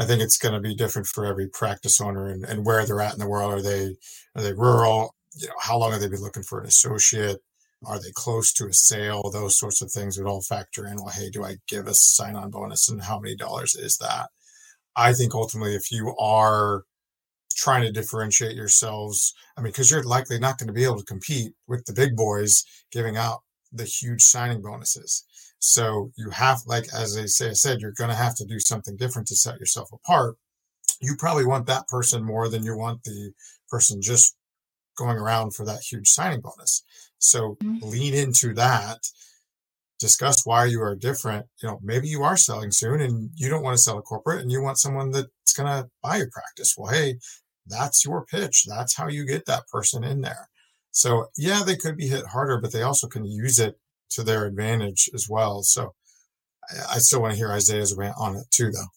I 0.00 0.06
think 0.06 0.22
it's 0.22 0.38
going 0.38 0.54
to 0.54 0.60
be 0.60 0.74
different 0.74 1.06
for 1.06 1.26
every 1.26 1.48
practice 1.48 2.00
owner 2.00 2.26
and, 2.26 2.44
and 2.44 2.64
where 2.64 2.84
they're 2.84 3.00
at 3.00 3.12
in 3.12 3.20
the 3.20 3.28
world. 3.28 3.52
Are 3.52 3.62
they 3.62 3.96
are 4.34 4.42
they 4.42 4.52
rural? 4.52 5.14
You 5.36 5.48
know, 5.48 5.54
how 5.60 5.78
long 5.78 5.92
have 5.92 6.00
they 6.00 6.08
been 6.08 6.22
looking 6.22 6.42
for 6.42 6.60
an 6.60 6.66
associate? 6.66 7.38
Are 7.86 7.98
they 7.98 8.10
close 8.14 8.52
to 8.54 8.66
a 8.66 8.72
sale? 8.72 9.30
Those 9.30 9.58
sorts 9.58 9.80
of 9.80 9.92
things 9.92 10.18
would 10.18 10.26
all 10.26 10.42
factor 10.42 10.86
in. 10.86 10.96
Well, 10.96 11.14
hey, 11.14 11.30
do 11.30 11.44
I 11.44 11.56
give 11.68 11.86
a 11.86 11.94
sign 11.94 12.34
on 12.34 12.50
bonus 12.50 12.88
and 12.88 13.02
how 13.02 13.20
many 13.20 13.36
dollars 13.36 13.74
is 13.74 13.96
that? 13.98 14.30
I 14.96 15.12
think 15.12 15.34
ultimately, 15.34 15.74
if 15.74 15.92
you 15.92 16.14
are 16.18 16.82
trying 17.54 17.82
to 17.82 17.92
differentiate 17.92 18.56
yourselves, 18.56 19.34
I 19.56 19.60
mean, 19.60 19.72
because 19.72 19.90
you're 19.90 20.02
likely 20.02 20.38
not 20.38 20.58
going 20.58 20.68
to 20.68 20.72
be 20.72 20.84
able 20.84 20.98
to 20.98 21.04
compete 21.04 21.52
with 21.66 21.84
the 21.84 21.92
big 21.92 22.16
boys 22.16 22.64
giving 22.92 23.16
out 23.16 23.40
the 23.72 23.84
huge 23.84 24.22
signing 24.22 24.62
bonuses. 24.62 25.24
So 25.58 26.10
you 26.16 26.30
have, 26.30 26.60
like, 26.66 26.86
as 26.94 27.16
I 27.16 27.26
say, 27.26 27.50
I 27.50 27.52
said, 27.52 27.80
you're 27.80 27.92
going 27.92 28.10
to 28.10 28.16
have 28.16 28.34
to 28.36 28.46
do 28.46 28.58
something 28.58 28.96
different 28.96 29.28
to 29.28 29.36
set 29.36 29.60
yourself 29.60 29.90
apart. 29.92 30.36
You 31.00 31.16
probably 31.18 31.44
want 31.44 31.66
that 31.66 31.86
person 31.88 32.24
more 32.24 32.48
than 32.48 32.64
you 32.64 32.76
want 32.76 33.02
the 33.04 33.32
person 33.68 34.00
just 34.00 34.36
going 34.96 35.18
around 35.18 35.54
for 35.54 35.64
that 35.66 35.80
huge 35.80 36.08
signing 36.08 36.40
bonus. 36.40 36.82
So 37.18 37.56
mm-hmm. 37.62 37.88
lean 37.88 38.14
into 38.14 38.54
that. 38.54 38.98
Discuss 40.00 40.46
why 40.46 40.64
you 40.64 40.80
are 40.82 40.96
different. 40.96 41.46
You 41.62 41.68
know, 41.68 41.80
maybe 41.82 42.08
you 42.08 42.22
are 42.22 42.36
selling 42.36 42.70
soon 42.72 43.00
and 43.00 43.30
you 43.34 43.50
don't 43.50 43.62
want 43.62 43.76
to 43.76 43.82
sell 43.82 43.98
a 43.98 44.02
corporate 44.02 44.40
and 44.40 44.50
you 44.50 44.62
want 44.62 44.78
someone 44.78 45.10
that's 45.10 45.52
going 45.54 45.68
to 45.68 45.88
buy 46.02 46.16
your 46.16 46.30
practice. 46.32 46.74
Well, 46.76 46.92
hey, 46.92 47.16
that's 47.66 48.04
your 48.04 48.24
pitch. 48.24 48.64
That's 48.66 48.96
how 48.96 49.08
you 49.08 49.26
get 49.26 49.44
that 49.46 49.68
person 49.70 50.02
in 50.02 50.22
there. 50.22 50.48
So 50.90 51.26
yeah, 51.36 51.62
they 51.64 51.76
could 51.76 51.96
be 51.96 52.08
hit 52.08 52.26
harder, 52.26 52.58
but 52.60 52.72
they 52.72 52.82
also 52.82 53.06
can 53.06 53.24
use 53.24 53.58
it 53.58 53.78
to 54.12 54.22
their 54.22 54.46
advantage 54.46 55.08
as 55.14 55.26
well. 55.28 55.62
So 55.62 55.94
I, 56.70 56.96
I 56.96 56.98
still 56.98 57.20
want 57.20 57.32
to 57.32 57.38
hear 57.38 57.52
Isaiah's 57.52 57.94
rant 57.96 58.16
on 58.18 58.36
it 58.36 58.46
too, 58.50 58.70
though. 58.72 58.88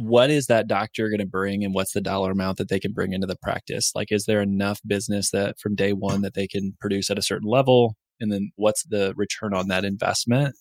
What 0.00 0.30
is 0.30 0.46
that 0.46 0.68
doctor 0.68 1.08
going 1.08 1.20
to 1.20 1.26
bring 1.26 1.64
and 1.64 1.74
what's 1.74 1.92
the 1.92 2.00
dollar 2.00 2.30
amount 2.30 2.58
that 2.58 2.68
they 2.68 2.80
can 2.80 2.92
bring 2.92 3.12
into 3.12 3.26
the 3.26 3.36
practice? 3.36 3.92
Like, 3.94 4.12
is 4.12 4.24
there 4.26 4.42
enough 4.42 4.80
business 4.86 5.30
that 5.30 5.58
from 5.58 5.74
day 5.74 5.92
one 5.92 6.22
that 6.22 6.34
they 6.34 6.46
can 6.46 6.76
produce 6.80 7.10
at 7.10 7.18
a 7.18 7.22
certain 7.22 7.48
level? 7.48 7.96
And 8.20 8.32
then 8.32 8.50
what's 8.56 8.84
the 8.84 9.14
return 9.16 9.54
on 9.54 9.68
that 9.68 9.84
investment? 9.84 10.56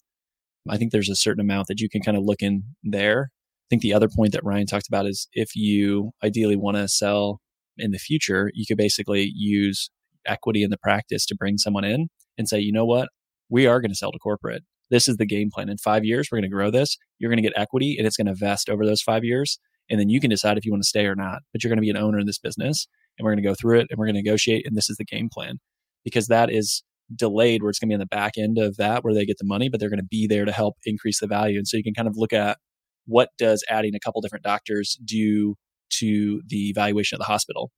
I 0.70 0.78
think 0.78 0.92
there's 0.92 1.10
a 1.10 1.16
certain 1.16 1.42
amount 1.42 1.68
that 1.68 1.80
you 1.80 1.90
can 1.90 2.02
kind 2.02 2.18
of 2.18 2.24
look 2.24 2.42
in 2.42 2.64
there. 2.84 3.30
I 3.32 3.68
think 3.70 3.82
the 3.82 3.94
other 3.94 4.10
point 4.10 4.34
that 4.34 4.44
Ryan 4.44 4.66
talked 4.66 4.88
about 4.88 5.06
is 5.06 5.28
if 5.34 5.56
you 5.56 6.12
ideally 6.24 6.56
want 6.56 6.78
to 6.78 6.88
sell 6.88 7.40
in 7.78 7.92
the 7.92 7.98
future, 7.98 8.52
you 8.54 8.66
could 8.66 8.78
basically 8.78 9.32
use 9.36 9.90
equity 10.26 10.64
in 10.64 10.70
the 10.70 10.78
practice 10.78 11.26
to 11.26 11.36
bring 11.36 11.58
someone 11.58 11.84
in 11.84 12.08
and 12.38 12.48
say, 12.48 12.60
you 12.60 12.72
know 12.72 12.86
what, 12.86 13.10
we 13.50 13.66
are 13.66 13.82
going 13.82 13.92
to 13.92 13.96
sell 13.96 14.12
to 14.12 14.20
corporate. 14.20 14.64
This 14.90 15.08
is 15.08 15.18
the 15.18 15.26
game 15.26 15.50
plan. 15.54 15.70
In 15.70 15.78
five 15.78 16.06
years, 16.06 16.30
we're 16.32 16.38
going 16.38 16.50
to 16.50 16.56
grow 16.56 16.72
this. 16.72 16.98
You're 17.20 17.30
going 17.30 17.42
to 17.42 17.50
get 17.50 17.58
equity 17.58 17.96
and 17.98 18.08
it's 18.08 18.18
going 18.18 18.28
to 18.28 18.36
vest 18.36 18.70
over 18.70 18.86
those 18.86 19.02
five 19.02 19.24
years. 19.24 19.60
And 19.90 20.00
then 20.00 20.10
you 20.10 20.20
can 20.20 20.30
decide 20.30 20.58
if 20.58 20.66
you 20.66 20.72
want 20.72 20.84
to 20.84 20.88
stay 20.90 21.06
or 21.06 21.16
not. 21.16 21.40
But 21.52 21.64
you're 21.64 21.70
going 21.70 21.78
to 21.78 21.82
be 21.82 21.90
an 21.90 21.98
owner 21.98 22.20
in 22.20 22.26
this 22.26 22.40
business 22.40 22.88
and 23.18 23.26
we're 23.26 23.32
going 23.32 23.44
to 23.44 23.50
go 23.50 23.56
through 23.56 23.80
it 23.80 23.88
and 23.90 23.98
we're 23.98 24.06
going 24.06 24.16
to 24.16 24.22
negotiate. 24.22 24.66
And 24.66 24.76
this 24.76 24.90
is 24.90 24.98
the 24.98 25.06
game 25.06 25.30
plan 25.32 25.60
because 26.04 26.28
that 26.28 26.52
is 26.52 26.84
delayed 27.16 27.62
where 27.62 27.70
it's 27.70 27.80
going 27.80 27.90
to 27.90 27.92
be 27.92 27.96
on 27.96 28.00
the 28.00 28.06
back 28.06 28.34
end 28.38 28.58
of 28.58 28.78
that 28.78 29.04
where 29.04 29.14
they 29.14 29.26
get 29.26 29.38
the 29.38 29.46
money, 29.46 29.70
but 29.70 29.80
they're 29.80 29.90
going 29.90 30.00
to 30.00 30.06
be 30.06 30.28
there 30.28 30.46
to 30.46 30.52
help 30.52 30.76
increase 30.86 31.20
the 31.20 31.28
value. 31.28 31.58
And 31.58 31.68
so 31.68 31.78
you 31.78 31.84
can 31.84 31.94
kind 31.94 32.08
of 32.08 32.16
look 32.18 32.34
at 32.34 32.58
what 33.06 33.30
does 33.38 33.64
adding 33.70 33.96
a 33.96 34.00
couple 34.00 34.22
different 34.22 34.44
doctors 34.44 34.98
do 35.06 35.56
to 35.90 36.42
the 36.48 36.74
valuation 36.74 37.16
of 37.16 37.20
the 37.20 37.26
hospital 37.26 37.72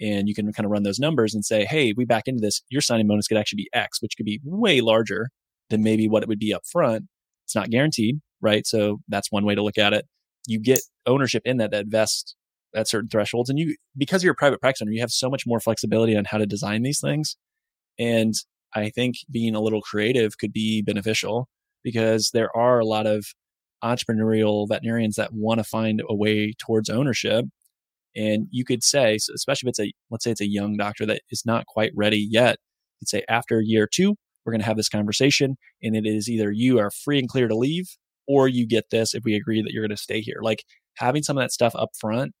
and 0.00 0.28
you 0.28 0.34
can 0.34 0.50
kind 0.52 0.64
of 0.64 0.70
run 0.70 0.82
those 0.82 0.98
numbers 0.98 1.34
and 1.34 1.44
say, 1.44 1.64
hey, 1.64 1.92
we 1.94 2.04
back 2.04 2.24
into 2.26 2.40
this, 2.40 2.62
your 2.70 2.80
signing 2.80 3.06
bonus 3.06 3.28
could 3.28 3.36
actually 3.36 3.58
be 3.58 3.70
X, 3.72 4.00
which 4.00 4.16
could 4.16 4.24
be 4.24 4.40
way 4.42 4.80
larger 4.80 5.28
than 5.68 5.82
maybe 5.82 6.08
what 6.08 6.22
it 6.22 6.28
would 6.28 6.38
be 6.38 6.54
up 6.54 6.62
front. 6.70 7.04
It's 7.44 7.54
not 7.54 7.70
guaranteed, 7.70 8.20
right? 8.40 8.66
So 8.66 9.00
that's 9.08 9.30
one 9.30 9.44
way 9.44 9.54
to 9.54 9.62
look 9.62 9.76
at 9.76 9.92
it. 9.92 10.06
You 10.46 10.58
get 10.58 10.80
ownership 11.06 11.42
in 11.44 11.58
that 11.58 11.70
that 11.72 11.86
vests 11.88 12.34
at 12.74 12.88
certain 12.88 13.10
thresholds. 13.10 13.50
And 13.50 13.58
you, 13.58 13.76
because 13.96 14.24
you're 14.24 14.32
a 14.32 14.36
private 14.36 14.60
practice 14.60 14.82
owner, 14.82 14.92
you 14.92 15.00
have 15.00 15.10
so 15.10 15.28
much 15.28 15.42
more 15.46 15.60
flexibility 15.60 16.16
on 16.16 16.24
how 16.24 16.38
to 16.38 16.46
design 16.46 16.82
these 16.82 17.00
things. 17.00 17.36
And 17.98 18.32
I 18.74 18.90
think 18.90 19.16
being 19.30 19.54
a 19.54 19.60
little 19.60 19.80
creative 19.80 20.38
could 20.38 20.52
be 20.52 20.82
beneficial 20.82 21.48
because 21.82 22.30
there 22.32 22.54
are 22.56 22.78
a 22.78 22.84
lot 22.84 23.06
of 23.06 23.26
entrepreneurial 23.82 24.68
veterinarians 24.68 25.16
that 25.16 25.32
want 25.32 25.58
to 25.58 25.64
find 25.64 26.02
a 26.08 26.14
way 26.14 26.52
towards 26.58 26.90
ownership 26.90 27.46
and 28.16 28.48
you 28.50 28.64
could 28.64 28.82
say, 28.82 29.14
especially 29.34 29.68
if 29.68 29.70
it's 29.70 29.80
a, 29.80 29.92
let's 30.10 30.24
say 30.24 30.32
it's 30.32 30.40
a 30.40 30.48
young 30.48 30.76
doctor 30.76 31.06
that 31.06 31.22
is 31.30 31.44
not 31.46 31.66
quite 31.66 31.92
ready 31.94 32.26
yet, 32.30 32.58
you'd 33.00 33.08
say 33.08 33.24
after 33.28 33.60
year 33.60 33.86
two, 33.86 34.16
we're 34.44 34.52
going 34.52 34.60
to 34.60 34.66
have 34.66 34.76
this 34.76 34.88
conversation. 34.88 35.56
And 35.82 35.94
it 35.94 36.06
is 36.06 36.28
either 36.28 36.50
you 36.50 36.78
are 36.78 36.90
free 36.90 37.18
and 37.18 37.28
clear 37.28 37.48
to 37.48 37.56
leave 37.56 37.96
or 38.26 38.48
you 38.48 38.66
get 38.66 38.90
this 38.90 39.14
if 39.14 39.24
we 39.24 39.34
agree 39.34 39.62
that 39.62 39.72
you're 39.72 39.82
going 39.82 39.96
to 39.96 40.02
stay 40.02 40.20
here. 40.20 40.40
Like 40.42 40.64
having 40.96 41.22
some 41.22 41.38
of 41.38 41.42
that 41.42 41.52
stuff 41.52 41.74
up 41.76 41.90
front, 41.98 42.32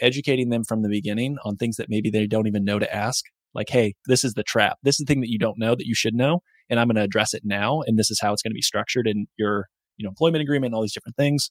educating 0.00 0.48
them 0.48 0.64
from 0.64 0.82
the 0.82 0.88
beginning 0.88 1.36
on 1.44 1.56
things 1.56 1.76
that 1.76 1.90
maybe 1.90 2.10
they 2.10 2.26
don't 2.26 2.46
even 2.46 2.64
know 2.64 2.78
to 2.78 2.94
ask. 2.94 3.24
Like, 3.54 3.68
hey, 3.70 3.94
this 4.06 4.24
is 4.24 4.34
the 4.34 4.42
trap. 4.42 4.78
This 4.82 5.00
is 5.00 5.06
the 5.06 5.12
thing 5.12 5.20
that 5.20 5.30
you 5.30 5.38
don't 5.38 5.58
know 5.58 5.74
that 5.74 5.86
you 5.86 5.94
should 5.94 6.14
know. 6.14 6.40
And 6.70 6.78
I'm 6.78 6.86
going 6.86 6.96
to 6.96 7.02
address 7.02 7.34
it 7.34 7.42
now. 7.44 7.82
And 7.86 7.98
this 7.98 8.10
is 8.10 8.20
how 8.20 8.32
it's 8.32 8.42
going 8.42 8.52
to 8.52 8.54
be 8.54 8.62
structured 8.62 9.06
in 9.06 9.26
your 9.38 9.66
you 9.96 10.04
know, 10.04 10.10
employment 10.10 10.42
agreement 10.42 10.74
all 10.74 10.82
these 10.82 10.94
different 10.94 11.16
things. 11.16 11.50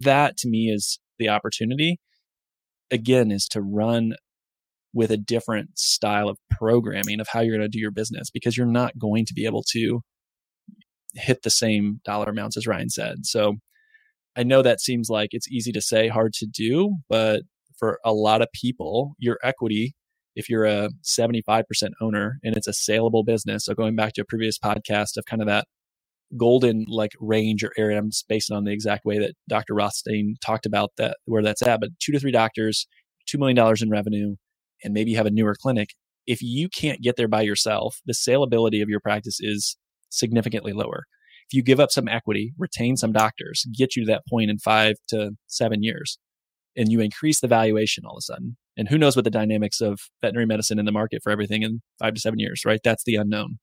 That 0.00 0.36
to 0.38 0.48
me 0.48 0.68
is 0.68 0.98
the 1.18 1.28
opportunity 1.28 1.98
again 2.90 3.30
is 3.30 3.46
to 3.48 3.60
run 3.60 4.14
with 4.94 5.10
a 5.10 5.16
different 5.16 5.78
style 5.78 6.28
of 6.28 6.38
programming 6.50 7.18
of 7.18 7.28
how 7.28 7.40
you're 7.40 7.56
going 7.56 7.68
to 7.68 7.76
do 7.76 7.80
your 7.80 7.90
business 7.90 8.30
because 8.30 8.56
you're 8.56 8.66
not 8.66 8.98
going 8.98 9.24
to 9.24 9.34
be 9.34 9.46
able 9.46 9.62
to 9.62 10.02
hit 11.14 11.42
the 11.42 11.50
same 11.50 12.00
dollar 12.04 12.30
amounts 12.30 12.56
as 12.56 12.66
Ryan 12.66 12.90
said. 12.90 13.24
So 13.26 13.56
I 14.36 14.42
know 14.42 14.62
that 14.62 14.80
seems 14.80 15.08
like 15.08 15.30
it's 15.32 15.50
easy 15.50 15.72
to 15.72 15.80
say, 15.80 16.08
hard 16.08 16.34
to 16.34 16.46
do, 16.46 16.96
but 17.08 17.42
for 17.78 17.98
a 18.04 18.12
lot 18.12 18.42
of 18.42 18.48
people, 18.52 19.14
your 19.18 19.38
equity, 19.42 19.94
if 20.34 20.48
you're 20.48 20.64
a 20.64 20.90
75% 21.02 21.64
owner 22.00 22.38
and 22.42 22.56
it's 22.56 22.68
a 22.68 22.72
saleable 22.72 23.24
business, 23.24 23.64
so 23.66 23.74
going 23.74 23.96
back 23.96 24.14
to 24.14 24.22
a 24.22 24.26
previous 24.26 24.58
podcast 24.58 25.16
of 25.16 25.26
kind 25.26 25.42
of 25.42 25.48
that 25.48 25.66
golden 26.36 26.84
like 26.88 27.12
range 27.20 27.62
or 27.62 27.72
area, 27.76 27.98
I'm 27.98 28.10
based 28.28 28.50
on 28.50 28.64
the 28.64 28.72
exact 28.72 29.04
way 29.04 29.18
that 29.18 29.34
Dr. 29.48 29.74
Rothstein 29.74 30.36
talked 30.44 30.66
about 30.66 30.92
that, 30.96 31.18
where 31.26 31.42
that's 31.42 31.62
at, 31.62 31.80
but 31.80 31.90
two 32.00 32.12
to 32.12 32.18
three 32.18 32.32
doctors, 32.32 32.86
$2 33.28 33.38
million 33.38 33.76
in 33.80 33.90
revenue, 33.90 34.36
and 34.82 34.94
maybe 34.94 35.10
you 35.10 35.16
have 35.16 35.26
a 35.26 35.30
newer 35.30 35.54
clinic. 35.54 35.90
If 36.26 36.40
you 36.40 36.68
can't 36.68 37.02
get 37.02 37.16
there 37.16 37.28
by 37.28 37.42
yourself, 37.42 38.00
the 38.06 38.14
saleability 38.14 38.82
of 38.82 38.88
your 38.88 39.00
practice 39.00 39.38
is 39.40 39.76
significantly 40.08 40.72
lower. 40.72 41.04
If 41.48 41.54
you 41.56 41.62
give 41.62 41.80
up 41.80 41.90
some 41.90 42.08
equity, 42.08 42.52
retain 42.56 42.96
some 42.96 43.12
doctors, 43.12 43.66
get 43.76 43.96
you 43.96 44.04
to 44.04 44.12
that 44.12 44.26
point 44.28 44.50
in 44.50 44.58
five 44.58 44.94
to 45.08 45.32
seven 45.48 45.82
years, 45.82 46.18
and 46.76 46.90
you 46.90 47.00
increase 47.00 47.40
the 47.40 47.48
valuation 47.48 48.04
all 48.06 48.14
of 48.14 48.20
a 48.20 48.22
sudden. 48.22 48.56
And 48.76 48.88
who 48.88 48.98
knows 48.98 49.16
what 49.16 49.24
the 49.24 49.30
dynamics 49.30 49.80
of 49.80 50.00
veterinary 50.22 50.46
medicine 50.46 50.78
in 50.78 50.86
the 50.86 50.92
market 50.92 51.22
for 51.22 51.30
everything 51.30 51.62
in 51.62 51.82
five 51.98 52.14
to 52.14 52.20
seven 52.20 52.38
years, 52.38 52.62
right? 52.64 52.80
That's 52.82 53.04
the 53.04 53.16
unknown. 53.16 53.58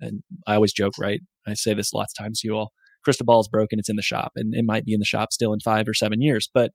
And 0.00 0.22
I 0.46 0.54
always 0.54 0.72
joke, 0.72 0.94
right? 0.98 1.20
I 1.46 1.54
say 1.54 1.74
this 1.74 1.92
lots 1.92 2.12
of 2.16 2.24
times 2.24 2.40
to 2.40 2.48
you 2.48 2.56
all. 2.56 2.72
Crystal 3.02 3.26
ball 3.26 3.40
is 3.40 3.48
broken, 3.48 3.78
it's 3.78 3.90
in 3.90 3.96
the 3.96 4.02
shop, 4.02 4.32
and 4.36 4.54
it 4.54 4.64
might 4.64 4.84
be 4.84 4.94
in 4.94 5.00
the 5.00 5.04
shop 5.04 5.32
still 5.32 5.52
in 5.52 5.60
five 5.60 5.88
or 5.88 5.94
seven 5.94 6.22
years. 6.22 6.48
But 6.52 6.70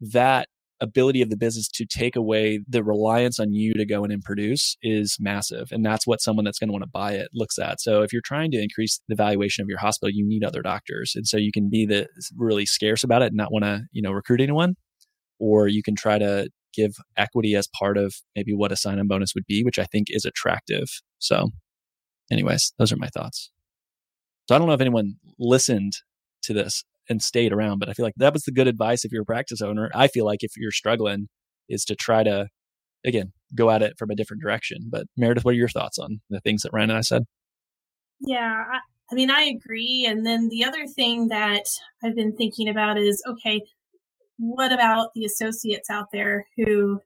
that 0.00 0.48
ability 0.80 1.20
of 1.20 1.30
the 1.30 1.36
business 1.36 1.68
to 1.68 1.84
take 1.84 2.16
away 2.16 2.60
the 2.66 2.82
reliance 2.82 3.38
on 3.38 3.52
you 3.52 3.74
to 3.74 3.84
go 3.84 4.02
in 4.02 4.10
and 4.10 4.22
produce 4.22 4.76
is 4.82 5.16
massive. 5.20 5.68
And 5.70 5.84
that's 5.84 6.06
what 6.06 6.22
someone 6.22 6.44
that's 6.44 6.58
going 6.58 6.68
to 6.68 6.72
want 6.72 6.84
to 6.84 6.90
buy 6.90 7.12
it 7.12 7.28
looks 7.34 7.58
at. 7.58 7.80
So 7.80 8.02
if 8.02 8.12
you're 8.12 8.22
trying 8.24 8.50
to 8.52 8.62
increase 8.62 9.00
the 9.08 9.14
valuation 9.14 9.62
of 9.62 9.68
your 9.68 9.78
hospital, 9.78 10.10
you 10.10 10.26
need 10.26 10.42
other 10.42 10.62
doctors. 10.62 11.12
And 11.14 11.26
so 11.26 11.36
you 11.36 11.52
can 11.52 11.68
be 11.68 11.84
the 11.84 12.08
really 12.36 12.66
scarce 12.66 13.04
about 13.04 13.22
it 13.22 13.26
and 13.26 13.36
not 13.36 13.52
want 13.52 13.64
to, 13.64 13.82
you 13.92 14.02
know, 14.02 14.12
recruit 14.12 14.40
anyone. 14.40 14.74
Or 15.38 15.68
you 15.68 15.82
can 15.82 15.96
try 15.96 16.18
to 16.18 16.48
give 16.74 16.94
equity 17.16 17.54
as 17.54 17.68
part 17.68 17.96
of 17.96 18.14
maybe 18.34 18.52
what 18.52 18.72
a 18.72 18.76
sign 18.76 18.98
on 18.98 19.08
bonus 19.08 19.34
would 19.34 19.46
be, 19.46 19.62
which 19.62 19.78
I 19.78 19.84
think 19.84 20.06
is 20.10 20.24
attractive. 20.24 20.88
So 21.18 21.50
anyways, 22.30 22.72
those 22.78 22.92
are 22.92 22.96
my 22.96 23.08
thoughts. 23.08 23.50
So 24.48 24.54
I 24.54 24.58
don't 24.58 24.66
know 24.66 24.74
if 24.74 24.80
anyone 24.80 25.14
listened 25.38 25.92
to 26.42 26.52
this 26.52 26.84
and 27.08 27.20
stayed 27.22 27.52
around. 27.52 27.78
But 27.78 27.88
I 27.88 27.92
feel 27.92 28.04
like 28.04 28.14
that 28.16 28.32
was 28.32 28.44
the 28.44 28.52
good 28.52 28.68
advice 28.68 29.04
if 29.04 29.12
you're 29.12 29.22
a 29.22 29.26
practice 29.26 29.60
owner. 29.60 29.90
I 29.94 30.08
feel 30.08 30.24
like 30.24 30.42
if 30.42 30.52
you're 30.56 30.70
struggling, 30.70 31.28
is 31.68 31.84
to 31.84 31.94
try 31.94 32.24
to 32.24 32.48
again 33.04 33.32
go 33.54 33.70
at 33.70 33.82
it 33.82 33.94
from 33.98 34.10
a 34.10 34.14
different 34.14 34.42
direction. 34.42 34.88
But 34.90 35.06
Meredith, 35.16 35.44
what 35.44 35.52
are 35.52 35.58
your 35.58 35.68
thoughts 35.68 35.98
on 35.98 36.20
the 36.30 36.40
things 36.40 36.62
that 36.62 36.72
Ryan 36.72 36.90
and 36.90 36.98
I 36.98 37.02
said? 37.02 37.22
Yeah, 38.20 38.64
I, 38.72 38.78
I 39.10 39.14
mean, 39.14 39.30
I 39.30 39.42
agree. 39.42 40.06
And 40.08 40.26
then 40.26 40.48
the 40.48 40.64
other 40.64 40.86
thing 40.86 41.28
that 41.28 41.64
I've 42.02 42.14
been 42.14 42.36
thinking 42.36 42.68
about 42.68 42.98
is 42.98 43.22
okay, 43.26 43.62
what 44.40 44.72
about 44.72 45.12
the 45.14 45.26
associates 45.26 45.90
out 45.90 46.06
there 46.12 46.46
who 46.56 47.00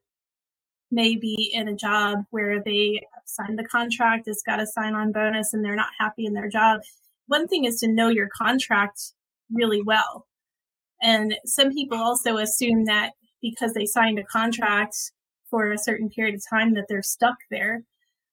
may 0.89 1.17
be 1.17 1.51
in 1.53 1.67
a 1.67 1.75
job 1.75 2.19
where 2.31 2.63
they 2.63 3.01
signed 3.25 3.59
the 3.59 3.65
contract, 3.65 4.27
it's 4.27 4.41
got 4.41 4.61
a 4.61 4.67
sign 4.67 4.95
on 4.95 5.11
bonus, 5.11 5.53
and 5.53 5.63
they're 5.63 5.75
not 5.75 5.89
happy 5.99 6.25
in 6.25 6.33
their 6.33 6.49
job? 6.49 6.79
One 7.27 7.47
thing 7.47 7.65
is 7.65 7.79
to 7.79 7.91
know 7.91 8.07
your 8.07 8.29
contract 8.29 9.01
really 9.51 9.81
well. 9.81 10.25
And 11.01 11.35
some 11.45 11.71
people 11.71 11.97
also 11.97 12.37
assume 12.37 12.85
that 12.85 13.11
because 13.41 13.73
they 13.73 13.85
signed 13.85 14.17
a 14.17 14.23
contract 14.23 14.95
for 15.49 15.71
a 15.71 15.77
certain 15.77 16.09
period 16.09 16.35
of 16.35 16.43
time 16.49 16.73
that 16.75 16.85
they're 16.87 17.03
stuck 17.03 17.35
there. 17.51 17.83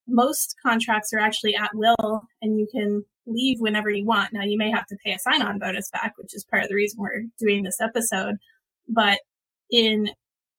Most 0.06 0.54
contracts 0.64 1.12
are 1.12 1.18
actually 1.18 1.56
at 1.56 1.74
will 1.74 2.22
and 2.40 2.58
you 2.58 2.68
can 2.72 3.04
leave 3.26 3.58
whenever 3.60 3.90
you 3.90 4.06
want. 4.06 4.32
Now 4.32 4.44
you 4.44 4.56
may 4.56 4.70
have 4.70 4.86
to 4.86 4.96
pay 5.04 5.12
a 5.12 5.18
sign 5.18 5.42
on 5.42 5.58
bonus 5.58 5.90
back, 5.90 6.14
which 6.16 6.34
is 6.34 6.44
part 6.44 6.62
of 6.62 6.68
the 6.68 6.74
reason 6.74 7.00
we're 7.00 7.24
doing 7.38 7.62
this 7.62 7.80
episode. 7.80 8.36
But 8.88 9.20
in 9.70 10.10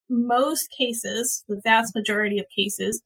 most 0.09 0.69
cases, 0.77 1.43
the 1.47 1.61
vast 1.63 1.95
majority 1.95 2.39
of 2.39 2.45
cases, 2.55 3.01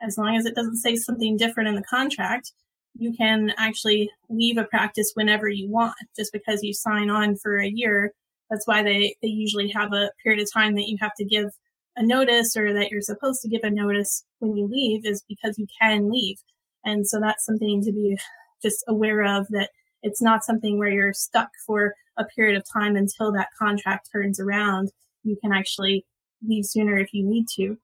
as 0.00 0.18
long 0.18 0.36
as 0.36 0.46
it 0.46 0.54
doesn't 0.54 0.76
say 0.76 0.96
something 0.96 1.36
different 1.36 1.68
in 1.68 1.74
the 1.74 1.82
contract, 1.82 2.52
you 2.94 3.14
can 3.16 3.52
actually 3.56 4.10
leave 4.28 4.58
a 4.58 4.64
practice 4.64 5.12
whenever 5.14 5.48
you 5.48 5.70
want 5.70 5.94
just 6.16 6.32
because 6.32 6.62
you 6.62 6.74
sign 6.74 7.10
on 7.10 7.36
for 7.36 7.58
a 7.58 7.68
year. 7.68 8.12
That's 8.50 8.66
why 8.66 8.82
they, 8.82 9.16
they 9.22 9.28
usually 9.28 9.68
have 9.68 9.92
a 9.92 10.10
period 10.22 10.42
of 10.42 10.52
time 10.52 10.74
that 10.74 10.88
you 10.88 10.98
have 11.00 11.14
to 11.16 11.24
give 11.24 11.50
a 11.96 12.02
notice 12.04 12.56
or 12.56 12.72
that 12.74 12.90
you're 12.90 13.00
supposed 13.00 13.40
to 13.42 13.48
give 13.48 13.62
a 13.64 13.70
notice 13.70 14.24
when 14.40 14.56
you 14.56 14.66
leave 14.66 15.06
is 15.06 15.22
because 15.28 15.58
you 15.58 15.66
can 15.80 16.10
leave. 16.10 16.36
And 16.84 17.06
so 17.06 17.20
that's 17.20 17.44
something 17.44 17.82
to 17.82 17.92
be 17.92 18.18
just 18.62 18.84
aware 18.88 19.24
of 19.24 19.46
that 19.48 19.70
it's 20.02 20.22
not 20.22 20.44
something 20.44 20.78
where 20.78 20.90
you're 20.90 21.12
stuck 21.12 21.50
for 21.66 21.94
a 22.18 22.24
period 22.24 22.56
of 22.56 22.64
time 22.72 22.96
until 22.96 23.32
that 23.32 23.48
contract 23.58 24.08
turns 24.12 24.38
around. 24.38 24.90
You 25.22 25.36
can 25.40 25.52
actually 25.52 26.04
leave 26.46 26.66
sooner 26.66 26.98
if 26.98 27.12
you 27.12 27.24
need 27.24 27.46
to. 27.56 27.76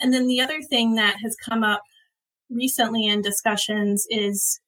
And 0.00 0.12
then 0.12 0.26
the 0.26 0.40
other 0.40 0.60
thing 0.62 0.94
that 0.96 1.16
has 1.22 1.36
come 1.36 1.64
up 1.64 1.82
recently 2.50 3.06
in 3.06 3.22
discussions 3.22 4.06
is 4.10 4.60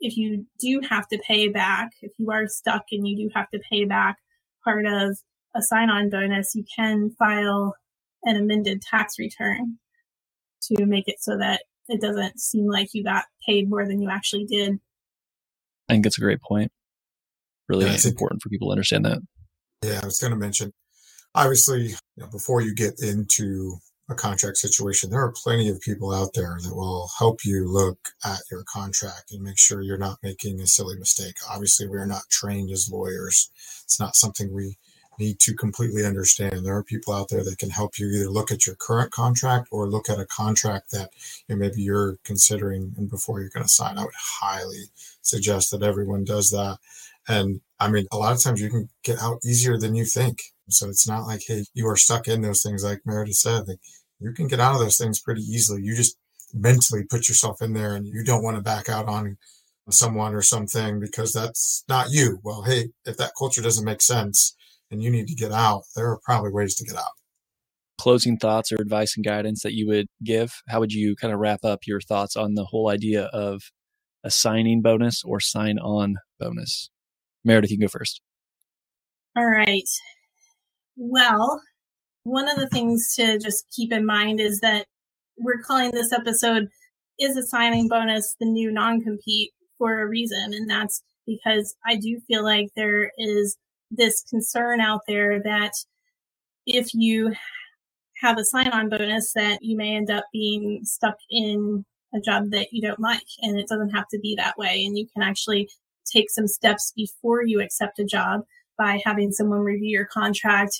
if 0.00 0.16
you 0.16 0.46
do 0.60 0.80
have 0.88 1.08
to 1.08 1.18
pay 1.26 1.48
back, 1.48 1.90
if 2.02 2.12
you 2.18 2.30
are 2.30 2.46
stuck 2.46 2.84
and 2.92 3.06
you 3.06 3.16
do 3.16 3.30
have 3.34 3.48
to 3.50 3.60
pay 3.70 3.84
back 3.84 4.18
part 4.62 4.86
of 4.86 5.18
a 5.56 5.62
sign 5.62 5.90
on 5.90 6.10
bonus, 6.10 6.54
you 6.54 6.64
can 6.76 7.10
file 7.18 7.74
an 8.24 8.36
amended 8.36 8.82
tax 8.82 9.18
return 9.18 9.78
to 10.62 10.86
make 10.86 11.08
it 11.08 11.16
so 11.20 11.36
that 11.38 11.62
it 11.88 12.00
doesn't 12.00 12.38
seem 12.38 12.66
like 12.66 12.90
you 12.92 13.02
got 13.02 13.24
paid 13.46 13.68
more 13.68 13.86
than 13.86 14.00
you 14.00 14.10
actually 14.10 14.44
did. 14.44 14.78
I 15.88 15.94
think 15.94 16.06
it's 16.06 16.18
a 16.18 16.20
great 16.20 16.42
point. 16.42 16.70
Really 17.68 17.86
yeah, 17.86 17.98
important 18.04 18.42
for 18.42 18.48
people 18.48 18.68
to 18.68 18.72
understand 18.72 19.04
that. 19.04 19.18
Yeah, 19.82 20.00
I 20.02 20.06
was 20.06 20.18
going 20.18 20.32
to 20.32 20.38
mention, 20.38 20.72
obviously, 21.34 21.88
you 21.88 21.96
know, 22.16 22.28
before 22.28 22.62
you 22.62 22.74
get 22.74 23.00
into 23.00 23.76
a 24.10 24.14
contract 24.14 24.56
situation, 24.56 25.10
there 25.10 25.22
are 25.22 25.32
plenty 25.32 25.68
of 25.68 25.80
people 25.80 26.12
out 26.12 26.30
there 26.34 26.56
that 26.62 26.74
will 26.74 27.10
help 27.18 27.44
you 27.44 27.68
look 27.68 27.98
at 28.24 28.40
your 28.50 28.64
contract 28.64 29.32
and 29.32 29.42
make 29.42 29.58
sure 29.58 29.82
you're 29.82 29.98
not 29.98 30.18
making 30.22 30.60
a 30.60 30.66
silly 30.66 30.96
mistake. 30.96 31.36
Obviously, 31.48 31.86
we 31.86 31.98
are 31.98 32.06
not 32.06 32.22
trained 32.30 32.70
as 32.70 32.90
lawyers. 32.90 33.50
It's 33.84 34.00
not 34.00 34.16
something 34.16 34.52
we 34.52 34.78
need 35.18 35.40
to 35.40 35.54
completely 35.54 36.04
understand. 36.04 36.64
There 36.64 36.76
are 36.76 36.84
people 36.84 37.12
out 37.12 37.28
there 37.28 37.44
that 37.44 37.58
can 37.58 37.70
help 37.70 37.98
you 37.98 38.08
either 38.08 38.30
look 38.30 38.50
at 38.50 38.66
your 38.66 38.76
current 38.76 39.10
contract 39.10 39.68
or 39.70 39.88
look 39.88 40.08
at 40.08 40.20
a 40.20 40.26
contract 40.26 40.92
that 40.92 41.10
you 41.48 41.54
know, 41.54 41.58
maybe 41.58 41.82
you're 41.82 42.18
considering 42.24 42.94
and 42.96 43.10
before 43.10 43.40
you're 43.40 43.50
going 43.50 43.64
to 43.64 43.68
sign. 43.68 43.98
I 43.98 44.04
would 44.04 44.14
highly 44.16 44.84
suggest 45.22 45.70
that 45.70 45.82
everyone 45.82 46.24
does 46.24 46.50
that. 46.50 46.78
And 47.28 47.60
I 47.78 47.90
mean, 47.90 48.06
a 48.10 48.16
lot 48.16 48.34
of 48.34 48.42
times 48.42 48.60
you 48.60 48.70
can 48.70 48.88
get 49.04 49.22
out 49.22 49.38
easier 49.44 49.78
than 49.78 49.94
you 49.94 50.04
think. 50.04 50.38
So 50.70 50.88
it's 50.88 51.06
not 51.06 51.26
like, 51.26 51.42
hey, 51.46 51.64
you 51.74 51.86
are 51.88 51.96
stuck 51.96 52.26
in 52.26 52.42
those 52.42 52.62
things, 52.62 52.82
like 52.82 53.00
Meredith 53.04 53.36
said. 53.36 53.68
Like 53.68 53.78
you 54.18 54.32
can 54.32 54.48
get 54.48 54.60
out 54.60 54.74
of 54.74 54.80
those 54.80 54.96
things 54.96 55.20
pretty 55.20 55.42
easily. 55.42 55.82
You 55.82 55.94
just 55.94 56.16
mentally 56.52 57.04
put 57.04 57.28
yourself 57.28 57.60
in 57.60 57.74
there 57.74 57.94
and 57.94 58.06
you 58.06 58.24
don't 58.24 58.42
want 58.42 58.56
to 58.56 58.62
back 58.62 58.88
out 58.88 59.06
on 59.06 59.36
someone 59.90 60.34
or 60.34 60.42
something 60.42 61.00
because 61.00 61.32
that's 61.32 61.84
not 61.88 62.10
you. 62.10 62.38
Well, 62.42 62.62
hey, 62.62 62.88
if 63.04 63.16
that 63.18 63.32
culture 63.38 63.62
doesn't 63.62 63.84
make 63.84 64.02
sense 64.02 64.54
and 64.90 65.02
you 65.02 65.10
need 65.10 65.28
to 65.28 65.34
get 65.34 65.52
out, 65.52 65.82
there 65.94 66.10
are 66.10 66.18
probably 66.22 66.52
ways 66.52 66.74
to 66.76 66.84
get 66.84 66.96
out. 66.96 67.12
Closing 67.98 68.36
thoughts 68.36 68.70
or 68.70 68.76
advice 68.76 69.16
and 69.16 69.24
guidance 69.24 69.62
that 69.62 69.74
you 69.74 69.86
would 69.88 70.06
give? 70.22 70.52
How 70.68 70.80
would 70.80 70.92
you 70.92 71.16
kind 71.16 71.32
of 71.32 71.40
wrap 71.40 71.64
up 71.64 71.80
your 71.86 72.00
thoughts 72.00 72.36
on 72.36 72.54
the 72.54 72.66
whole 72.66 72.88
idea 72.90 73.24
of 73.24 73.62
a 74.22 74.30
signing 74.30 74.82
bonus 74.82 75.22
or 75.24 75.40
sign 75.40 75.78
on 75.78 76.16
bonus? 76.38 76.90
Meredith, 77.48 77.70
you 77.70 77.78
can 77.78 77.86
go 77.86 77.88
first. 77.88 78.20
All 79.36 79.46
right. 79.46 79.88
Well, 80.96 81.60
one 82.24 82.48
of 82.48 82.56
the 82.56 82.68
things 82.68 83.14
to 83.16 83.38
just 83.38 83.66
keep 83.74 83.92
in 83.92 84.04
mind 84.04 84.38
is 84.38 84.60
that 84.60 84.86
we're 85.38 85.62
calling 85.62 85.90
this 85.90 86.12
episode 86.12 86.68
is 87.18 87.36
a 87.36 87.42
signing 87.42 87.88
bonus 87.88 88.36
the 88.38 88.46
new 88.46 88.70
non-compete 88.70 89.50
for 89.78 90.00
a 90.00 90.06
reason 90.06 90.52
and 90.52 90.68
that's 90.68 91.02
because 91.26 91.76
i 91.86 91.96
do 91.96 92.20
feel 92.26 92.42
like 92.42 92.68
there 92.76 93.12
is 93.18 93.56
this 93.90 94.24
concern 94.28 94.80
out 94.80 95.00
there 95.06 95.40
that 95.42 95.72
if 96.66 96.88
you 96.92 97.32
have 98.20 98.38
a 98.38 98.44
sign-on 98.44 98.88
bonus 98.88 99.32
that 99.34 99.58
you 99.62 99.76
may 99.76 99.96
end 99.96 100.10
up 100.10 100.24
being 100.32 100.80
stuck 100.84 101.16
in 101.30 101.84
a 102.14 102.20
job 102.20 102.50
that 102.50 102.72
you 102.72 102.82
don't 102.82 103.00
like 103.00 103.26
and 103.42 103.58
it 103.58 103.68
doesn't 103.68 103.90
have 103.90 104.08
to 104.08 104.18
be 104.20 104.34
that 104.36 104.58
way 104.58 104.84
and 104.84 104.98
you 104.98 105.06
can 105.14 105.22
actually 105.22 105.68
take 106.08 106.30
some 106.30 106.48
steps 106.48 106.92
before 106.96 107.42
you 107.42 107.60
accept 107.60 107.98
a 107.98 108.04
job 108.04 108.42
by 108.76 109.00
having 109.04 109.32
someone 109.32 109.60
review 109.60 109.90
your 109.90 110.06
contract 110.06 110.78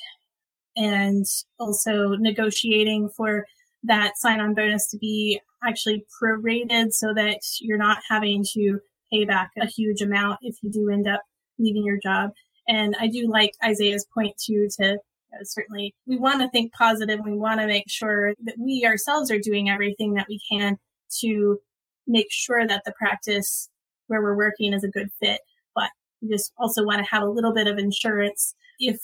and 0.77 1.27
also 1.59 2.11
negotiating 2.19 3.09
for 3.09 3.45
that 3.83 4.17
sign 4.17 4.41
on 4.41 4.55
bonus 4.55 4.89
to 4.91 4.99
be 4.99 5.41
actually 5.65 6.05
prorated 6.23 6.93
so 6.93 7.13
that 7.15 7.41
you're 7.61 7.79
not 7.79 7.99
having 8.09 8.45
to 8.53 8.79
pay 9.13 9.25
back 9.25 9.51
a 9.61 9.67
huge 9.67 10.01
amount 10.01 10.39
if 10.43 10.57
you 10.63 10.71
do 10.71 10.89
end 10.91 11.09
up 11.09 11.23
leaving 11.59 11.85
your 11.85 11.99
job. 12.01 12.31
And 12.69 12.95
I 13.01 13.09
do 13.09 13.27
like 13.29 13.53
Isaiah's 13.65 14.07
point 14.15 14.37
too 14.37 14.69
to 14.79 14.85
you 14.85 15.39
know, 15.39 15.39
certainly 15.43 15.95
we 16.07 16.17
want 16.17 16.41
to 16.41 16.49
think 16.51 16.73
positive. 16.73 17.21
We 17.25 17.37
want 17.37 17.61
to 17.61 17.67
make 17.67 17.89
sure 17.89 18.35
that 18.45 18.55
we 18.59 18.85
ourselves 18.87 19.31
are 19.31 19.39
doing 19.39 19.69
everything 19.69 20.15
that 20.15 20.27
we 20.29 20.41
can 20.51 20.79
to 21.21 21.59
make 22.07 22.29
sure 22.31 22.67
that 22.67 22.83
the 22.85 22.93
practice 22.93 23.69
where 24.09 24.23
we're 24.23 24.37
working 24.37 24.73
is 24.73 24.85
a 24.85 24.89
good 24.89 25.11
fit. 25.21 25.41
But 25.75 25.91
we 26.21 26.29
just 26.29 26.53
also 26.59 26.85
want 26.85 26.99
to 26.99 27.11
have 27.11 27.23
a 27.23 27.31
little 27.31 27.55
bit 27.55 27.69
of 27.69 27.79
insurance 27.79 28.55
if 28.79 28.99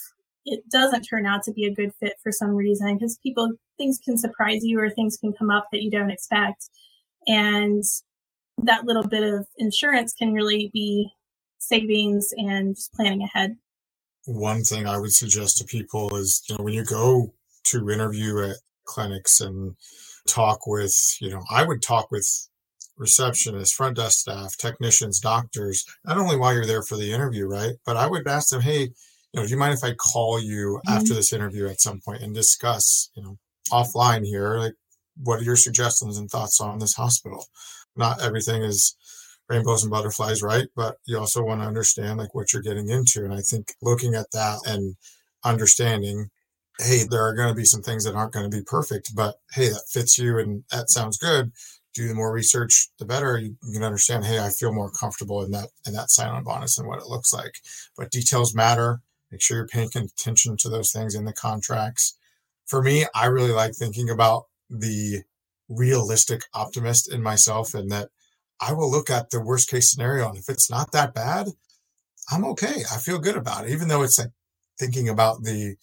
it 0.47 0.69
doesn't 0.71 1.03
turn 1.03 1.27
out 1.27 1.43
to 1.45 1.53
be 1.53 1.65
a 1.65 1.75
good 1.75 1.93
fit 2.01 2.15
for 2.23 2.31
some 2.31 2.51
reason 2.51 2.95
because 2.95 3.19
people 3.23 3.51
things 3.79 3.99
can 4.05 4.17
surprise 4.17 4.63
you 4.63 4.79
or 4.79 4.91
things 4.91 5.17
can 5.17 5.33
come 5.33 5.51
up 5.51 5.67
that 5.73 5.83
you 5.83 5.91
don't 5.91 6.11
expect 6.11 6.69
and 7.27 7.83
that 8.59 8.85
little 8.85 9.07
bit 9.07 9.23
of 9.23 9.47
insurance 9.59 10.13
can 10.13 10.33
really 10.33 10.71
be 10.73 11.11
savings 11.59 12.29
and 12.37 12.77
just 12.77 12.93
planning 12.93 13.23
ahead 13.23 13.57
one 14.27 14.63
thing 14.63 14.87
i 14.87 14.99
would 14.99 15.13
suggest 15.13 15.59
to 15.59 15.65
people 15.65 16.15
is 16.17 16.43
you 16.49 16.57
know 16.57 16.65
when 16.65 16.75
you 16.75 16.85
go 16.85 17.33
to 17.65 17.91
interview 17.91 18.43
at 18.43 18.57
clinics 18.85 19.41
and 19.41 19.75
talk 20.29 20.67
with 20.67 21.17
you 21.21 21.31
know 21.31 21.43
i 21.51 21.65
would 21.65 21.83
talk 21.83 22.11
with 22.11 22.49
receptionists 22.99 23.73
front 23.73 23.97
desk 23.97 24.21
staff 24.21 24.57
technicians 24.57 25.19
doctors 25.19 25.85
not 26.05 26.17
only 26.17 26.37
while 26.37 26.55
you're 26.55 26.67
there 26.67 26.83
for 26.83 26.97
the 26.97 27.13
interview 27.13 27.47
right 27.47 27.75
but 27.85 27.97
i 27.97 28.07
would 28.07 28.27
ask 28.29 28.51
them 28.51 28.61
hey 28.61 28.89
you 29.35 29.41
know, 29.41 29.47
do 29.47 29.51
you 29.51 29.59
mind 29.59 29.75
if 29.75 29.83
I 29.83 29.95
call 29.95 30.41
you 30.41 30.79
mm-hmm. 30.87 30.97
after 30.97 31.13
this 31.13 31.33
interview 31.33 31.67
at 31.67 31.81
some 31.81 32.01
point 32.01 32.23
and 32.23 32.33
discuss, 32.33 33.11
you 33.17 33.23
know, 33.23 33.37
offline 33.73 34.25
here, 34.25 34.59
like 34.59 34.75
what 35.17 35.41
are 35.41 35.45
your 35.45 35.57
suggestions 35.57 36.17
and 36.17 36.31
thoughts 36.31 36.61
on 36.61 36.79
this 36.79 36.95
hospital? 36.95 37.45
Not 37.97 38.23
everything 38.23 38.63
is 38.63 38.97
rainbows 39.49 39.83
and 39.83 39.91
butterflies, 39.91 40.41
right? 40.41 40.69
But 40.77 40.99
you 41.05 41.19
also 41.19 41.43
want 41.43 41.63
to 41.63 41.67
understand 41.67 42.21
like 42.21 42.33
what 42.33 42.53
you're 42.53 42.63
getting 42.63 42.89
into. 42.89 43.25
And 43.25 43.35
I 43.35 43.41
think 43.41 43.73
looking 43.83 44.15
at 44.15 44.31
that 44.31 44.61
and 44.69 44.95
understanding, 45.45 46.31
hey, 46.79 47.03
there 47.03 47.27
are 47.27 47.35
going 47.35 47.49
to 47.49 47.55
be 47.55 47.65
some 47.65 47.83
things 47.83 48.05
that 48.05 48.15
aren't 48.15 48.33
going 48.33 48.49
to 48.49 48.57
be 48.57 48.63
perfect, 48.65 49.17
but 49.17 49.35
hey, 49.53 49.69
that 49.69 49.89
fits 49.91 50.17
you 50.17 50.39
and 50.39 50.63
that 50.71 50.91
sounds 50.91 51.19
good. 51.19 51.51
Do 51.95 52.09
the 52.09 52.15
more 52.15 52.33
research, 52.33 52.89
the 52.99 53.05
better. 53.05 53.39
You, 53.39 53.57
can 53.73 53.85
understand, 53.85 54.25
hey, 54.25 54.41
I 54.41 54.49
feel 54.51 54.73
more 54.73 54.91
comfortable 54.91 55.43
in 55.45 55.53
that 55.53 55.69
in 55.87 55.93
that 55.95 56.11
sign-on 56.11 56.43
bonus 56.43 56.77
and 56.77 56.89
what 56.89 57.01
it 57.01 57.07
looks 57.07 57.33
like. 57.33 57.55
But 57.97 58.11
details 58.11 58.55
matter 58.55 59.01
Make 59.35 59.43
sure 59.43 59.57
you're 59.57 59.67
paying 59.67 59.91
attention 59.97 60.57
to 60.59 60.69
those 60.69 60.93
things 60.93 61.17
in 61.17 61.25
the 61.25 61.33
contracts. 61.33 62.17
For 62.67 62.81
me, 62.81 63.05
I 63.17 63.27
really 63.27 63.51
like 63.51 63.75
thinking 63.75 64.09
about 64.09 64.45
the 64.71 65.23
realistic 65.69 66.43
optimist 66.55 67.13
in 67.13 67.21
myself 67.21 67.75
and 67.75 67.91
that 67.91 68.11
I 68.61 68.75
will 68.75 68.89
look 68.89 69.11
at 69.11 69.31
the 69.31 69.43
worst 69.43 69.69
case 69.69 69.91
scenario. 69.91 70.29
And 70.29 70.39
if 70.39 70.49
it's 70.49 70.71
not 70.71 70.93
that 70.93 71.15
bad, 71.15 71.49
I'm 72.31 72.45
okay. 72.45 72.85
I 72.93 72.99
feel 72.99 73.19
good 73.19 73.37
about 73.37 73.65
it. 73.65 73.73
Even 73.73 73.89
though 73.89 74.05
it's 74.05 74.21
like 74.21 74.31
thinking 74.79 75.09
about 75.09 75.43
the 75.43 75.75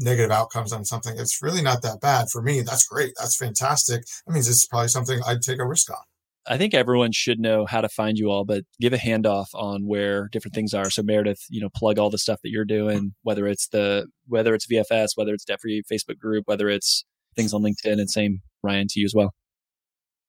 negative 0.00 0.30
outcomes 0.30 0.72
on 0.72 0.84
something, 0.84 1.18
it's 1.18 1.42
really 1.42 1.62
not 1.62 1.82
that 1.82 2.00
bad 2.00 2.28
for 2.30 2.42
me. 2.42 2.62
That's 2.62 2.86
great. 2.86 3.12
That's 3.18 3.36
fantastic. 3.36 4.02
That 4.26 4.32
means 4.32 4.48
it's 4.48 4.66
probably 4.66 4.88
something 4.88 5.20
I'd 5.26 5.42
take 5.42 5.58
a 5.58 5.66
risk 5.66 5.90
on. 5.90 5.98
I 6.46 6.56
think 6.56 6.72
everyone 6.72 7.12
should 7.12 7.38
know 7.38 7.66
how 7.66 7.82
to 7.82 7.88
find 7.88 8.16
you 8.16 8.30
all, 8.30 8.44
but 8.44 8.64
give 8.80 8.92
a 8.92 8.98
handoff 8.98 9.48
on 9.54 9.86
where 9.86 10.28
different 10.32 10.54
things 10.54 10.72
are. 10.72 10.88
So 10.88 11.02
Meredith, 11.02 11.44
you 11.50 11.60
know, 11.60 11.68
plug 11.74 11.98
all 11.98 12.10
the 12.10 12.18
stuff 12.18 12.40
that 12.42 12.50
you're 12.50 12.64
doing, 12.64 13.14
whether 13.22 13.46
it's 13.46 13.68
the 13.68 14.06
whether 14.26 14.54
it's 14.54 14.66
VFS, 14.66 15.10
whether 15.16 15.34
it's 15.34 15.44
Debt 15.44 15.60
Free 15.60 15.82
Facebook 15.90 16.18
group, 16.18 16.44
whether 16.46 16.68
it's 16.68 17.04
things 17.36 17.52
on 17.52 17.62
LinkedIn, 17.62 18.00
and 18.00 18.10
same 18.10 18.40
Ryan 18.62 18.86
to 18.90 19.00
you 19.00 19.04
as 19.04 19.14
well. 19.14 19.34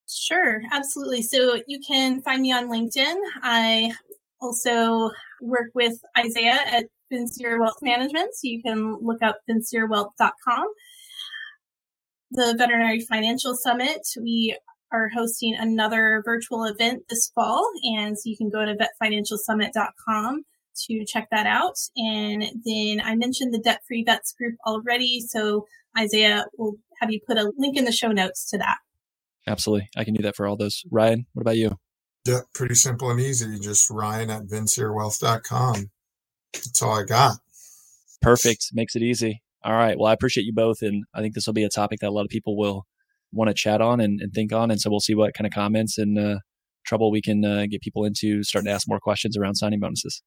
Sure, 0.09 0.61
absolutely. 0.71 1.21
So 1.21 1.61
you 1.67 1.79
can 1.79 2.21
find 2.21 2.41
me 2.41 2.51
on 2.51 2.67
LinkedIn. 2.67 3.15
I 3.41 3.93
also 4.41 5.11
work 5.41 5.71
with 5.73 5.93
Isaiah 6.17 6.59
at 6.65 6.85
Vincere 7.11 7.59
Wealth 7.59 7.81
Management, 7.81 8.33
so 8.33 8.41
you 8.43 8.61
can 8.63 8.97
look 9.01 9.21
up 9.21 9.39
vincerewealth.com. 9.49 10.65
The 12.31 12.55
Veterinary 12.57 13.01
Financial 13.01 13.55
Summit, 13.55 14.01
we 14.19 14.57
are 14.91 15.09
hosting 15.09 15.55
another 15.55 16.21
virtual 16.25 16.65
event 16.65 17.03
this 17.09 17.31
fall. 17.33 17.69
And 17.83 18.17
so 18.17 18.29
you 18.29 18.37
can 18.37 18.49
go 18.49 18.65
to 18.65 18.75
vetfinancialsummit.com 18.75 20.45
to 20.87 21.05
check 21.05 21.27
that 21.31 21.45
out. 21.45 21.75
And 21.95 22.43
then 22.65 23.01
I 23.03 23.15
mentioned 23.15 23.53
the 23.53 23.59
debt 23.59 23.81
free 23.87 24.03
vets 24.03 24.33
group 24.33 24.55
already. 24.65 25.21
So 25.21 25.67
Isaiah 25.97 26.45
will 26.57 26.75
have 26.99 27.11
you 27.11 27.19
put 27.27 27.37
a 27.37 27.51
link 27.57 27.77
in 27.77 27.85
the 27.85 27.91
show 27.91 28.11
notes 28.11 28.49
to 28.51 28.57
that. 28.57 28.77
Absolutely. 29.47 29.89
I 29.95 30.03
can 30.03 30.13
do 30.13 30.23
that 30.23 30.35
for 30.35 30.45
all 30.45 30.55
those. 30.55 30.83
Ryan, 30.91 31.25
what 31.33 31.41
about 31.41 31.57
you? 31.57 31.77
Yeah, 32.25 32.41
pretty 32.53 32.75
simple 32.75 33.09
and 33.09 33.19
easy. 33.19 33.59
Just 33.59 33.89
Ryan 33.89 34.29
at 34.29 34.43
vincerewealth.com. 34.43 35.89
That's 36.53 36.81
all 36.81 36.99
I 36.99 37.03
got. 37.03 37.37
Perfect. 38.21 38.67
Makes 38.73 38.95
it 38.95 39.03
easy. 39.03 39.41
All 39.63 39.73
right. 39.73 39.97
Well, 39.97 40.07
I 40.07 40.13
appreciate 40.13 40.45
you 40.45 40.53
both. 40.53 40.81
And 40.81 41.03
I 41.13 41.21
think 41.21 41.33
this 41.33 41.45
will 41.45 41.53
be 41.53 41.63
a 41.63 41.69
topic 41.69 41.99
that 41.99 42.09
a 42.09 42.11
lot 42.11 42.25
of 42.25 42.29
people 42.29 42.57
will 42.57 42.85
want 43.31 43.49
to 43.49 43.53
chat 43.53 43.81
on 43.81 43.99
and, 43.99 44.19
and, 44.19 44.33
think 44.33 44.51
on. 44.51 44.71
And 44.71 44.79
so 44.79 44.89
we'll 44.89 44.99
see 44.99 45.15
what 45.15 45.33
kind 45.33 45.47
of 45.47 45.53
comments 45.53 45.97
and 45.97 46.17
uh, 46.17 46.39
trouble 46.85 47.11
we 47.11 47.21
can 47.21 47.45
uh, 47.45 47.65
get 47.69 47.81
people 47.81 48.03
into 48.03 48.43
starting 48.43 48.67
to 48.67 48.73
ask 48.73 48.87
more 48.87 48.99
questions 48.99 49.37
around 49.37 49.55
signing 49.55 49.79
bonuses. 49.79 50.21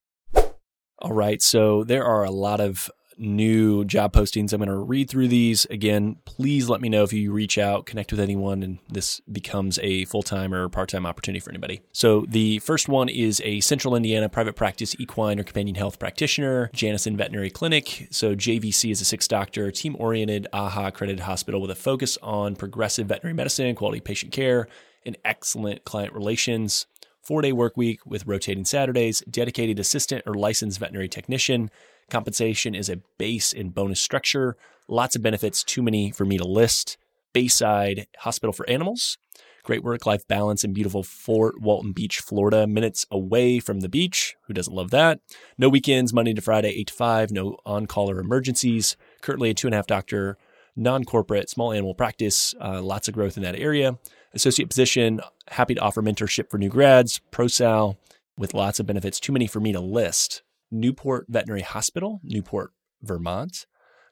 All 0.98 1.12
right. 1.12 1.42
So 1.42 1.84
there 1.84 2.04
are 2.04 2.24
a 2.24 2.30
lot 2.30 2.60
of 2.60 2.90
new 3.18 3.84
job 3.84 4.12
postings. 4.12 4.52
I'm 4.52 4.58
going 4.58 4.68
to 4.68 4.76
read 4.76 5.08
through 5.08 5.28
these 5.28 5.64
again. 5.66 6.16
Please 6.24 6.68
let 6.68 6.80
me 6.80 6.88
know 6.88 7.02
if 7.02 7.12
you 7.12 7.32
reach 7.32 7.58
out, 7.58 7.86
connect 7.86 8.10
with 8.10 8.20
anyone, 8.20 8.62
and 8.62 8.78
this 8.88 9.20
becomes 9.20 9.78
a 9.82 10.04
full 10.06 10.22
time 10.22 10.52
or 10.54 10.68
part 10.68 10.88
time 10.88 11.06
opportunity 11.06 11.40
for 11.40 11.50
anybody. 11.50 11.82
So, 11.92 12.26
the 12.28 12.58
first 12.60 12.88
one 12.88 13.08
is 13.08 13.40
a 13.44 13.60
Central 13.60 13.96
Indiana 13.96 14.28
private 14.28 14.56
practice 14.56 14.94
equine 14.98 15.38
or 15.38 15.44
companion 15.44 15.76
health 15.76 15.98
practitioner, 15.98 16.70
Janison 16.74 17.16
Veterinary 17.16 17.50
Clinic. 17.50 18.08
So, 18.10 18.34
JVC 18.34 18.90
is 18.90 19.00
a 19.00 19.04
six 19.04 19.28
doctor, 19.28 19.70
team 19.70 19.96
oriented, 19.98 20.46
AAHA 20.52 20.88
accredited 20.88 21.20
hospital 21.20 21.60
with 21.60 21.70
a 21.70 21.76
focus 21.76 22.18
on 22.22 22.56
progressive 22.56 23.06
veterinary 23.06 23.34
medicine, 23.34 23.74
quality 23.74 24.00
patient 24.00 24.32
care, 24.32 24.68
and 25.06 25.16
excellent 25.24 25.84
client 25.84 26.12
relations 26.12 26.86
four 27.24 27.40
day 27.42 27.52
work 27.52 27.76
week 27.76 28.04
with 28.04 28.26
rotating 28.26 28.64
Saturdays, 28.64 29.22
dedicated 29.28 29.78
assistant 29.78 30.22
or 30.26 30.34
licensed 30.34 30.78
veterinary 30.78 31.08
technician, 31.08 31.70
Compensation 32.10 32.74
is 32.74 32.88
a 32.88 33.00
base 33.18 33.52
and 33.52 33.74
bonus 33.74 34.00
structure. 34.00 34.56
Lots 34.88 35.16
of 35.16 35.22
benefits, 35.22 35.62
too 35.62 35.82
many 35.82 36.10
for 36.10 36.24
me 36.24 36.38
to 36.38 36.44
list. 36.44 36.96
Bayside 37.32 38.06
Hospital 38.18 38.52
for 38.52 38.68
Animals. 38.68 39.18
Great 39.64 39.82
work 39.82 40.04
life 40.04 40.28
balance 40.28 40.62
in 40.62 40.74
beautiful 40.74 41.02
Fort 41.02 41.58
Walton 41.58 41.92
Beach, 41.92 42.20
Florida, 42.20 42.66
minutes 42.66 43.06
away 43.10 43.58
from 43.58 43.80
the 43.80 43.88
beach. 43.88 44.36
Who 44.42 44.52
doesn't 44.52 44.74
love 44.74 44.90
that? 44.90 45.20
No 45.56 45.70
weekends, 45.70 46.12
Monday 46.12 46.34
to 46.34 46.42
Friday, 46.42 46.68
8 46.68 46.86
to 46.88 46.92
5, 46.92 47.30
no 47.30 47.56
on 47.64 47.86
call 47.86 48.10
or 48.10 48.20
emergencies. 48.20 48.96
Currently 49.22 49.50
a 49.50 49.54
two 49.54 49.66
and 49.66 49.74
a 49.74 49.78
half 49.78 49.86
doctor, 49.86 50.36
non 50.76 51.04
corporate, 51.04 51.48
small 51.48 51.72
animal 51.72 51.94
practice, 51.94 52.54
uh, 52.60 52.82
lots 52.82 53.08
of 53.08 53.14
growth 53.14 53.38
in 53.38 53.42
that 53.42 53.58
area. 53.58 53.98
Associate 54.34 54.68
position, 54.68 55.20
happy 55.48 55.74
to 55.74 55.80
offer 55.80 56.02
mentorship 56.02 56.50
for 56.50 56.58
new 56.58 56.68
grads, 56.68 57.22
ProSal, 57.32 57.96
with 58.36 58.52
lots 58.52 58.78
of 58.78 58.86
benefits, 58.86 59.18
too 59.18 59.32
many 59.32 59.46
for 59.46 59.60
me 59.60 59.72
to 59.72 59.80
list. 59.80 60.42
Newport 60.70 61.26
Veterinary 61.28 61.62
Hospital, 61.62 62.20
Newport, 62.22 62.72
Vermont. 63.02 63.66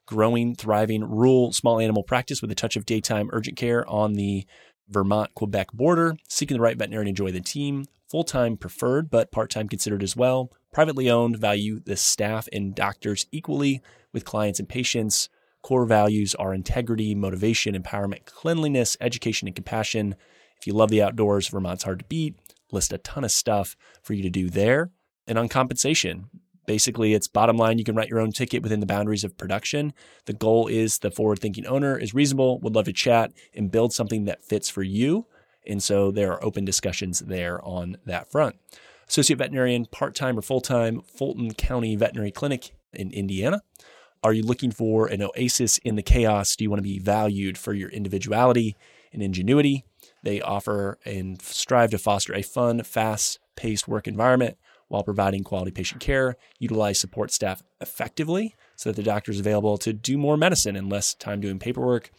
Growing, 0.04 0.54
thriving 0.54 1.04
rural 1.04 1.52
small 1.52 1.78
animal 1.78 2.02
practice 2.02 2.42
with 2.42 2.50
a 2.50 2.56
touch 2.56 2.76
of 2.76 2.84
daytime 2.84 3.30
urgent 3.32 3.56
care 3.56 3.88
on 3.88 4.14
the 4.14 4.44
Vermont 4.88 5.34
Quebec 5.34 5.72
border. 5.72 6.16
Seeking 6.28 6.56
the 6.56 6.60
right 6.60 6.76
veterinarian 6.76 7.08
enjoy 7.08 7.30
the 7.30 7.40
team. 7.40 7.84
Full 8.10 8.24
time 8.24 8.56
preferred, 8.56 9.10
but 9.10 9.30
part 9.30 9.50
time 9.50 9.68
considered 9.68 10.02
as 10.02 10.16
well. 10.16 10.50
Privately 10.72 11.08
owned, 11.08 11.38
value 11.38 11.80
the 11.80 11.96
staff 11.96 12.48
and 12.52 12.74
doctors 12.74 13.26
equally 13.30 13.80
with 14.12 14.24
clients 14.24 14.58
and 14.58 14.68
patients. 14.68 15.28
Core 15.62 15.86
values 15.86 16.34
are 16.34 16.52
integrity, 16.52 17.14
motivation, 17.14 17.80
empowerment, 17.80 18.24
cleanliness, 18.24 18.96
education, 19.00 19.46
and 19.46 19.54
compassion. 19.54 20.16
If 20.58 20.66
you 20.66 20.72
love 20.72 20.90
the 20.90 21.02
outdoors, 21.02 21.48
Vermont's 21.48 21.84
hard 21.84 22.00
to 22.00 22.04
beat. 22.06 22.34
List 22.72 22.92
a 22.92 22.98
ton 22.98 23.22
of 23.22 23.30
stuff 23.30 23.76
for 24.02 24.14
you 24.14 24.22
to 24.22 24.30
do 24.30 24.50
there. 24.50 24.90
And 25.32 25.38
on 25.38 25.48
compensation, 25.48 26.28
Basically, 26.66 27.14
it's 27.14 27.26
bottom 27.26 27.56
line, 27.56 27.78
you 27.78 27.84
can 27.84 27.96
write 27.96 28.10
your 28.10 28.20
own 28.20 28.32
ticket 28.32 28.62
within 28.62 28.80
the 28.80 28.86
boundaries 28.86 29.24
of 29.24 29.38
production. 29.38 29.94
The 30.26 30.34
goal 30.34 30.68
is 30.68 30.98
the 30.98 31.10
forward 31.10 31.38
thinking 31.38 31.66
owner 31.66 31.98
is 31.98 32.12
reasonable, 32.12 32.60
would 32.60 32.74
love 32.74 32.84
to 32.84 32.92
chat 32.92 33.32
and 33.54 33.70
build 33.70 33.94
something 33.94 34.26
that 34.26 34.44
fits 34.44 34.68
for 34.68 34.82
you. 34.82 35.26
And 35.66 35.82
so 35.82 36.10
there 36.10 36.30
are 36.32 36.44
open 36.44 36.66
discussions 36.66 37.20
there 37.20 37.64
on 37.64 37.96
that 38.04 38.30
front. 38.30 38.56
Associate 39.08 39.38
veterinarian, 39.38 39.86
part 39.86 40.14
time 40.14 40.38
or 40.38 40.42
full 40.42 40.60
time, 40.60 41.00
Fulton 41.00 41.54
County 41.54 41.96
Veterinary 41.96 42.30
Clinic 42.30 42.74
in 42.92 43.10
Indiana. 43.10 43.62
Are 44.22 44.34
you 44.34 44.42
looking 44.42 44.70
for 44.70 45.06
an 45.06 45.22
oasis 45.22 45.78
in 45.78 45.96
the 45.96 46.02
chaos? 46.02 46.54
Do 46.54 46.62
you 46.62 46.70
want 46.70 46.78
to 46.78 46.88
be 46.88 46.98
valued 46.98 47.56
for 47.56 47.72
your 47.72 47.88
individuality 47.88 48.76
and 49.14 49.22
ingenuity? 49.22 49.86
They 50.22 50.42
offer 50.42 50.98
and 51.06 51.40
strive 51.40 51.90
to 51.90 51.98
foster 51.98 52.34
a 52.34 52.42
fun, 52.42 52.84
fast 52.84 53.40
paced 53.56 53.88
work 53.88 54.06
environment 54.06 54.58
while 54.92 55.02
providing 55.02 55.42
quality 55.42 55.70
patient 55.70 56.02
care, 56.02 56.36
utilize 56.58 57.00
support 57.00 57.30
staff 57.30 57.62
effectively 57.80 58.54
so 58.76 58.90
that 58.90 58.96
the 58.96 59.02
doctor 59.02 59.32
is 59.32 59.40
available 59.40 59.78
to 59.78 59.90
do 59.90 60.18
more 60.18 60.36
medicine 60.36 60.76
and 60.76 60.90
less 60.90 61.14
time 61.14 61.40
doing 61.40 61.58
paperwork. 61.58 62.10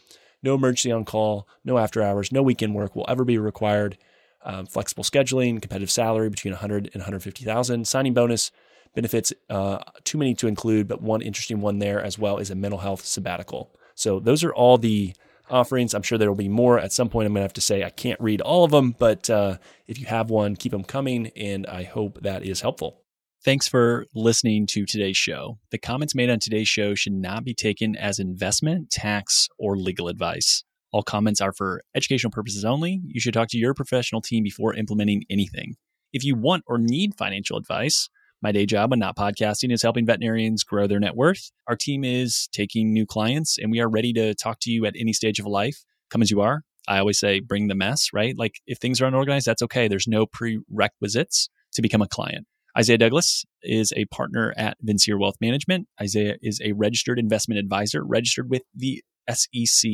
No 0.42 0.56
emergency 0.56 0.90
on 0.90 1.04
call, 1.04 1.46
no 1.64 1.78
after 1.78 2.02
hours, 2.02 2.32
no 2.32 2.42
weekend 2.42 2.74
work 2.74 2.96
will 2.96 3.06
ever 3.06 3.24
be 3.24 3.38
required. 3.38 3.96
Um, 4.44 4.66
flexible 4.66 5.04
scheduling, 5.04 5.62
competitive 5.62 5.88
salary 5.88 6.28
between 6.28 6.52
100 6.52 6.90
and 6.92 6.96
150,000, 6.96 7.86
signing 7.86 8.12
bonus, 8.12 8.50
benefits 8.92 9.32
uh, 9.48 9.78
too 10.02 10.18
many 10.18 10.34
to 10.34 10.48
include, 10.48 10.88
but 10.88 11.00
one 11.00 11.22
interesting 11.22 11.60
one 11.60 11.78
there 11.78 12.02
as 12.02 12.18
well 12.18 12.38
is 12.38 12.50
a 12.50 12.56
mental 12.56 12.80
health 12.80 13.04
sabbatical. 13.04 13.72
So 13.94 14.18
those 14.18 14.42
are 14.42 14.52
all 14.52 14.78
the 14.78 15.14
offerings. 15.50 15.94
I'm 15.94 16.02
sure 16.02 16.18
there 16.18 16.30
will 16.30 16.36
be 16.36 16.48
more 16.48 16.78
at 16.78 16.92
some 16.92 17.08
point. 17.08 17.26
I'm 17.26 17.32
going 17.32 17.40
to 17.40 17.44
have 17.44 17.52
to 17.54 17.60
say 17.60 17.84
I 17.84 17.90
can't 17.90 18.20
read 18.20 18.40
all 18.40 18.64
of 18.64 18.70
them, 18.70 18.94
but 18.98 19.28
uh, 19.28 19.58
if 19.86 19.98
you 19.98 20.06
have 20.06 20.30
one, 20.30 20.56
keep 20.56 20.72
them 20.72 20.84
coming, 20.84 21.30
and 21.36 21.66
I 21.66 21.84
hope 21.84 22.20
that 22.22 22.44
is 22.44 22.60
helpful. 22.60 23.02
Thanks 23.44 23.68
for 23.68 24.06
listening 24.14 24.66
to 24.68 24.86
today's 24.86 25.18
show. 25.18 25.58
The 25.70 25.78
comments 25.78 26.14
made 26.14 26.30
on 26.30 26.38
today's 26.38 26.68
show 26.68 26.94
should 26.94 27.12
not 27.12 27.44
be 27.44 27.52
taken 27.52 27.94
as 27.94 28.18
investment, 28.18 28.90
tax, 28.90 29.48
or 29.58 29.76
legal 29.76 30.08
advice. 30.08 30.64
All 30.92 31.02
comments 31.02 31.42
are 31.42 31.52
for 31.52 31.82
educational 31.94 32.30
purposes 32.30 32.64
only. 32.64 33.02
You 33.04 33.20
should 33.20 33.34
talk 33.34 33.48
to 33.48 33.58
your 33.58 33.74
professional 33.74 34.22
team 34.22 34.44
before 34.44 34.74
implementing 34.74 35.24
anything. 35.28 35.74
If 36.12 36.24
you 36.24 36.36
want 36.36 36.64
or 36.66 36.78
need 36.78 37.16
financial 37.16 37.58
advice, 37.58 38.08
my 38.42 38.52
day 38.52 38.66
job 38.66 38.90
when 38.90 38.98
not 38.98 39.16
podcasting 39.16 39.72
is 39.72 39.82
helping 39.82 40.06
veterinarians 40.06 40.64
grow 40.64 40.86
their 40.86 41.00
net 41.00 41.16
worth. 41.16 41.50
Our 41.68 41.76
team 41.76 42.04
is 42.04 42.48
taking 42.52 42.92
new 42.92 43.06
clients 43.06 43.58
and 43.58 43.70
we 43.70 43.80
are 43.80 43.88
ready 43.88 44.12
to 44.14 44.34
talk 44.34 44.58
to 44.62 44.70
you 44.70 44.84
at 44.86 44.94
any 44.98 45.12
stage 45.12 45.38
of 45.38 45.46
life. 45.46 45.84
Come 46.10 46.22
as 46.22 46.30
you 46.30 46.40
are. 46.40 46.62
I 46.86 46.98
always 46.98 47.18
say 47.18 47.40
bring 47.40 47.68
the 47.68 47.74
mess, 47.74 48.10
right? 48.12 48.36
Like 48.36 48.60
if 48.66 48.78
things 48.78 49.00
are 49.00 49.06
unorganized, 49.06 49.46
that's 49.46 49.62
okay. 49.62 49.88
There's 49.88 50.06
no 50.06 50.26
prerequisites 50.26 51.48
to 51.74 51.82
become 51.82 52.02
a 52.02 52.08
client. 52.08 52.46
Isaiah 52.76 52.98
Douglas 52.98 53.44
is 53.62 53.92
a 53.96 54.04
partner 54.06 54.52
at 54.56 54.76
Vincere 54.82 55.18
Wealth 55.18 55.36
Management. 55.40 55.86
Isaiah 56.00 56.36
is 56.42 56.60
a 56.62 56.72
registered 56.72 57.18
investment 57.18 57.60
advisor, 57.60 58.04
registered 58.04 58.50
with 58.50 58.62
the 58.74 59.02
SEC. 59.30 59.90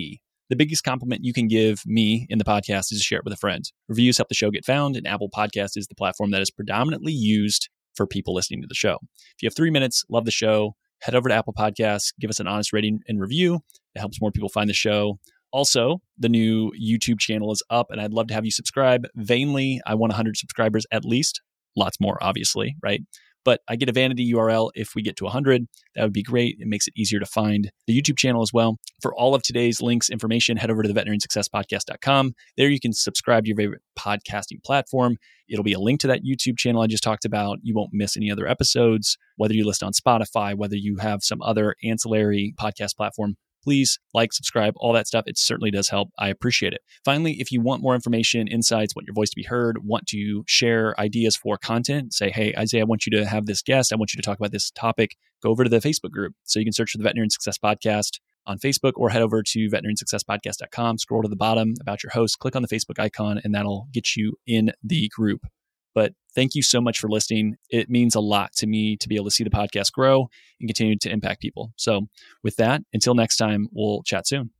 The 0.48 0.56
biggest 0.56 0.82
compliment 0.82 1.20
you 1.22 1.32
can 1.32 1.46
give 1.46 1.82
me 1.86 2.26
in 2.28 2.38
the 2.38 2.44
podcast 2.44 2.90
is 2.90 2.98
to 2.98 3.04
share 3.04 3.18
it 3.18 3.24
with 3.24 3.34
a 3.34 3.36
friend. 3.36 3.70
Reviews 3.88 4.16
help 4.16 4.28
the 4.28 4.34
show 4.34 4.50
get 4.50 4.64
found, 4.64 4.96
and 4.96 5.06
Apple 5.06 5.30
Podcast 5.30 5.76
is 5.76 5.86
the 5.86 5.94
platform 5.94 6.32
that 6.32 6.42
is 6.42 6.50
predominantly 6.50 7.12
used 7.12 7.68
for 8.00 8.06
people 8.06 8.32
listening 8.32 8.62
to 8.62 8.66
the 8.66 8.74
show. 8.74 8.96
If 9.12 9.42
you 9.42 9.46
have 9.46 9.54
three 9.54 9.70
minutes, 9.70 10.04
love 10.08 10.24
the 10.24 10.30
show, 10.30 10.74
head 11.02 11.14
over 11.14 11.28
to 11.28 11.34
Apple 11.34 11.52
Podcasts, 11.52 12.14
give 12.18 12.30
us 12.30 12.40
an 12.40 12.46
honest 12.46 12.72
rating 12.72 13.00
and 13.06 13.20
review. 13.20 13.56
It 13.94 13.98
helps 13.98 14.22
more 14.22 14.32
people 14.32 14.48
find 14.48 14.70
the 14.70 14.74
show. 14.74 15.18
Also, 15.52 16.00
the 16.16 16.30
new 16.30 16.72
YouTube 16.82 17.20
channel 17.20 17.52
is 17.52 17.62
up, 17.68 17.88
and 17.90 18.00
I'd 18.00 18.14
love 18.14 18.28
to 18.28 18.34
have 18.34 18.46
you 18.46 18.52
subscribe. 18.52 19.06
Vainly, 19.16 19.80
I 19.86 19.96
want 19.96 20.12
100 20.12 20.38
subscribers 20.38 20.86
at 20.90 21.04
least 21.04 21.42
lots 21.76 22.00
more, 22.00 22.16
obviously, 22.22 22.74
right? 22.82 23.02
But 23.44 23.60
I 23.68 23.76
get 23.76 23.88
a 23.88 23.92
vanity 23.92 24.32
URL 24.32 24.70
if 24.74 24.94
we 24.94 25.02
get 25.02 25.16
to 25.16 25.24
100. 25.24 25.66
That 25.94 26.02
would 26.02 26.12
be 26.12 26.22
great. 26.22 26.56
It 26.60 26.68
makes 26.68 26.86
it 26.86 26.94
easier 26.96 27.20
to 27.20 27.26
find 27.26 27.70
the 27.86 27.98
YouTube 27.98 28.18
channel 28.18 28.42
as 28.42 28.52
well. 28.52 28.78
For 29.00 29.14
all 29.14 29.34
of 29.34 29.42
today's 29.42 29.80
links, 29.80 30.10
information, 30.10 30.56
head 30.56 30.70
over 30.70 30.82
to 30.82 30.92
the 30.92 31.00
veterinariansuccesspodcast.com. 31.00 32.34
There 32.56 32.68
you 32.68 32.80
can 32.80 32.92
subscribe 32.92 33.44
to 33.44 33.48
your 33.48 33.56
favorite 33.56 33.82
podcasting 33.98 34.62
platform. 34.64 35.16
It'll 35.48 35.64
be 35.64 35.72
a 35.72 35.80
link 35.80 36.00
to 36.00 36.06
that 36.08 36.22
YouTube 36.24 36.58
channel 36.58 36.82
I 36.82 36.86
just 36.86 37.02
talked 37.02 37.24
about. 37.24 37.58
You 37.62 37.74
won't 37.74 37.92
miss 37.92 38.16
any 38.16 38.30
other 38.30 38.46
episodes, 38.46 39.18
whether 39.36 39.54
you 39.54 39.66
list 39.66 39.82
on 39.82 39.92
Spotify, 39.92 40.54
whether 40.54 40.76
you 40.76 40.96
have 40.96 41.22
some 41.22 41.42
other 41.42 41.74
ancillary 41.82 42.54
podcast 42.60 42.96
platform 42.96 43.36
please 43.62 43.98
like, 44.14 44.32
subscribe, 44.32 44.74
all 44.76 44.92
that 44.92 45.06
stuff. 45.06 45.24
It 45.26 45.38
certainly 45.38 45.70
does 45.70 45.88
help. 45.88 46.10
I 46.18 46.28
appreciate 46.28 46.72
it. 46.72 46.80
Finally, 47.04 47.36
if 47.40 47.52
you 47.52 47.60
want 47.60 47.82
more 47.82 47.94
information, 47.94 48.48
insights, 48.48 48.94
want 48.94 49.06
your 49.06 49.14
voice 49.14 49.30
to 49.30 49.36
be 49.36 49.44
heard, 49.44 49.84
want 49.84 50.06
to 50.08 50.44
share 50.46 50.98
ideas 51.00 51.36
for 51.36 51.58
content, 51.58 52.12
say, 52.12 52.30
hey, 52.30 52.54
Isaiah, 52.56 52.82
I 52.82 52.84
want 52.84 53.06
you 53.06 53.16
to 53.18 53.26
have 53.26 53.46
this 53.46 53.62
guest. 53.62 53.92
I 53.92 53.96
want 53.96 54.12
you 54.12 54.20
to 54.20 54.26
talk 54.26 54.38
about 54.38 54.52
this 54.52 54.70
topic. 54.70 55.16
Go 55.42 55.50
over 55.50 55.64
to 55.64 55.70
the 55.70 55.78
Facebook 55.78 56.10
group. 56.10 56.34
So 56.44 56.58
you 56.58 56.66
can 56.66 56.72
search 56.72 56.92
for 56.92 56.98
the 56.98 57.04
Veterinarian 57.04 57.30
Success 57.30 57.58
Podcast 57.58 58.18
on 58.46 58.58
Facebook 58.58 58.92
or 58.96 59.10
head 59.10 59.22
over 59.22 59.42
to 59.42 59.68
veterinariansuccesspodcast.com, 59.68 60.98
scroll 60.98 61.22
to 61.22 61.28
the 61.28 61.36
bottom 61.36 61.74
about 61.80 62.02
your 62.02 62.10
host, 62.10 62.38
click 62.38 62.56
on 62.56 62.62
the 62.62 62.68
Facebook 62.68 62.98
icon, 62.98 63.40
and 63.44 63.54
that'll 63.54 63.88
get 63.92 64.16
you 64.16 64.36
in 64.46 64.72
the 64.82 65.08
group. 65.14 65.46
But 65.94 66.12
thank 66.34 66.54
you 66.54 66.62
so 66.62 66.80
much 66.80 66.98
for 66.98 67.08
listening. 67.08 67.56
It 67.70 67.90
means 67.90 68.14
a 68.14 68.20
lot 68.20 68.52
to 68.56 68.66
me 68.66 68.96
to 68.96 69.08
be 69.08 69.16
able 69.16 69.26
to 69.26 69.30
see 69.30 69.44
the 69.44 69.50
podcast 69.50 69.92
grow 69.92 70.28
and 70.60 70.68
continue 70.68 70.96
to 70.98 71.10
impact 71.10 71.40
people. 71.40 71.72
So, 71.76 72.08
with 72.42 72.56
that, 72.56 72.82
until 72.92 73.14
next 73.14 73.36
time, 73.36 73.68
we'll 73.72 74.02
chat 74.04 74.26
soon. 74.26 74.50